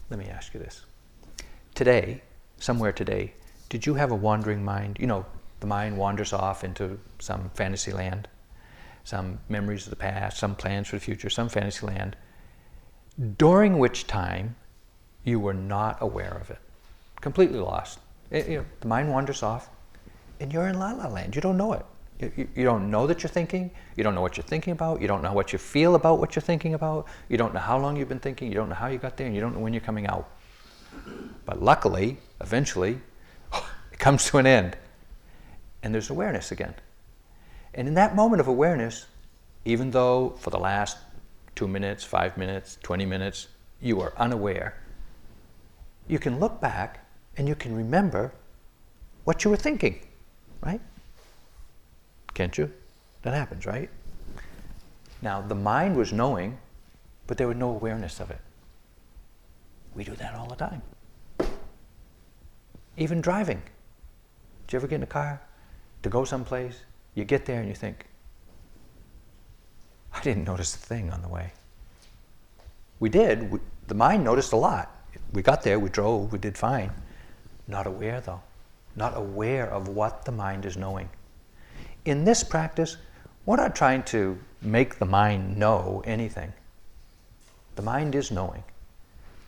Let 0.08 0.18
me 0.18 0.28
ask 0.28 0.54
you 0.54 0.60
this. 0.60 0.86
Today, 1.74 2.22
somewhere 2.56 2.90
today, 2.90 3.34
did 3.68 3.84
you 3.84 3.92
have 3.96 4.10
a 4.10 4.14
wandering 4.14 4.64
mind? 4.64 4.96
You 4.98 5.06
know, 5.06 5.26
the 5.60 5.66
mind 5.66 5.98
wanders 5.98 6.32
off 6.32 6.64
into 6.64 6.98
some 7.18 7.50
fantasy 7.52 7.92
land, 7.92 8.28
some 9.04 9.40
memories 9.50 9.84
of 9.84 9.90
the 9.90 9.96
past, 9.96 10.38
some 10.38 10.54
plans 10.54 10.88
for 10.88 10.96
the 10.96 11.00
future, 11.00 11.28
some 11.28 11.50
fantasy 11.50 11.86
land 11.86 12.16
during 13.36 13.78
which 13.78 14.06
time 14.06 14.56
you 15.24 15.38
were 15.38 15.52
not 15.52 15.98
aware 16.00 16.38
of 16.40 16.48
it, 16.48 16.60
completely 17.20 17.58
lost. 17.58 17.98
It, 18.30 18.48
you 18.48 18.56
know, 18.56 18.64
the 18.80 18.88
mind 18.88 19.10
wanders 19.10 19.42
off, 19.42 19.68
and 20.40 20.50
you're 20.50 20.68
in 20.68 20.78
la 20.78 20.92
la 20.92 21.08
land. 21.08 21.34
You 21.34 21.42
don't 21.42 21.58
know 21.58 21.74
it. 21.74 21.84
You, 22.18 22.64
don't 22.64 22.90
know 22.90 23.06
that 23.06 23.22
you're 23.22 23.30
thinking. 23.30 23.70
You 23.94 24.02
don't 24.02 24.14
know 24.14 24.22
what 24.22 24.38
you're 24.38 24.44
thinking 24.44 24.72
about. 24.72 25.02
You 25.02 25.08
don't 25.08 25.22
know 25.22 25.34
what 25.34 25.52
you 25.52 25.58
feel 25.58 25.94
about 25.96 26.18
what 26.18 26.34
you're 26.34 26.42
thinking 26.42 26.72
about. 26.72 27.06
You 27.28 27.36
don't 27.36 27.52
know 27.52 27.60
how 27.60 27.78
long 27.78 27.96
you've 27.96 28.08
been 28.08 28.20
thinking. 28.20 28.48
You 28.48 28.54
don't 28.54 28.70
know 28.70 28.74
how 28.74 28.86
you 28.86 28.96
got 28.96 29.18
there, 29.18 29.26
and 29.26 29.34
you 29.34 29.40
don't 29.42 29.54
know 29.54 29.60
when 29.60 29.74
you're 29.74 29.82
coming 29.82 30.06
out. 30.06 30.30
But 31.44 31.62
luckily, 31.62 32.16
eventually, 32.40 33.00
it 33.92 33.98
comes 33.98 34.24
to 34.30 34.38
an 34.38 34.46
end, 34.46 34.78
and 35.82 35.92
there's 35.92 36.08
awareness 36.08 36.52
again. 36.52 36.74
And 37.74 37.86
in 37.86 37.94
that 37.94 38.16
moment 38.16 38.40
of 38.40 38.48
awareness, 38.48 39.06
even 39.66 39.90
though 39.90 40.30
for 40.38 40.48
the 40.48 40.58
last 40.58 40.96
two 41.54 41.68
minutes, 41.68 42.02
five 42.02 42.38
minutes, 42.38 42.78
20 42.82 43.04
minutes, 43.04 43.48
you 43.82 44.00
are 44.00 44.14
unaware, 44.16 44.80
you 46.08 46.18
can 46.18 46.40
look 46.40 46.60
back 46.62 47.06
and 47.36 47.46
you 47.46 47.54
can 47.54 47.74
remember 47.74 48.32
what 49.24 49.44
you 49.44 49.50
were 49.50 49.56
thinking, 49.56 50.00
right? 50.62 50.80
Can't 52.36 52.58
you? 52.58 52.70
That 53.22 53.32
happens, 53.32 53.64
right? 53.64 53.88
Now, 55.22 55.40
the 55.40 55.54
mind 55.54 55.96
was 55.96 56.12
knowing, 56.12 56.58
but 57.26 57.38
there 57.38 57.48
was 57.48 57.56
no 57.56 57.70
awareness 57.70 58.20
of 58.20 58.30
it. 58.30 58.40
We 59.94 60.04
do 60.04 60.14
that 60.16 60.34
all 60.34 60.46
the 60.46 60.54
time. 60.54 60.82
Even 62.98 63.22
driving. 63.22 63.62
Did 64.66 64.74
you 64.74 64.76
ever 64.80 64.86
get 64.86 64.96
in 64.96 65.02
a 65.04 65.06
car 65.06 65.40
to 66.02 66.10
go 66.10 66.26
someplace? 66.26 66.80
You 67.14 67.24
get 67.24 67.46
there 67.46 67.58
and 67.58 67.70
you 67.70 67.74
think, 67.74 68.04
I 70.12 70.20
didn't 70.20 70.44
notice 70.44 70.74
a 70.74 70.78
thing 70.78 71.10
on 71.10 71.22
the 71.22 71.28
way. 71.28 71.54
We 73.00 73.08
did. 73.08 73.50
We, 73.50 73.60
the 73.86 73.94
mind 73.94 74.24
noticed 74.24 74.52
a 74.52 74.56
lot. 74.56 74.94
We 75.32 75.40
got 75.40 75.62
there, 75.62 75.78
we 75.78 75.88
drove, 75.88 76.32
we 76.32 76.38
did 76.38 76.58
fine. 76.58 76.90
Not 77.66 77.86
aware 77.86 78.20
though. 78.20 78.42
Not 78.94 79.16
aware 79.16 79.70
of 79.70 79.88
what 79.88 80.26
the 80.26 80.32
mind 80.32 80.66
is 80.66 80.76
knowing. 80.76 81.08
In 82.06 82.24
this 82.24 82.44
practice, 82.44 82.98
we're 83.46 83.56
not 83.56 83.74
trying 83.74 84.04
to 84.04 84.38
make 84.62 85.00
the 85.00 85.04
mind 85.04 85.56
know 85.56 86.04
anything. 86.06 86.52
The 87.74 87.82
mind 87.82 88.14
is 88.14 88.30
knowing. 88.30 88.62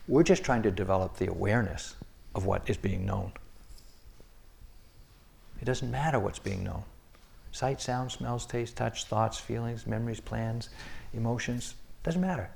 We're 0.09 0.25
just 0.25 0.43
trying 0.43 0.65
to 0.65 0.73
develop 0.73 1.17
the 1.17 1.29
awareness 1.29 1.95
of 2.35 2.47
what 2.47 2.69
is 2.69 2.77
being 2.77 3.07
known. 3.07 3.31
It 5.61 5.67
doesn't 5.67 5.89
matter 5.89 6.19
what's 6.19 6.41
being 6.41 6.65
known. 6.65 6.83
Sight, 7.53 7.81
sound, 7.81 8.11
smells, 8.11 8.45
taste, 8.45 8.77
touch, 8.77 9.05
thoughts, 9.05 9.39
feelings, 9.39 9.87
memories, 9.87 10.19
plans, 10.19 10.69
emotions, 11.15 11.75
doesn't 12.03 12.21
matter. 12.21 12.51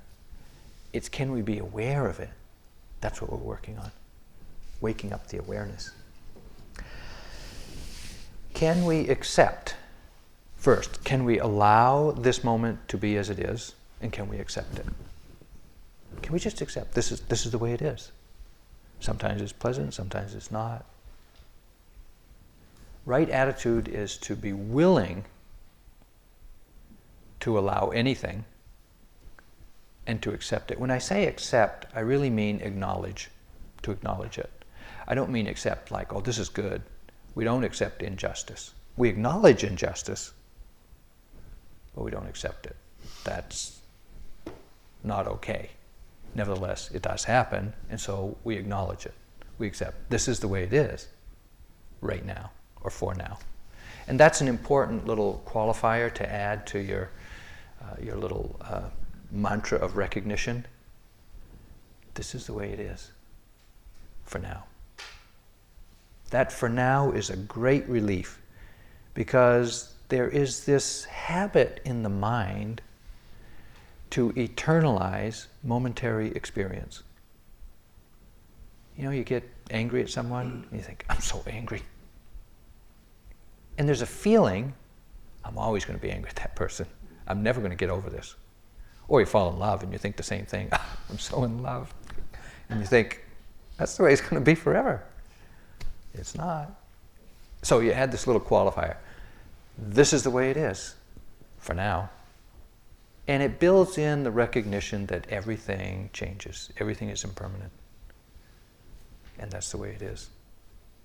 It's 0.93 1.09
can 1.09 1.31
we 1.31 1.43
be 1.43 1.59
aware 1.59 2.07
of 2.07 2.19
it? 2.19 2.31
That's 3.01 3.23
what 3.23 3.31
we're 3.31 3.39
working 3.39 3.79
on. 3.79 3.93
Waking 4.81 5.13
up 5.13 5.29
the 5.29 5.39
awareness. 5.39 5.93
Can 8.53 8.85
we 8.85 9.09
accept, 9.09 9.77
first, 10.63 11.03
can 11.03 11.25
we 11.25 11.41
allow 11.41 12.13
this 12.13 12.45
moment 12.45 12.79
to 12.87 12.97
be 12.97 13.17
as 13.17 13.29
it 13.29 13.41
is, 13.41 13.75
and 14.01 14.13
can 14.13 14.29
we 14.29 14.39
accept 14.39 14.79
it? 14.79 14.87
Can 16.23 16.33
we 16.33 16.39
just 16.39 16.61
accept 16.61 16.95
this 16.95 17.11
is, 17.11 17.21
this 17.23 17.45
is 17.45 17.51
the 17.51 17.59
way 17.59 17.73
it 17.73 17.83
is? 17.83 18.13
Sometimes 19.01 19.43
it's 19.43 19.53
pleasant, 19.53 19.93
sometimes 19.93 20.37
it's 20.37 20.53
not. 20.53 20.85
Right 23.05 23.29
attitude 23.29 23.89
is 23.89 24.17
to 24.19 24.37
be 24.37 24.53
willing 24.53 25.25
to 27.41 27.59
allow 27.59 27.89
anything 27.89 28.45
and 30.07 30.23
to 30.23 30.31
accept 30.31 30.71
it. 30.71 30.79
When 30.79 30.93
I 30.93 30.99
say 30.99 31.27
accept, 31.27 31.87
I 31.93 32.01
really 32.01 32.31
mean 32.31 32.61
acknowledge, 32.61 33.31
to 33.83 33.91
acknowledge 33.91 34.39
it. 34.39 34.65
I 35.09 35.17
don't 35.17 35.33
mean 35.33 35.49
accept 35.49 35.91
like, 35.91 36.13
oh, 36.13 36.21
this 36.21 36.39
is 36.39 36.49
good. 36.49 36.83
We 37.35 37.43
don't 37.43 37.65
accept 37.65 38.01
injustice. 38.01 38.75
We 38.97 39.09
acknowledge 39.09 39.65
injustice, 39.65 40.33
but 41.95 42.03
we 42.03 42.11
don't 42.11 42.27
accept 42.27 42.67
it. 42.67 42.77
That's 43.25 43.81
not 45.05 45.27
okay. 45.27 45.71
Nevertheless, 46.35 46.91
it 46.93 47.03
does 47.03 47.25
happen, 47.25 47.73
and 47.91 48.01
so 48.01 48.37
we 48.45 48.57
acknowledge 48.57 49.07
it. 49.07 49.15
We 49.59 49.67
accept 49.67 50.11
this 50.11 50.29
is 50.29 50.41
the 50.41 50.49
way 50.49 50.63
it 50.63 50.73
is 50.73 51.09
right 52.01 52.25
now 52.25 52.51
or 52.81 52.91
for 52.91 53.15
now. 53.15 53.39
And 54.09 54.19
that's 54.19 54.41
an 54.41 54.49
important 54.49 55.07
little 55.07 55.43
qualifier 55.47 56.13
to 56.15 56.31
add 56.31 56.67
to 56.69 56.79
your, 56.79 57.11
uh, 57.81 57.97
your 58.03 58.17
little 58.17 58.57
uh, 58.63 58.83
mantra 59.31 59.79
of 59.79 59.97
recognition. 59.97 60.67
This 62.15 62.35
is 62.35 62.47
the 62.47 62.53
way 62.53 62.71
it 62.71 62.81
is 62.81 63.13
for 64.25 64.39
now. 64.39 64.65
That 66.31 66.51
for 66.51 66.69
now 66.69 67.13
is 67.13 67.31
a 67.31 67.37
great 67.37 67.87
relief 67.89 68.41
because 69.15 69.92
there 70.13 70.29
is 70.29 70.67
this 70.67 71.07
habit 71.07 71.81
in 71.87 72.03
the 72.03 72.09
mind 72.11 72.83
to 74.11 74.31
eternalize 74.35 75.47
momentary 75.65 76.29
experience. 76.33 77.03
You 78.95 79.05
know, 79.05 79.11
you 79.11 79.25
get 79.25 79.49
angry 79.71 80.03
at 80.03 80.11
someone, 80.11 80.67
and 80.71 80.79
you 80.79 80.85
think, 80.85 81.07
I'm 81.09 81.23
so 81.23 81.43
angry. 81.47 81.81
And 83.79 83.89
there's 83.89 84.03
a 84.03 84.07
feeling, 84.07 84.75
I'm 85.47 85.57
always 85.57 85.87
going 85.87 85.99
to 85.99 86.03
be 86.03 86.11
angry 86.11 86.29
at 86.29 86.37
that 86.37 86.55
person. 86.57 86.85
I'm 87.27 87.43
never 87.43 87.61
going 87.61 87.71
to 87.71 87.77
get 87.77 87.89
over 87.89 88.11
this. 88.11 88.35
Or 89.09 89.21
you 89.21 89.27
fall 89.27 89.51
in 89.51 89.59
love 89.59 89.83
and 89.83 89.91
you 89.95 89.99
think 89.99 90.19
the 90.19 90.23
same 90.23 90.45
thing, 90.45 90.69
ah, 90.73 90.99
I'm 91.09 91.19
so 91.19 91.45
in 91.45 91.63
love. 91.63 91.95
And 92.69 92.81
you 92.81 92.87
think, 92.87 93.25
that's 93.79 93.97
the 93.97 94.03
way 94.03 94.13
it's 94.13 94.21
going 94.21 94.35
to 94.35 94.45
be 94.45 94.55
forever. 94.55 95.03
It's 96.13 96.35
not. 96.35 96.71
So 97.63 97.81
you 97.81 97.93
add 97.93 98.13
this 98.13 98.27
little 98.27 98.43
qualifier. 98.43 98.97
This 99.79 100.13
is 100.13 100.23
the 100.23 100.31
way 100.31 100.51
it 100.51 100.57
is 100.57 100.95
for 101.59 101.75
now. 101.75 102.11
And 103.29 103.43
it 103.43 103.61
builds 103.61 103.99
in 103.99 104.25
the 104.25 104.31
recognition 104.31 105.07
that 105.07 105.27
everything 105.29 106.11
changes, 106.13 106.71
everything 106.79 107.09
is 107.09 107.25
impermanent. 107.25 107.73
And 109.39 109.51
that's 109.51 109.71
the 109.71 109.79
way 109.79 109.91
it 109.91 110.03
is. 110.03 110.29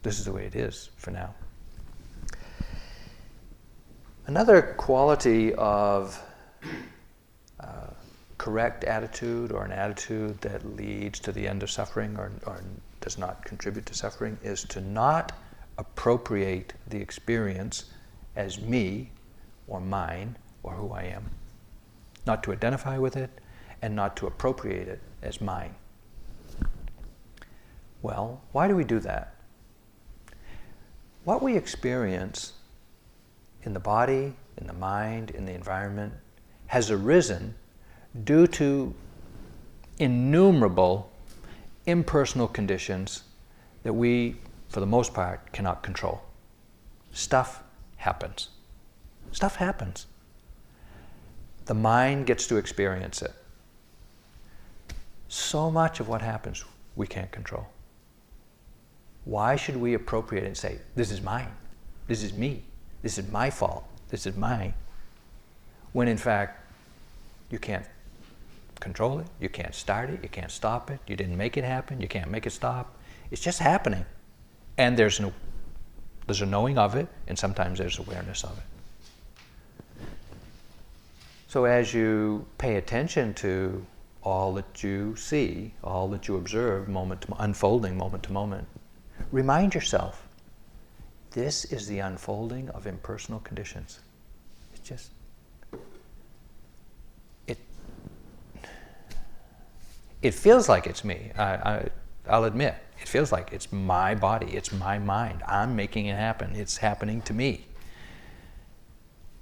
This 0.03 0.20
is 0.20 0.26
the 0.26 0.32
way 0.32 0.45
it 0.45 0.55
is 0.55 0.89
for 0.97 1.11
now. 1.11 1.34
Another 4.26 4.61
quality 4.78 5.53
of 5.53 6.22
uh, 7.59 7.88
correct 8.38 8.84
attitude 8.84 9.51
or 9.51 9.63
an 9.63 9.72
attitude 9.72 10.39
that 10.41 10.76
leads 10.76 11.20
to 11.20 11.32
the 11.32 11.47
end 11.47 11.63
of 11.63 11.72
suffering 11.72 12.18
or, 12.18 12.32
or 12.45 12.61
does 12.99 13.18
not 13.18 13.45
contribute 13.45 13.86
to 13.86 13.93
suffering 13.93 14.38
is 14.43 14.63
to 14.65 14.82
not 14.82 15.32
appropriate 15.78 16.74
the 16.88 16.97
experience 16.99 17.86
as 18.38 18.62
me 18.62 19.12
or 19.68 19.82
mine 19.82 20.38
or 20.64 20.72
who 20.72 20.94
I 20.94 21.04
am 21.04 21.30
not 22.28 22.44
to 22.44 22.52
identify 22.52 22.98
with 22.98 23.16
it, 23.16 23.32
and 23.82 23.96
not 23.96 24.16
to 24.18 24.28
appropriate 24.28 24.88
it 24.88 25.00
as 25.24 25.40
mine. 25.40 25.74
Well, 28.02 28.42
why 28.52 28.68
do 28.68 28.76
we 28.76 28.84
do 28.84 29.00
that? 29.00 29.36
What 31.24 31.42
we 31.42 31.56
experience 31.56 32.54
in 33.64 33.74
the 33.74 33.80
body, 33.80 34.36
in 34.58 34.68
the 34.68 34.74
mind, 34.74 35.32
in 35.32 35.46
the 35.46 35.54
environment 35.54 36.14
has 36.68 36.92
arisen 36.92 37.56
due 38.24 38.48
to 38.48 38.94
innumerable 40.00 41.10
impersonal 41.86 42.48
conditions 42.48 43.24
that 43.84 43.94
we, 43.94 44.36
for 44.70 44.80
the 44.80 44.86
most 44.86 45.14
part, 45.14 45.52
cannot 45.54 45.82
control. 45.82 46.22
Stuff 47.12 47.64
happens. 47.98 48.50
Stuff 49.32 49.58
happens. 49.58 50.08
The 51.66 51.74
mind 51.74 52.26
gets 52.26 52.48
to 52.48 52.58
experience 52.58 53.22
it. 53.22 53.34
So 55.28 55.70
much 55.70 56.00
of 56.00 56.08
what 56.08 56.22
happens 56.22 56.64
we 56.95 57.06
can't 57.06 57.32
control. 57.32 57.68
Why 59.26 59.58
should 59.58 59.76
we 59.76 59.93
appropriate 59.93 60.45
and 60.45 60.56
say, 60.56 60.80
this 60.95 61.12
is 61.12 61.22
mine, 61.22 61.52
this 62.08 62.24
is 62.24 62.34
me, 62.34 62.64
this 63.02 63.18
is 63.18 63.30
my 63.30 63.50
fault, 63.50 63.84
this 64.10 64.26
is 64.26 64.38
mine, 64.38 64.74
when 65.91 66.08
in 66.08 66.16
fact 66.18 66.66
you 67.50 67.60
can't 67.60 67.86
control 68.80 69.20
it, 69.20 69.28
you 69.39 69.50
can't 69.50 69.76
start 69.76 70.10
it, 70.10 70.20
you 70.24 70.30
can't 70.30 70.52
stop 70.52 70.89
it, 70.89 71.00
you 71.08 71.16
didn't 71.16 71.36
make 71.36 71.58
it 71.58 71.64
happen, 71.64 72.00
you 72.00 72.08
can't 72.08 72.32
make 72.32 72.45
it 72.45 72.52
stop. 72.52 72.95
It's 73.32 73.41
just 73.41 73.60
happening. 73.60 74.06
And 74.78 74.98
there's 74.98 75.20
no 75.20 75.34
there's 76.28 76.41
a 76.41 76.45
knowing 76.45 76.78
of 76.78 76.95
it, 76.95 77.07
and 77.28 77.39
sometimes 77.39 77.80
there's 77.80 77.97
awareness 77.97 78.43
of 78.43 78.57
it. 78.57 78.63
So 81.47 81.63
as 81.65 81.93
you 81.93 82.45
pay 82.57 82.75
attention 82.75 83.34
to 83.36 83.86
all 84.21 84.53
that 84.55 84.84
you 84.84 85.15
see, 85.15 85.71
all 85.84 86.09
that 86.09 86.28
you 86.28 86.36
observe, 86.36 86.89
moment 86.89 87.21
to 87.21 87.34
unfolding, 87.39 87.97
moment 87.97 88.23
to 88.23 88.34
moment, 88.34 88.67
remind 89.32 89.73
yourself, 89.73 90.28
this 91.32 91.63
is 91.65 91.88
the 91.88 91.99
unfolding 91.99 92.69
of 92.69 92.86
impersonal 92.88 93.39
conditions. 93.39 93.99
It's 94.73 94.88
just 94.88 95.11
it. 97.47 97.57
It 100.21 100.34
feels 100.34 100.67
like 100.67 100.88
it's 100.88 101.05
me. 101.05 101.32
I, 101.38 101.43
I, 101.43 101.89
I'll 102.28 102.43
admit, 102.43 102.75
it 103.08 103.10
feels 103.10 103.32
like 103.32 103.53
it's 103.53 103.72
my 103.72 104.14
body, 104.14 104.47
it's 104.47 104.74
my 104.74 104.99
mind. 104.99 105.41
I'm 105.47 105.78
making 105.78 106.08
it 106.08 106.18
happen. 106.18 106.53
It's 106.58 106.76
happening 106.76 107.22
to 107.22 107.34
me. 107.34 107.66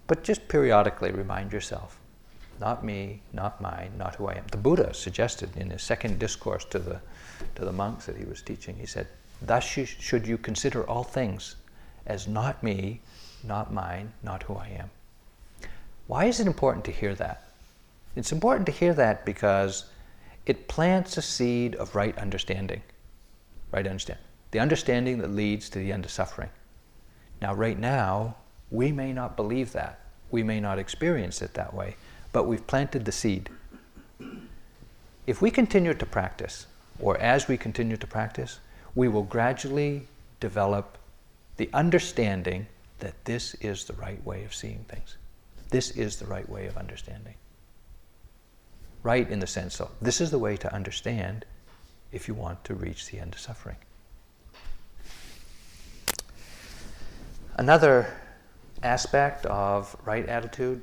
But 0.05 0.23
just 0.23 0.47
periodically 0.47 1.11
remind 1.11 1.51
yourself 1.51 1.99
not 2.59 2.85
me, 2.85 3.21
not 3.33 3.59
mine, 3.59 3.91
not 3.97 4.15
who 4.15 4.27
I 4.27 4.35
am. 4.35 4.45
The 4.51 4.57
Buddha 4.57 4.93
suggested 4.93 5.57
in 5.57 5.71
his 5.71 5.81
second 5.81 6.19
discourse 6.19 6.63
to 6.65 6.77
the, 6.77 7.01
to 7.55 7.65
the 7.65 7.71
monks 7.71 8.05
that 8.05 8.15
he 8.15 8.23
was 8.23 8.43
teaching, 8.43 8.77
he 8.77 8.85
said, 8.85 9.07
Thus 9.41 9.63
should 9.63 10.27
you 10.27 10.37
consider 10.37 10.87
all 10.87 11.03
things 11.03 11.55
as 12.05 12.27
not 12.27 12.61
me, 12.61 13.01
not 13.43 13.73
mine, 13.73 14.13
not 14.21 14.43
who 14.43 14.55
I 14.55 14.67
am. 14.79 14.91
Why 16.05 16.25
is 16.25 16.39
it 16.39 16.45
important 16.45 16.85
to 16.85 16.91
hear 16.91 17.15
that? 17.15 17.49
It's 18.15 18.31
important 18.31 18.67
to 18.67 18.71
hear 18.71 18.93
that 18.93 19.25
because 19.25 19.85
it 20.45 20.67
plants 20.67 21.17
a 21.17 21.21
seed 21.23 21.73
of 21.75 21.95
right 21.95 22.15
understanding. 22.19 22.83
Right 23.75 23.85
understanding. 23.85 24.23
The 24.51 24.59
understanding 24.59 25.17
that 25.17 25.31
leads 25.31 25.69
to 25.69 25.79
the 25.79 25.91
end 25.91 26.05
of 26.05 26.11
suffering. 26.11 26.49
Now, 27.41 27.53
right 27.53 27.77
now, 27.77 28.37
we 28.71 28.93
may 28.93 29.11
not 29.11 29.35
believe 29.35 29.73
that 29.73 29.99
we 30.31 30.43
may 30.43 30.61
not 30.61 30.79
experience 30.79 31.41
it 31.41 31.55
that 31.55 31.73
way, 31.73 31.97
but 32.31 32.45
we've 32.45 32.65
planted 32.65 33.03
the 33.03 33.11
seed. 33.11 33.49
If 35.27 35.41
we 35.41 35.51
continue 35.51 35.93
to 35.93 36.05
practice, 36.05 36.67
or 37.01 37.17
as 37.17 37.49
we 37.49 37.57
continue 37.57 37.97
to 37.97 38.07
practice, 38.07 38.59
we 38.95 39.09
will 39.09 39.23
gradually 39.23 40.07
develop 40.39 40.97
the 41.57 41.69
understanding 41.73 42.67
that 42.99 43.25
this 43.25 43.55
is 43.55 43.83
the 43.83 43.93
right 43.93 44.23
way 44.23 44.45
of 44.45 44.55
seeing 44.55 44.85
things. 44.87 45.17
This 45.69 45.91
is 45.91 46.15
the 46.15 46.27
right 46.27 46.47
way 46.47 46.67
of 46.67 46.77
understanding. 46.77 47.35
Right 49.03 49.29
in 49.29 49.39
the 49.39 49.47
sense 49.47 49.81
of 49.81 49.91
this 50.01 50.21
is 50.21 50.31
the 50.31 50.39
way 50.39 50.55
to 50.55 50.73
understand 50.73 51.43
if 52.11 52.27
you 52.27 52.33
want 52.33 52.63
to 52.63 52.73
reach 52.73 53.07
the 53.11 53.19
end 53.19 53.33
of 53.33 53.39
suffering. 53.39 53.77
Another 57.57 58.13
aspect 58.83 59.45
of 59.45 59.95
right 60.05 60.27
attitude 60.27 60.81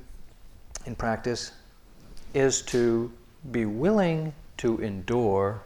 in 0.85 0.95
practice 0.95 1.51
is 2.33 2.61
to 2.63 3.11
be 3.51 3.65
willing 3.65 4.33
to 4.57 4.79
endure 4.79 5.61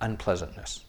unpleasantness. 0.00 0.84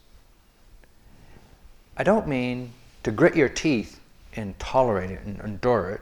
I 1.95 2.03
don't 2.03 2.27
mean 2.27 2.73
to 3.03 3.11
grit 3.11 3.35
your 3.35 3.49
teeth 3.49 3.99
and 4.35 4.57
tolerate 4.59 5.11
it 5.11 5.21
and 5.25 5.39
endure 5.39 5.91
it, 5.91 6.01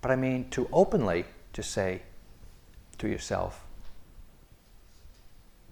but 0.00 0.10
I 0.10 0.16
mean 0.16 0.48
to 0.50 0.68
openly 0.72 1.24
just 1.52 1.70
say 1.70 2.02
to 2.98 3.08
yourself, 3.08 3.64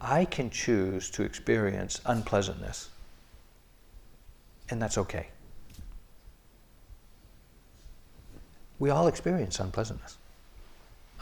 I 0.01 0.25
can 0.25 0.51
choose 0.51 1.11
to 1.13 1.23
experience 1.23 2.01
unpleasantness, 2.05 2.91
and 4.69 4.81
that's 4.81 4.99
okay. 4.99 5.29
We 8.79 8.91
all 8.91 9.07
experience 9.07 9.59
unpleasantness. 9.59 10.19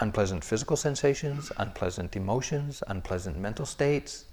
Unpleasant 0.01 0.43
physical 0.43 0.77
sensations, 0.77 1.53
unpleasant 1.57 2.17
emotions, 2.17 2.83
unpleasant 2.89 3.39
mental 3.39 3.65
states, 3.65 4.25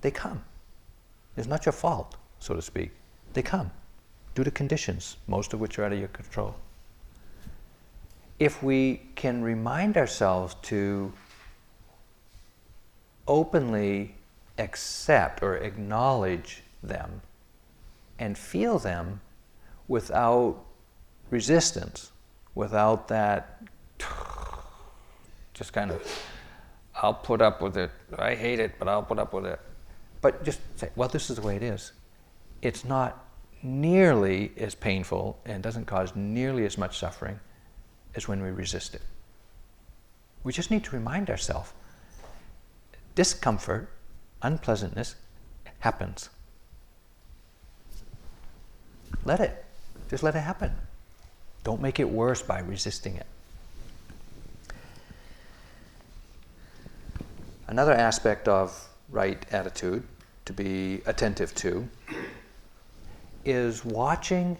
they 0.00 0.12
come. 0.12 0.44
It's 1.36 1.48
not 1.48 1.66
your 1.66 1.72
fault, 1.72 2.16
so 2.38 2.54
to 2.54 2.62
speak. 2.62 2.92
They 3.32 3.42
come 3.42 3.72
due 4.34 4.44
to 4.44 4.50
conditions, 4.50 5.16
most 5.26 5.52
of 5.52 5.60
which 5.60 5.78
are 5.78 5.84
out 5.84 5.92
of 5.92 5.98
your 5.98 6.08
control. 6.08 6.54
If 8.38 8.62
we 8.62 9.02
can 9.16 9.42
remind 9.42 9.96
ourselves 9.96 10.54
to 10.62 11.12
openly 13.26 14.14
accept 14.58 15.42
or 15.42 15.56
acknowledge 15.56 16.62
them 16.82 17.22
and 18.18 18.36
feel 18.36 18.78
them 18.78 19.20
without 19.88 20.64
resistance, 21.30 22.12
without 22.54 23.08
that 23.08 23.62
just 25.54 25.72
kind 25.72 25.90
of, 25.90 26.26
I'll 26.94 27.14
put 27.14 27.40
up 27.40 27.62
with 27.62 27.76
it. 27.76 27.90
I 28.18 28.34
hate 28.34 28.60
it, 28.60 28.72
but 28.78 28.88
I'll 28.88 29.02
put 29.02 29.18
up 29.18 29.32
with 29.32 29.46
it. 29.46 29.58
But 30.20 30.44
just 30.44 30.60
say, 30.76 30.90
well, 30.96 31.08
this 31.08 31.30
is 31.30 31.36
the 31.36 31.42
way 31.42 31.56
it 31.56 31.62
is. 31.62 31.92
It's 32.62 32.84
not 32.84 33.24
nearly 33.62 34.52
as 34.56 34.74
painful 34.74 35.38
and 35.44 35.62
doesn't 35.62 35.86
cause 35.86 36.14
nearly 36.14 36.66
as 36.66 36.76
much 36.78 36.98
suffering 36.98 37.40
as 38.14 38.28
when 38.28 38.42
we 38.42 38.50
resist 38.50 38.94
it. 38.94 39.02
We 40.42 40.52
just 40.52 40.70
need 40.70 40.84
to 40.84 40.96
remind 40.96 41.30
ourselves 41.30 41.72
discomfort, 43.20 43.86
unpleasantness 44.40 45.14
happens. 45.80 46.30
Let 49.26 49.40
it. 49.40 49.62
Just 50.08 50.22
let 50.22 50.34
it 50.34 50.40
happen. 50.40 50.72
Don't 51.62 51.82
make 51.82 52.00
it 52.00 52.08
worse 52.08 52.40
by 52.40 52.60
resisting 52.60 53.16
it. 53.16 53.26
Another 57.68 57.92
aspect 57.92 58.48
of 58.48 58.88
right 59.10 59.44
attitude 59.52 60.02
to 60.46 60.54
be 60.54 61.02
attentive 61.04 61.54
to 61.56 61.86
is 63.44 63.84
watching 63.84 64.56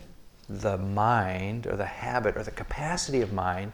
the 0.50 0.76
mind 0.76 1.66
or 1.66 1.76
the 1.76 1.86
habit 1.86 2.36
or 2.36 2.42
the 2.42 2.50
capacity 2.50 3.22
of 3.22 3.32
mind 3.32 3.72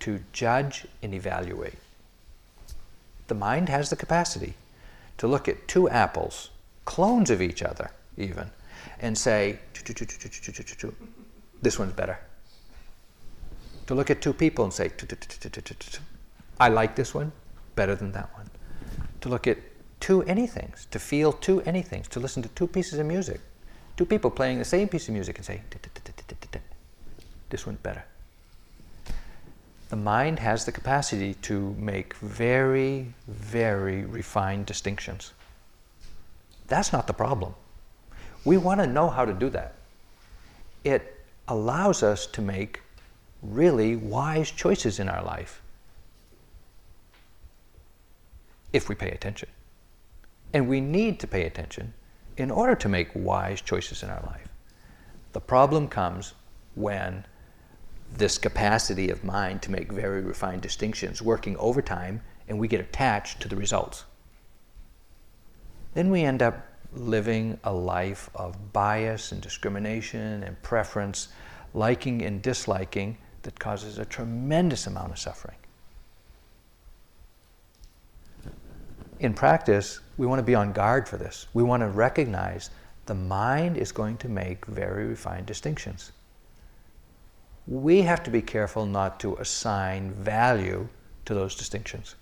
to 0.00 0.18
judge 0.32 0.86
and 1.02 1.12
evaluate. 1.12 1.83
The 3.26 3.34
mind 3.34 3.68
has 3.68 3.90
the 3.90 3.96
capacity 3.96 4.54
to 5.18 5.26
look 5.26 5.48
at 5.48 5.68
two 5.68 5.88
apples, 5.88 6.50
clones 6.84 7.30
of 7.30 7.40
each 7.40 7.62
other 7.62 7.90
even, 8.16 8.50
and 9.00 9.16
say, 9.16 9.58
this 11.62 11.78
one's 11.78 11.92
better. 11.92 12.18
To 13.86 13.94
look 13.94 14.10
at 14.10 14.20
two 14.20 14.32
people 14.32 14.64
and 14.64 14.72
say, 14.72 14.90
I 16.60 16.68
like 16.68 16.96
this 16.96 17.14
one 17.14 17.32
better 17.76 17.94
than 17.94 18.12
that 18.12 18.32
one. 18.34 18.50
To 19.22 19.28
look 19.28 19.46
at 19.46 19.58
two 20.00 20.22
anythings, 20.22 20.88
to 20.90 20.98
feel 20.98 21.32
two 21.32 21.60
anythings, 21.62 22.08
to 22.08 22.20
listen 22.20 22.42
to 22.42 22.48
two 22.50 22.66
pieces 22.66 22.98
of 22.98 23.06
music, 23.06 23.40
two 23.96 24.04
people 24.04 24.30
playing 24.30 24.58
the 24.58 24.64
same 24.64 24.88
piece 24.88 25.08
of 25.08 25.14
music 25.14 25.36
and 25.38 25.46
say, 25.46 25.62
this 27.50 27.66
one's 27.66 27.78
better. 27.78 28.04
The 29.88 29.96
mind 29.96 30.38
has 30.38 30.64
the 30.64 30.72
capacity 30.72 31.34
to 31.42 31.74
make 31.78 32.14
very, 32.14 33.14
very 33.28 34.04
refined 34.04 34.66
distinctions. 34.66 35.32
That's 36.66 36.92
not 36.92 37.06
the 37.06 37.12
problem. 37.12 37.54
We 38.44 38.56
want 38.56 38.80
to 38.80 38.86
know 38.86 39.08
how 39.08 39.24
to 39.24 39.32
do 39.32 39.50
that. 39.50 39.74
It 40.82 41.24
allows 41.48 42.02
us 42.02 42.26
to 42.26 42.42
make 42.42 42.80
really 43.42 43.96
wise 43.96 44.50
choices 44.50 44.98
in 44.98 45.08
our 45.08 45.22
life 45.22 45.60
if 48.72 48.88
we 48.88 48.94
pay 48.94 49.10
attention. 49.10 49.48
And 50.52 50.68
we 50.68 50.80
need 50.80 51.20
to 51.20 51.26
pay 51.26 51.44
attention 51.44 51.92
in 52.36 52.50
order 52.50 52.74
to 52.74 52.88
make 52.88 53.08
wise 53.14 53.60
choices 53.60 54.02
in 54.02 54.10
our 54.10 54.22
life. 54.26 54.48
The 55.32 55.40
problem 55.40 55.88
comes 55.88 56.34
when 56.74 57.24
this 58.16 58.38
capacity 58.38 59.10
of 59.10 59.24
mind 59.24 59.62
to 59.62 59.70
make 59.70 59.90
very 59.90 60.22
refined 60.22 60.62
distinctions 60.62 61.20
working 61.20 61.56
overtime 61.56 62.20
and 62.48 62.58
we 62.58 62.68
get 62.68 62.80
attached 62.80 63.40
to 63.40 63.48
the 63.48 63.56
results. 63.56 64.04
Then 65.94 66.10
we 66.10 66.22
end 66.22 66.42
up 66.42 66.66
living 66.92 67.58
a 67.64 67.72
life 67.72 68.30
of 68.34 68.72
bias 68.72 69.32
and 69.32 69.40
discrimination 69.40 70.42
and 70.42 70.60
preference, 70.62 71.28
liking 71.72 72.22
and 72.22 72.40
disliking 72.40 73.16
that 73.42 73.58
causes 73.58 73.98
a 73.98 74.04
tremendous 74.04 74.86
amount 74.86 75.12
of 75.12 75.18
suffering. 75.18 75.56
In 79.20 79.34
practice, 79.34 80.00
we 80.16 80.26
want 80.26 80.38
to 80.38 80.44
be 80.44 80.54
on 80.54 80.72
guard 80.72 81.08
for 81.08 81.16
this. 81.16 81.46
We 81.54 81.62
want 81.62 81.80
to 81.80 81.88
recognize 81.88 82.70
the 83.06 83.14
mind 83.14 83.76
is 83.76 83.92
going 83.92 84.16
to 84.18 84.28
make 84.28 84.66
very 84.66 85.06
refined 85.06 85.46
distinctions. 85.46 86.12
We 87.66 88.02
have 88.02 88.22
to 88.24 88.30
be 88.30 88.42
careful 88.42 88.84
not 88.86 89.20
to 89.20 89.36
assign 89.36 90.10
value 90.12 90.88
to 91.24 91.34
those 91.34 91.54
distinctions. 91.54 92.14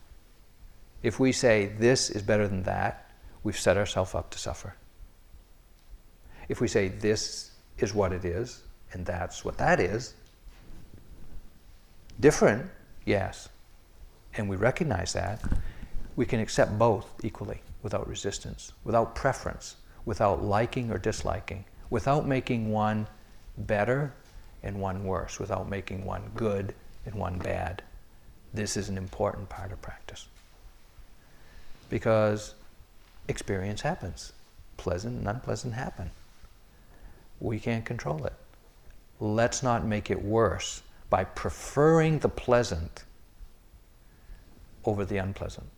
If 1.03 1.19
we 1.19 1.33
say 1.33 1.67
this 1.67 2.11
is 2.11 2.23
better 2.23 2.47
than 2.47 2.63
that, 2.63 3.11
we've 3.43 3.59
set 3.59 3.77
ourselves 3.77 4.15
up 4.15 4.31
to 4.31 4.39
suffer. 4.39 4.77
If 6.49 6.61
we 6.61 6.69
say 6.69 6.89
this 6.89 7.51
is 7.79 7.93
what 7.93 8.13
it 8.13 8.25
is 8.25 8.63
and 8.93 9.05
that's 9.05 9.45
what 9.45 9.59
that 9.59 9.81
is, 9.81 10.15
different, 12.21 12.71
yes, 13.05 13.49
and 14.37 14.49
we 14.49 14.57
recognize 14.57 15.13
that, 15.15 15.43
we 16.15 16.27
can 16.27 16.41
accept 16.41 16.79
both 16.79 17.07
equally 17.25 17.63
without 17.83 18.07
resistance, 18.07 18.73
without 18.85 19.15
preference, 19.15 19.77
without 20.05 20.43
liking 20.45 20.91
or 20.91 20.99
disliking, 20.99 21.65
without 21.91 22.27
making 22.27 22.71
one 22.71 23.09
better 23.57 24.15
and 24.63 24.81
one 24.81 25.05
worse, 25.05 25.39
without 25.39 25.69
making 25.69 26.05
one 26.05 26.31
good 26.35 26.75
and 27.07 27.15
one 27.15 27.39
bad. 27.39 27.83
This 28.55 28.77
is 28.77 28.89
an 28.89 28.97
important 28.97 29.49
part 29.49 29.73
of 29.73 29.81
practice. 29.83 30.29
Because 31.91 32.55
experience 33.29 33.81
happens. 33.81 34.33
Pleasant 34.77 35.19
and 35.19 35.29
unpleasant 35.29 35.75
happen. 35.75 36.11
We 37.41 37.59
can't 37.59 37.85
control 37.85 38.25
it. 38.25 38.35
Let's 39.21 39.63
not 39.63 39.85
make 39.85 40.11
it 40.11 40.23
worse 40.23 40.83
by 41.11 41.25
preferring 41.25 42.19
the 42.19 42.29
pleasant 42.29 43.05
over 44.85 45.05
the 45.05 45.19
unpleasant. 45.19 45.69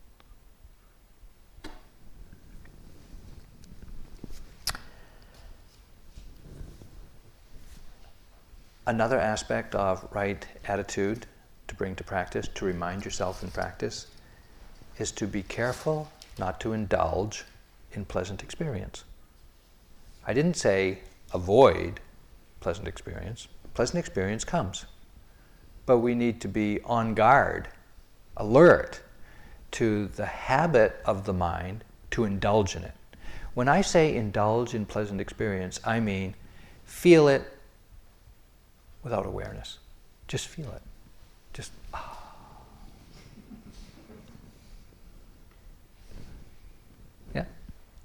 Another 8.87 9.18
aspect 9.18 9.74
of 9.74 10.07
right 10.12 10.47
attitude 10.66 11.26
to 11.68 11.74
bring 11.74 11.95
to 11.97 12.05
practice, 12.05 12.49
to 12.55 12.64
remind 12.66 13.05
yourself 13.05 13.43
in 13.43 13.51
practice, 13.51 14.09
is 14.99 15.11
to 15.12 15.26
be 15.26 15.43
careful 15.43 16.11
not 16.39 16.61
to 16.61 16.72
indulge 16.72 17.45
in 17.93 18.05
pleasant 18.05 18.43
experience. 18.43 19.05
I 20.26 20.35
didn't 20.35 20.57
say 20.57 20.99
avoid 21.32 22.01
pleasant 22.61 22.87
experience. 22.87 23.49
Pleasant 23.72 23.99
experience 23.99 24.45
comes. 24.45 24.85
But 25.87 25.99
we 25.99 26.14
need 26.14 26.41
to 26.43 26.49
be 26.49 26.80
on 26.85 27.14
guard, 27.14 27.68
alert 28.37 29.01
to 29.72 30.09
the 30.09 30.26
habit 30.26 31.01
of 31.05 31.24
the 31.24 31.32
mind 31.32 31.85
to 32.11 32.24
indulge 32.24 32.76
in 32.76 32.85
it. 32.85 32.95
When 33.55 33.68
I 33.68 33.80
say 33.80 34.14
indulge 34.14 34.74
in 34.74 34.87
pleasant 34.87 35.20
experience, 35.20 35.80
I 35.85 36.01
mean 36.01 36.35
feel 36.85 37.28
it 37.28 37.53
without 39.05 39.26
awareness. 39.26 39.78
Just 40.26 40.48
feel 40.48 40.70
it. 40.72 40.82
Just 41.52 41.70
ah. 41.92 42.20
Yeah, 47.34 47.44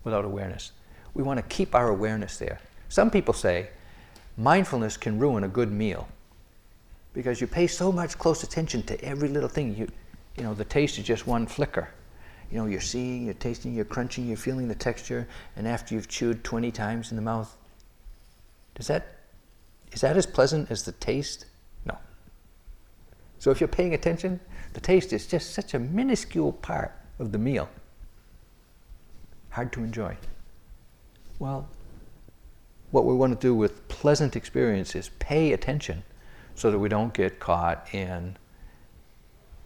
without 0.03 0.25
awareness. 0.25 0.73
We 1.13 1.23
want 1.23 1.37
to 1.39 1.43
keep 1.43 1.73
our 1.73 1.87
awareness 1.87 2.37
there. 2.37 2.59
Some 2.89 3.09
people 3.09 3.33
say 3.33 3.69
mindfulness 4.37 4.97
can 4.97 5.17
ruin 5.17 5.43
a 5.43 5.47
good 5.47 5.71
meal 5.71 6.07
because 7.13 7.41
you 7.41 7.47
pay 7.47 7.67
so 7.67 7.91
much 7.91 8.17
close 8.17 8.43
attention 8.43 8.83
to 8.83 9.01
every 9.03 9.29
little 9.29 9.49
thing. 9.49 9.75
You, 9.75 9.87
you 10.37 10.43
know, 10.43 10.53
the 10.53 10.65
taste 10.65 10.99
is 10.99 11.05
just 11.05 11.25
one 11.25 11.47
flicker. 11.47 11.89
You 12.51 12.57
know, 12.57 12.65
you're 12.65 12.81
seeing, 12.81 13.25
you're 13.25 13.35
tasting, 13.35 13.75
you're 13.75 13.85
crunching, 13.85 14.27
you're 14.27 14.37
feeling 14.37 14.67
the 14.67 14.75
texture, 14.75 15.27
and 15.55 15.67
after 15.67 15.93
you've 15.93 16.07
chewed 16.07 16.43
20 16.43 16.71
times 16.71 17.11
in 17.11 17.15
the 17.15 17.21
mouth, 17.21 17.55
does 18.73 18.87
that, 18.87 19.18
is 19.91 20.01
that 20.01 20.17
as 20.17 20.25
pleasant 20.25 20.69
as 20.71 20.83
the 20.83 20.91
taste? 20.93 21.45
No. 21.85 21.97
So 23.39 23.51
if 23.51 23.59
you're 23.59 23.67
paying 23.67 23.93
attention, 23.93 24.39
the 24.73 24.81
taste 24.81 25.13
is 25.13 25.27
just 25.27 25.53
such 25.53 25.73
a 25.73 25.79
minuscule 25.79 26.53
part 26.53 26.93
of 27.17 27.31
the 27.31 27.37
meal. 27.37 27.69
Hard 29.49 29.71
to 29.73 29.79
enjoy. 29.83 30.15
Well, 31.39 31.67
what 32.91 33.05
we 33.05 33.13
want 33.13 33.39
to 33.39 33.47
do 33.47 33.55
with 33.55 33.87
pleasant 33.87 34.35
experience 34.35 34.95
is 34.95 35.09
pay 35.19 35.53
attention 35.53 36.03
so 36.55 36.71
that 36.71 36.79
we 36.79 36.89
don't 36.89 37.13
get 37.13 37.39
caught 37.39 37.87
in 37.93 38.37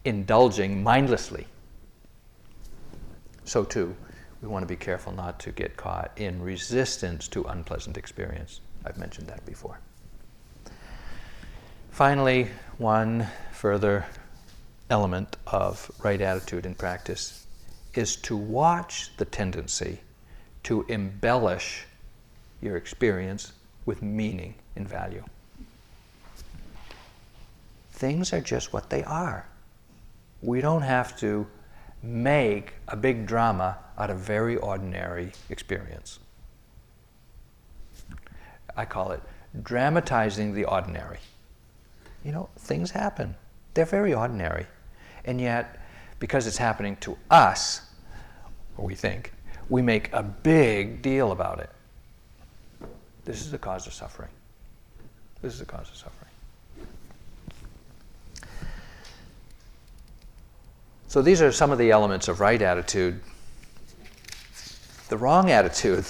indulging 0.04 0.82
mindlessly. 0.82 1.46
So, 3.44 3.64
too, 3.64 3.94
we 4.40 4.48
want 4.48 4.62
to 4.62 4.66
be 4.66 4.76
careful 4.76 5.12
not 5.12 5.38
to 5.40 5.52
get 5.52 5.76
caught 5.76 6.12
in 6.16 6.40
resistance 6.40 7.28
to 7.28 7.44
unpleasant 7.44 7.96
experience. 7.96 8.60
I've 8.84 8.98
mentioned 8.98 9.26
that 9.28 9.44
before. 9.44 9.80
Finally, 11.94 12.48
one 12.78 13.24
further 13.52 14.04
element 14.90 15.36
of 15.46 15.88
right 16.02 16.20
attitude 16.20 16.66
in 16.66 16.74
practice 16.74 17.46
is 17.94 18.16
to 18.16 18.36
watch 18.36 19.16
the 19.16 19.24
tendency 19.24 20.00
to 20.64 20.84
embellish 20.88 21.86
your 22.60 22.76
experience 22.76 23.52
with 23.86 24.02
meaning 24.02 24.56
and 24.74 24.88
value. 24.88 25.22
Things 27.92 28.32
are 28.32 28.40
just 28.40 28.72
what 28.72 28.90
they 28.90 29.04
are. 29.04 29.46
We 30.42 30.60
don't 30.60 30.82
have 30.82 31.16
to 31.20 31.46
make 32.02 32.72
a 32.88 32.96
big 32.96 33.24
drama 33.24 33.78
out 33.96 34.10
of 34.10 34.18
very 34.18 34.56
ordinary 34.56 35.30
experience. 35.48 36.18
I 38.76 38.84
call 38.84 39.12
it 39.12 39.22
dramatizing 39.62 40.54
the 40.54 40.64
ordinary. 40.64 41.20
You 42.24 42.32
know, 42.32 42.48
things 42.56 42.90
happen. 42.90 43.36
They're 43.74 43.84
very 43.84 44.14
ordinary. 44.14 44.66
And 45.26 45.40
yet, 45.40 45.80
because 46.18 46.46
it's 46.46 46.56
happening 46.56 46.96
to 46.96 47.18
us, 47.30 47.82
we 48.76 48.94
think, 48.94 49.32
we 49.68 49.82
make 49.82 50.12
a 50.12 50.22
big 50.22 51.02
deal 51.02 51.32
about 51.32 51.60
it. 51.60 51.70
This 53.24 53.42
is 53.42 53.50
the 53.50 53.58
cause 53.58 53.86
of 53.86 53.92
suffering. 53.92 54.30
This 55.42 55.52
is 55.52 55.58
the 55.58 55.66
cause 55.66 55.88
of 55.90 55.96
suffering. 55.96 56.30
So 61.08 61.22
these 61.22 61.40
are 61.40 61.52
some 61.52 61.70
of 61.70 61.78
the 61.78 61.90
elements 61.90 62.28
of 62.28 62.40
right 62.40 62.60
attitude. 62.60 63.20
The 65.08 65.16
wrong 65.16 65.50
attitude, 65.50 66.06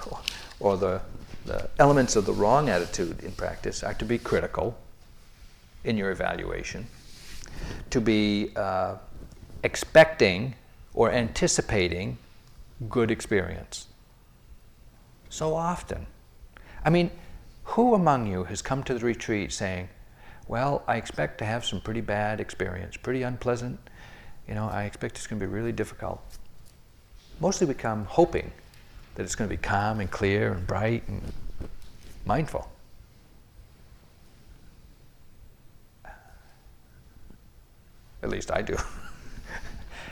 or 0.60 0.76
the, 0.76 1.00
the 1.44 1.68
elements 1.78 2.16
of 2.16 2.24
the 2.24 2.32
wrong 2.32 2.68
attitude 2.68 3.22
in 3.22 3.32
practice, 3.32 3.82
are 3.82 3.94
to 3.94 4.04
be 4.04 4.18
critical 4.18 4.78
in 5.88 5.96
your 5.96 6.10
evaluation, 6.10 6.86
to 7.90 8.00
be 8.00 8.52
uh, 8.54 8.96
expecting 9.64 10.54
or 10.94 11.10
anticipating 11.10 12.18
good 12.88 13.10
experience. 13.10 13.86
So 15.30 15.54
often. 15.54 16.06
I 16.84 16.90
mean, 16.90 17.10
who 17.64 17.94
among 17.94 18.26
you 18.26 18.44
has 18.44 18.62
come 18.62 18.82
to 18.84 18.94
the 18.94 19.04
retreat 19.04 19.52
saying, 19.52 19.88
Well, 20.46 20.82
I 20.86 20.96
expect 20.96 21.38
to 21.38 21.44
have 21.44 21.64
some 21.64 21.80
pretty 21.80 22.00
bad 22.00 22.40
experience, 22.40 22.96
pretty 22.96 23.22
unpleasant? 23.22 23.80
You 24.46 24.54
know, 24.54 24.68
I 24.68 24.84
expect 24.84 25.16
it's 25.16 25.26
going 25.26 25.40
to 25.40 25.46
be 25.46 25.52
really 25.52 25.72
difficult. 25.72 26.22
Mostly 27.40 27.66
we 27.66 27.74
come 27.74 28.04
hoping 28.04 28.52
that 29.14 29.22
it's 29.22 29.34
going 29.34 29.48
to 29.48 29.56
be 29.56 29.60
calm 29.60 30.00
and 30.00 30.10
clear 30.10 30.52
and 30.52 30.66
bright 30.66 31.06
and 31.08 31.22
mindful. 32.24 32.70
At 38.22 38.30
least 38.30 38.50
I 38.50 38.62
do. 38.62 38.76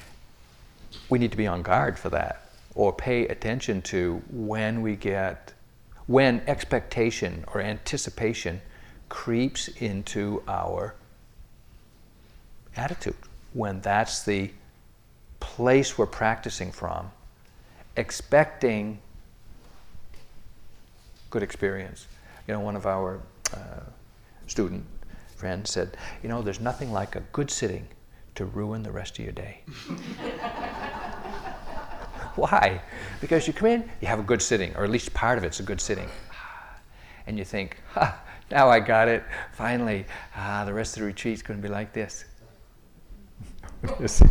we 1.08 1.18
need 1.18 1.30
to 1.30 1.36
be 1.36 1.46
on 1.46 1.62
guard 1.62 1.98
for 1.98 2.10
that 2.10 2.46
or 2.74 2.92
pay 2.92 3.26
attention 3.26 3.80
to 3.80 4.22
when 4.30 4.82
we 4.82 4.94
get, 4.94 5.52
when 6.06 6.42
expectation 6.46 7.44
or 7.52 7.60
anticipation 7.60 8.60
creeps 9.08 9.68
into 9.68 10.42
our 10.46 10.94
attitude, 12.76 13.16
when 13.54 13.80
that's 13.80 14.24
the 14.24 14.50
place 15.40 15.96
we're 15.96 16.06
practicing 16.06 16.70
from, 16.70 17.10
expecting 17.96 18.98
good 21.30 21.42
experience. 21.42 22.06
You 22.46 22.54
know, 22.54 22.60
one 22.60 22.76
of 22.76 22.84
our 22.86 23.20
uh, 23.54 23.80
student 24.46 24.84
friends 25.34 25.70
said, 25.70 25.96
you 26.22 26.28
know, 26.28 26.42
there's 26.42 26.60
nothing 26.60 26.92
like 26.92 27.16
a 27.16 27.20
good 27.32 27.50
sitting 27.50 27.88
to 28.36 28.44
ruin 28.44 28.82
the 28.82 28.92
rest 28.92 29.18
of 29.18 29.24
your 29.24 29.32
day. 29.32 29.62
Why? 32.36 32.82
Because 33.20 33.46
you 33.46 33.52
come 33.52 33.68
in, 33.68 33.90
you 34.00 34.08
have 34.08 34.18
a 34.18 34.22
good 34.22 34.42
sitting, 34.42 34.74
or 34.76 34.84
at 34.84 34.90
least 34.90 35.12
part 35.14 35.38
of 35.38 35.44
it's 35.44 35.60
a 35.60 35.62
good 35.62 35.80
sitting. 35.80 36.08
And 37.26 37.38
you 37.38 37.44
think, 37.44 37.78
ha, 37.92 38.20
now 38.50 38.68
I 38.68 38.78
got 38.78 39.08
it. 39.08 39.24
Finally, 39.52 40.04
ah, 40.36 40.64
the 40.64 40.72
rest 40.72 40.96
of 40.96 41.00
the 41.00 41.06
retreat's 41.06 41.42
going 41.42 41.60
to 41.60 41.66
be 41.66 41.72
like 41.72 41.92
this. 41.92 42.24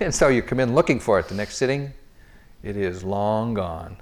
and 0.00 0.14
so 0.14 0.28
you 0.28 0.42
come 0.42 0.60
in 0.60 0.74
looking 0.74 1.00
for 1.00 1.18
it. 1.18 1.28
The 1.28 1.34
next 1.34 1.56
sitting, 1.56 1.92
it 2.62 2.76
is 2.76 3.02
long 3.02 3.54
gone. 3.54 3.96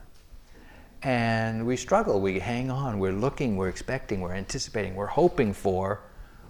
And 1.03 1.67
we 1.67 1.77
struggle. 1.77 2.21
We 2.21 2.39
hang 2.39 2.71
on. 2.71 2.99
We're 2.99 3.13
looking, 3.13 3.57
we're 3.57 3.69
expecting, 3.69 4.21
we're 4.21 4.35
anticipating, 4.35 4.95
we're 4.95 5.07
hoping 5.07 5.53
for 5.53 6.03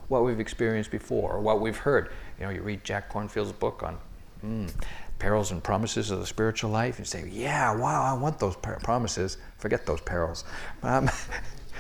what 0.08 0.24
we've 0.24 0.40
experienced 0.40 0.90
before 0.90 1.32
or 1.32 1.40
what 1.40 1.60
we've 1.60 1.76
heard. 1.76 2.10
You 2.38 2.46
know, 2.46 2.50
you 2.50 2.62
read 2.62 2.84
Jack 2.84 3.12
Kornfield's 3.12 3.52
book 3.52 3.82
on 3.82 3.98
mm, 4.44 4.72
perils 5.18 5.50
and 5.50 5.62
promises 5.62 6.10
of 6.10 6.20
the 6.20 6.26
spiritual 6.26 6.70
life, 6.70 6.98
and 6.98 7.06
say, 7.06 7.28
"Yeah, 7.28 7.74
wow, 7.74 8.02
I 8.02 8.12
want 8.18 8.38
those 8.38 8.56
promises. 8.56 9.38
Forget 9.58 9.86
those 9.86 10.00
perils." 10.00 10.44
Um, 10.82 11.10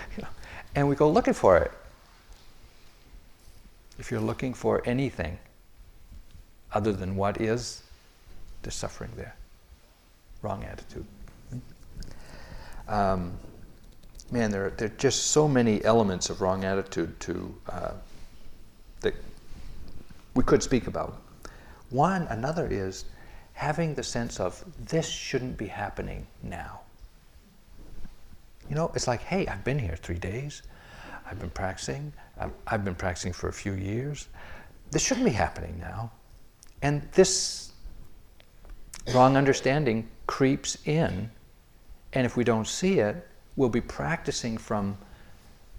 and 0.74 0.88
we 0.88 0.96
go 0.96 1.10
looking 1.10 1.34
for 1.34 1.58
it. 1.58 1.72
If 3.98 4.10
you're 4.10 4.20
looking 4.20 4.54
for 4.54 4.82
anything 4.84 5.38
other 6.72 6.92
than 6.92 7.14
what 7.16 7.40
is, 7.40 7.82
there's 8.62 8.74
suffering 8.74 9.12
there. 9.16 9.36
Wrong 10.42 10.64
attitude. 10.64 11.06
Um, 12.88 13.32
man, 14.30 14.50
there 14.50 14.66
are, 14.66 14.70
there 14.70 14.88
are 14.88 14.98
just 14.98 15.28
so 15.28 15.48
many 15.48 15.82
elements 15.84 16.28
of 16.28 16.40
wrong 16.40 16.64
attitude 16.64 17.18
to 17.20 17.54
uh, 17.68 17.92
we 20.34 20.42
could 20.42 20.62
speak 20.62 20.86
about. 20.86 21.22
One, 21.90 22.22
another 22.28 22.66
is 22.70 23.04
having 23.52 23.94
the 23.94 24.02
sense 24.02 24.40
of 24.40 24.64
this 24.86 25.08
shouldn't 25.08 25.56
be 25.56 25.66
happening 25.66 26.26
now. 26.42 26.80
You 28.68 28.76
know, 28.76 28.90
it's 28.94 29.06
like, 29.06 29.20
hey, 29.20 29.46
I've 29.46 29.62
been 29.62 29.78
here 29.78 29.96
three 29.96 30.18
days. 30.18 30.62
I've 31.26 31.38
been 31.38 31.50
practicing. 31.50 32.12
I've, 32.38 32.52
I've 32.66 32.84
been 32.84 32.94
practicing 32.94 33.32
for 33.32 33.48
a 33.48 33.52
few 33.52 33.72
years. 33.72 34.28
This 34.90 35.02
shouldn't 35.02 35.26
be 35.26 35.32
happening 35.32 35.78
now. 35.78 36.10
And 36.82 37.02
this 37.12 37.72
wrong 39.14 39.36
understanding 39.36 40.08
creeps 40.26 40.78
in. 40.86 41.30
And 42.12 42.26
if 42.26 42.36
we 42.36 42.44
don't 42.44 42.66
see 42.66 42.98
it, 43.00 43.28
we'll 43.56 43.68
be 43.68 43.80
practicing 43.80 44.58
from 44.58 44.96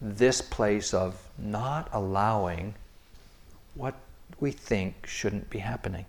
this 0.01 0.41
place 0.41 0.93
of 0.93 1.30
not 1.38 1.89
allowing 1.91 2.76
what 3.76 3.95
we 4.39 4.51
think 4.51 5.07
shouldn't 5.07 5.49
be 5.49 5.59
happening. 5.59 6.05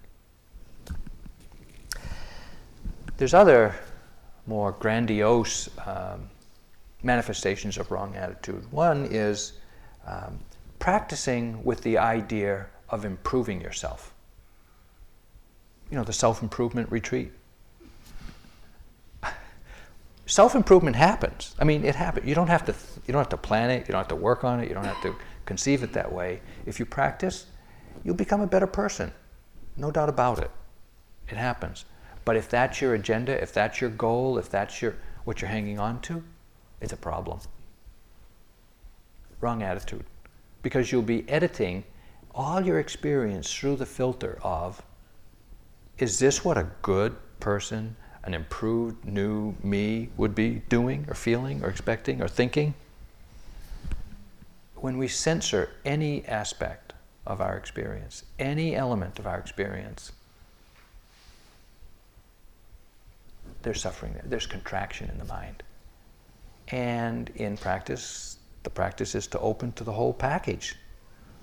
There's 3.17 3.35
other 3.35 3.75
more 4.47 4.73
grandiose 4.73 5.69
um, 5.87 6.29
manifestations 7.03 7.79
of 7.79 7.91
wrong 7.91 8.15
attitude. 8.15 8.71
One 8.71 9.07
is 9.11 9.55
um, 10.07 10.39
practicing 10.79 11.63
with 11.65 11.83
the 11.83 11.99
idea 11.99 12.67
of 12.91 13.05
improving 13.05 13.61
yourself. 13.61 14.13
You 15.91 15.97
know, 15.97 16.05
the 16.05 16.13
self 16.13 16.43
improvement 16.43 16.91
retreat. 16.91 17.33
self-improvement 20.27 20.97
happens. 20.97 21.55
I 21.59 21.65
mean, 21.65 21.85
it 21.85 21.95
happens. 21.95 22.27
You 22.27 22.35
don't 22.35 22.49
have 22.49 22.67
to. 22.67 22.75
You 23.07 23.13
don't 23.13 23.21
have 23.21 23.29
to 23.31 23.37
plan 23.37 23.71
it. 23.71 23.87
You 23.89 23.93
don't 23.93 24.01
have 24.01 24.09
to 24.09 24.17
work 24.17 24.45
on 24.45 24.61
it. 24.61 24.69
You 24.69 24.75
don't 24.75 24.85
have 24.85 25.01
to 25.03 25.15
conceive 25.45 25.83
it 25.83 25.93
that 25.93 26.13
way. 26.13 26.41
If 26.67 26.79
you 26.81 26.87
practice, 26.87 27.47
you'll 28.07 28.15
become 28.15 28.41
a 28.41 28.47
better 28.47 28.69
person. 28.69 29.13
No 29.77 29.91
doubt 29.91 30.09
about 30.09 30.39
it. 30.39 30.51
It 31.29 31.37
happens. 31.37 31.85
But 32.25 32.37
if 32.37 32.49
that's 32.49 32.81
your 32.81 32.95
agenda, 32.95 33.33
if 33.43 33.53
that's 33.53 33.81
your 33.81 33.91
goal, 33.91 34.39
if 34.39 34.49
that's 34.49 34.81
your 34.81 34.95
what 35.25 35.43
you're 35.43 35.51
hanging 35.51 35.81
on 35.81 36.01
to, 36.03 36.23
it's 36.81 36.93
a 36.93 36.97
problem. 36.97 37.41
Wrong 39.41 39.61
attitude. 39.61 40.05
Because 40.63 40.93
you'll 40.93 41.03
be 41.03 41.29
editing 41.29 41.83
all 42.33 42.65
your 42.65 42.79
experience 42.79 43.53
through 43.53 43.77
the 43.77 43.87
filter 43.87 44.39
of 44.41 44.81
is 45.99 46.21
this 46.21 46.45
what 46.45 46.57
a 46.57 46.69
good 46.83 47.17
person, 47.41 47.97
an 48.23 48.35
improved 48.35 49.05
new 49.05 49.55
me 49.65 50.11
would 50.17 50.35
be 50.35 50.63
doing 50.69 51.07
or 51.09 51.15
feeling 51.15 51.65
or 51.65 51.69
expecting 51.69 52.23
or 52.23 52.29
thinking? 52.29 52.75
When 54.77 54.97
we 54.97 55.09
censor 55.09 55.71
any 55.85 56.25
aspect 56.27 56.86
of 57.27 57.41
our 57.41 57.57
experience, 57.57 58.25
any 58.39 58.75
element 58.75 59.19
of 59.19 59.27
our 59.27 59.39
experience, 59.39 60.13
there's 63.63 63.81
suffering 63.81 64.13
there, 64.13 64.25
there's 64.27 64.47
contraction 64.47 65.11
in 65.11 65.19
the 65.19 65.25
mind. 65.25 65.63
And 66.69 67.31
in 67.37 67.57
practice, 67.57 68.39
the 68.63 68.71
practice 68.71 69.15
is 69.15 69.27
to 69.29 69.41
open 69.41 69.73
to 69.73 69.85
the 69.85 69.93
whole 69.93 70.13
package, 70.13 70.77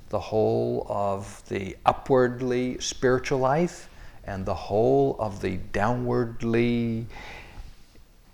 the 0.10 0.20
whole 0.20 0.86
of 0.90 1.44
the 1.50 1.76
upwardly 1.86 2.80
spiritual 2.80 3.40
life 3.40 3.90
and 4.26 4.46
the 4.46 4.54
whole 4.54 5.16
of 5.20 5.42
the 5.42 5.58
downwardly 5.74 7.06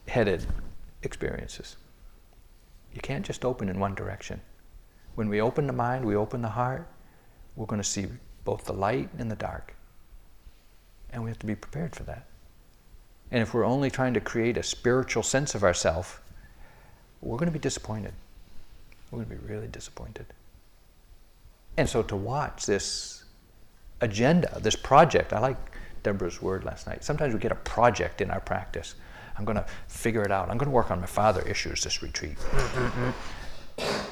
headed 0.07 0.45
experiences. 1.03 1.77
You 2.93 3.01
can't 3.01 3.25
just 3.25 3.45
open 3.45 3.69
in 3.69 3.79
one 3.79 3.95
direction. 3.95 4.41
When 5.15 5.29
we 5.29 5.41
open 5.41 5.67
the 5.67 5.73
mind, 5.73 6.05
we 6.05 6.15
open 6.15 6.41
the 6.41 6.49
heart, 6.49 6.87
we're 7.59 7.65
going 7.65 7.81
to 7.81 7.87
see 7.87 8.07
both 8.45 8.63
the 8.63 8.73
light 8.73 9.09
and 9.19 9.29
the 9.29 9.35
dark. 9.35 9.75
And 11.11 11.23
we 11.23 11.29
have 11.29 11.39
to 11.39 11.45
be 11.45 11.55
prepared 11.55 11.93
for 11.93 12.03
that. 12.03 12.25
And 13.31 13.41
if 13.41 13.53
we're 13.53 13.65
only 13.65 13.91
trying 13.91 14.13
to 14.13 14.21
create 14.21 14.57
a 14.57 14.63
spiritual 14.63 15.23
sense 15.23 15.53
of 15.55 15.63
ourselves, 15.63 16.17
we're 17.21 17.37
going 17.37 17.49
to 17.49 17.53
be 17.53 17.59
disappointed. 17.59 18.13
We're 19.11 19.23
going 19.23 19.37
to 19.37 19.43
be 19.43 19.53
really 19.53 19.67
disappointed. 19.67 20.25
And 21.75 21.87
so 21.87 22.01
to 22.03 22.15
watch 22.15 22.65
this 22.65 23.25
agenda, 23.99 24.57
this 24.61 24.77
project, 24.77 25.33
I 25.33 25.39
like 25.39 25.57
Deborah's 26.01 26.41
word 26.41 26.63
last 26.63 26.87
night. 26.87 27.03
Sometimes 27.03 27.33
we 27.33 27.41
get 27.41 27.51
a 27.51 27.55
project 27.55 28.21
in 28.21 28.31
our 28.31 28.39
practice. 28.39 28.95
I'm 29.37 29.43
going 29.43 29.57
to 29.57 29.65
figure 29.89 30.23
it 30.23 30.31
out. 30.31 30.49
I'm 30.49 30.57
going 30.57 30.69
to 30.69 30.75
work 30.75 30.91
on 30.91 31.01
my 31.01 31.07
father 31.07 31.41
issues 31.41 31.83
this 31.83 32.01
retreat. 32.01 32.37
Mm-hmm, 32.37 33.01
mm-hmm. 33.01 34.08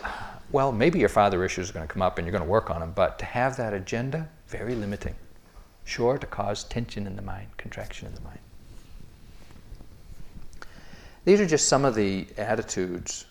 Well, 0.51 0.71
maybe 0.71 0.99
your 0.99 1.09
father 1.09 1.43
issues 1.43 1.69
are 1.69 1.73
going 1.73 1.87
to 1.87 1.93
come 1.93 2.01
up 2.01 2.17
and 2.17 2.25
you're 2.25 2.31
going 2.31 2.43
to 2.43 2.49
work 2.49 2.69
on 2.69 2.79
them, 2.79 2.93
but 2.95 3.19
to 3.19 3.25
have 3.25 3.57
that 3.57 3.73
agenda, 3.73 4.29
very 4.47 4.75
limiting. 4.75 5.15
Sure 5.83 6.17
to 6.17 6.27
cause 6.27 6.63
tension 6.63 7.07
in 7.07 7.15
the 7.15 7.21
mind, 7.21 7.47
contraction 7.57 8.07
in 8.07 8.15
the 8.15 8.21
mind. 8.21 8.39
These 11.25 11.41
are 11.41 11.45
just 11.45 11.67
some 11.67 11.83
of 11.83 11.95
the 11.95 12.25
attitudes, 12.37 13.25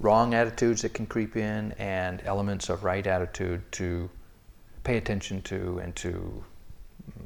wrong 0.00 0.34
attitudes 0.34 0.82
that 0.82 0.92
can 0.92 1.06
creep 1.06 1.36
in, 1.36 1.72
and 1.78 2.22
elements 2.24 2.68
of 2.68 2.84
right 2.84 3.06
attitude 3.06 3.62
to 3.72 4.10
pay 4.84 4.98
attention 4.98 5.40
to 5.42 5.78
and 5.78 5.96
to 5.96 6.44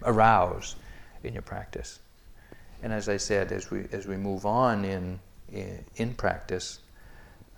arouse 0.05 0.77
in 1.25 1.33
your 1.33 1.43
practice. 1.43 1.99
And 2.83 2.93
as 2.93 3.09
I 3.09 3.17
said, 3.17 3.53
as 3.53 3.71
we 3.71 3.87
as 3.93 4.07
we 4.07 4.17
move 4.17 4.47
on 4.47 4.85
in 4.85 5.19
in, 5.53 5.85
in 5.97 6.15
practice, 6.15 6.81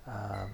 um, 0.07 0.51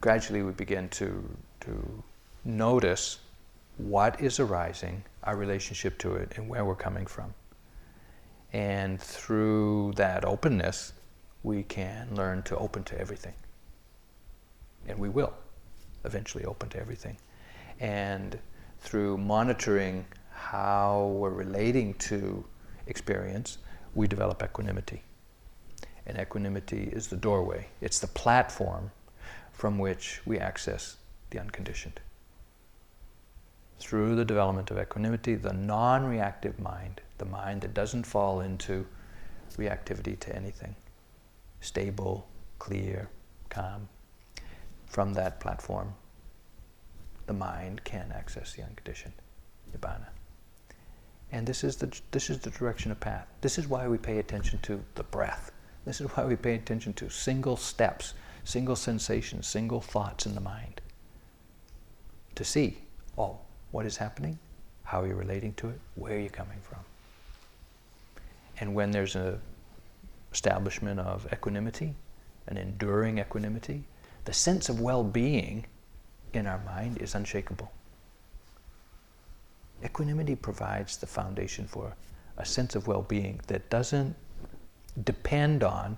gradually 0.00 0.42
we 0.42 0.52
begin 0.52 0.88
to 0.90 1.24
to 1.60 2.02
notice 2.44 3.18
what 3.78 4.20
is 4.20 4.40
arising, 4.40 5.04
our 5.24 5.36
relationship 5.36 5.98
to 5.98 6.14
it, 6.14 6.32
and 6.36 6.48
where 6.48 6.64
we're 6.64 6.74
coming 6.74 7.06
from. 7.06 7.34
And 8.52 9.00
through 9.00 9.92
that 9.96 10.24
openness, 10.24 10.92
we 11.42 11.64
can 11.64 12.14
learn 12.14 12.42
to 12.44 12.56
open 12.56 12.84
to 12.84 12.98
everything. 12.98 13.34
And 14.88 14.98
we 14.98 15.08
will 15.08 15.34
eventually 16.04 16.44
open 16.44 16.68
to 16.70 16.78
everything. 16.78 17.18
And 17.80 18.38
through 18.80 19.18
monitoring 19.18 20.06
how 20.30 21.12
we're 21.16 21.30
relating 21.30 21.94
to 21.94 22.44
experience, 22.86 23.58
we 23.94 24.06
develop 24.06 24.42
equanimity. 24.42 25.02
And 26.06 26.18
equanimity 26.18 26.88
is 26.92 27.08
the 27.08 27.16
doorway, 27.16 27.66
it's 27.80 27.98
the 27.98 28.06
platform 28.06 28.90
from 29.56 29.78
which 29.78 30.20
we 30.24 30.38
access 30.38 30.98
the 31.30 31.40
unconditioned. 31.40 32.00
Through 33.80 34.14
the 34.14 34.24
development 34.24 34.70
of 34.70 34.78
equanimity, 34.78 35.34
the 35.34 35.52
non 35.52 36.06
reactive 36.06 36.60
mind 36.60 37.00
the 37.18 37.24
mind 37.24 37.62
that 37.62 37.74
doesn't 37.74 38.04
fall 38.04 38.40
into 38.40 38.86
reactivity 39.56 40.18
to 40.20 40.34
anything. 40.34 40.74
Stable, 41.60 42.26
clear, 42.58 43.08
calm. 43.48 43.88
From 44.86 45.14
that 45.14 45.40
platform, 45.40 45.94
the 47.26 47.32
mind 47.32 47.82
can 47.84 48.12
access 48.12 48.52
the 48.54 48.62
unconditioned 48.62 49.14
nibbana. 49.74 50.06
And 51.32 51.46
this 51.46 51.64
is 51.64 51.76
the 51.76 52.00
this 52.12 52.30
is 52.30 52.38
the 52.38 52.50
direction 52.50 52.92
of 52.92 53.00
path. 53.00 53.26
This 53.40 53.58
is 53.58 53.66
why 53.66 53.88
we 53.88 53.98
pay 53.98 54.18
attention 54.18 54.60
to 54.62 54.80
the 54.94 55.02
breath. 55.02 55.50
This 55.84 56.00
is 56.00 56.08
why 56.08 56.24
we 56.24 56.36
pay 56.36 56.54
attention 56.54 56.92
to 56.94 57.10
single 57.10 57.56
steps, 57.56 58.14
single 58.46 58.76
sensations, 58.76 59.46
single 59.46 59.80
thoughts 59.80 60.24
in 60.24 60.34
the 60.34 60.40
mind. 60.40 60.80
To 62.36 62.44
see, 62.44 62.78
oh, 63.18 63.38
what 63.72 63.84
is 63.84 63.96
happening? 63.96 64.38
How 64.84 65.02
are 65.02 65.06
you 65.08 65.14
relating 65.14 65.52
to 65.54 65.68
it? 65.68 65.80
Where 65.96 66.14
are 66.14 66.20
you 66.20 66.30
coming 66.30 66.58
from? 66.62 66.78
And 68.60 68.72
when 68.72 68.92
there's 68.92 69.16
an 69.16 69.40
establishment 70.32 71.00
of 71.00 71.26
equanimity, 71.32 71.94
an 72.46 72.56
enduring 72.56 73.18
equanimity, 73.18 73.82
the 74.24 74.32
sense 74.32 74.68
of 74.68 74.80
well 74.80 75.02
being 75.02 75.66
in 76.32 76.46
our 76.46 76.60
mind 76.64 76.98
is 77.02 77.16
unshakable. 77.16 77.72
Equanimity 79.84 80.36
provides 80.36 80.96
the 80.98 81.06
foundation 81.06 81.66
for 81.66 81.96
a 82.36 82.44
sense 82.44 82.76
of 82.76 82.86
well 82.86 83.02
being 83.02 83.40
that 83.48 83.68
doesn't 83.70 84.14
depend 85.02 85.64
on 85.64 85.96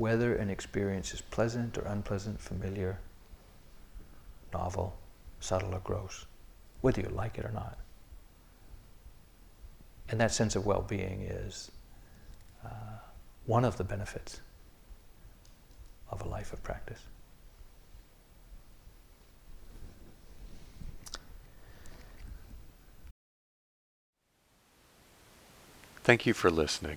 whether 0.00 0.34
an 0.34 0.48
experience 0.48 1.12
is 1.12 1.20
pleasant 1.20 1.76
or 1.76 1.82
unpleasant, 1.82 2.40
familiar, 2.40 2.98
novel, 4.50 4.96
subtle, 5.40 5.74
or 5.74 5.78
gross, 5.80 6.24
whether 6.80 7.02
you 7.02 7.08
like 7.10 7.36
it 7.36 7.44
or 7.44 7.52
not. 7.52 7.76
And 10.08 10.18
that 10.18 10.32
sense 10.32 10.56
of 10.56 10.64
well 10.64 10.80
being 10.80 11.20
is 11.20 11.70
uh, 12.64 12.68
one 13.44 13.62
of 13.62 13.76
the 13.76 13.84
benefits 13.84 14.40
of 16.10 16.22
a 16.22 16.28
life 16.28 16.54
of 16.54 16.62
practice. 16.62 17.00
Thank 26.02 26.24
you 26.24 26.32
for 26.32 26.50
listening. 26.50 26.96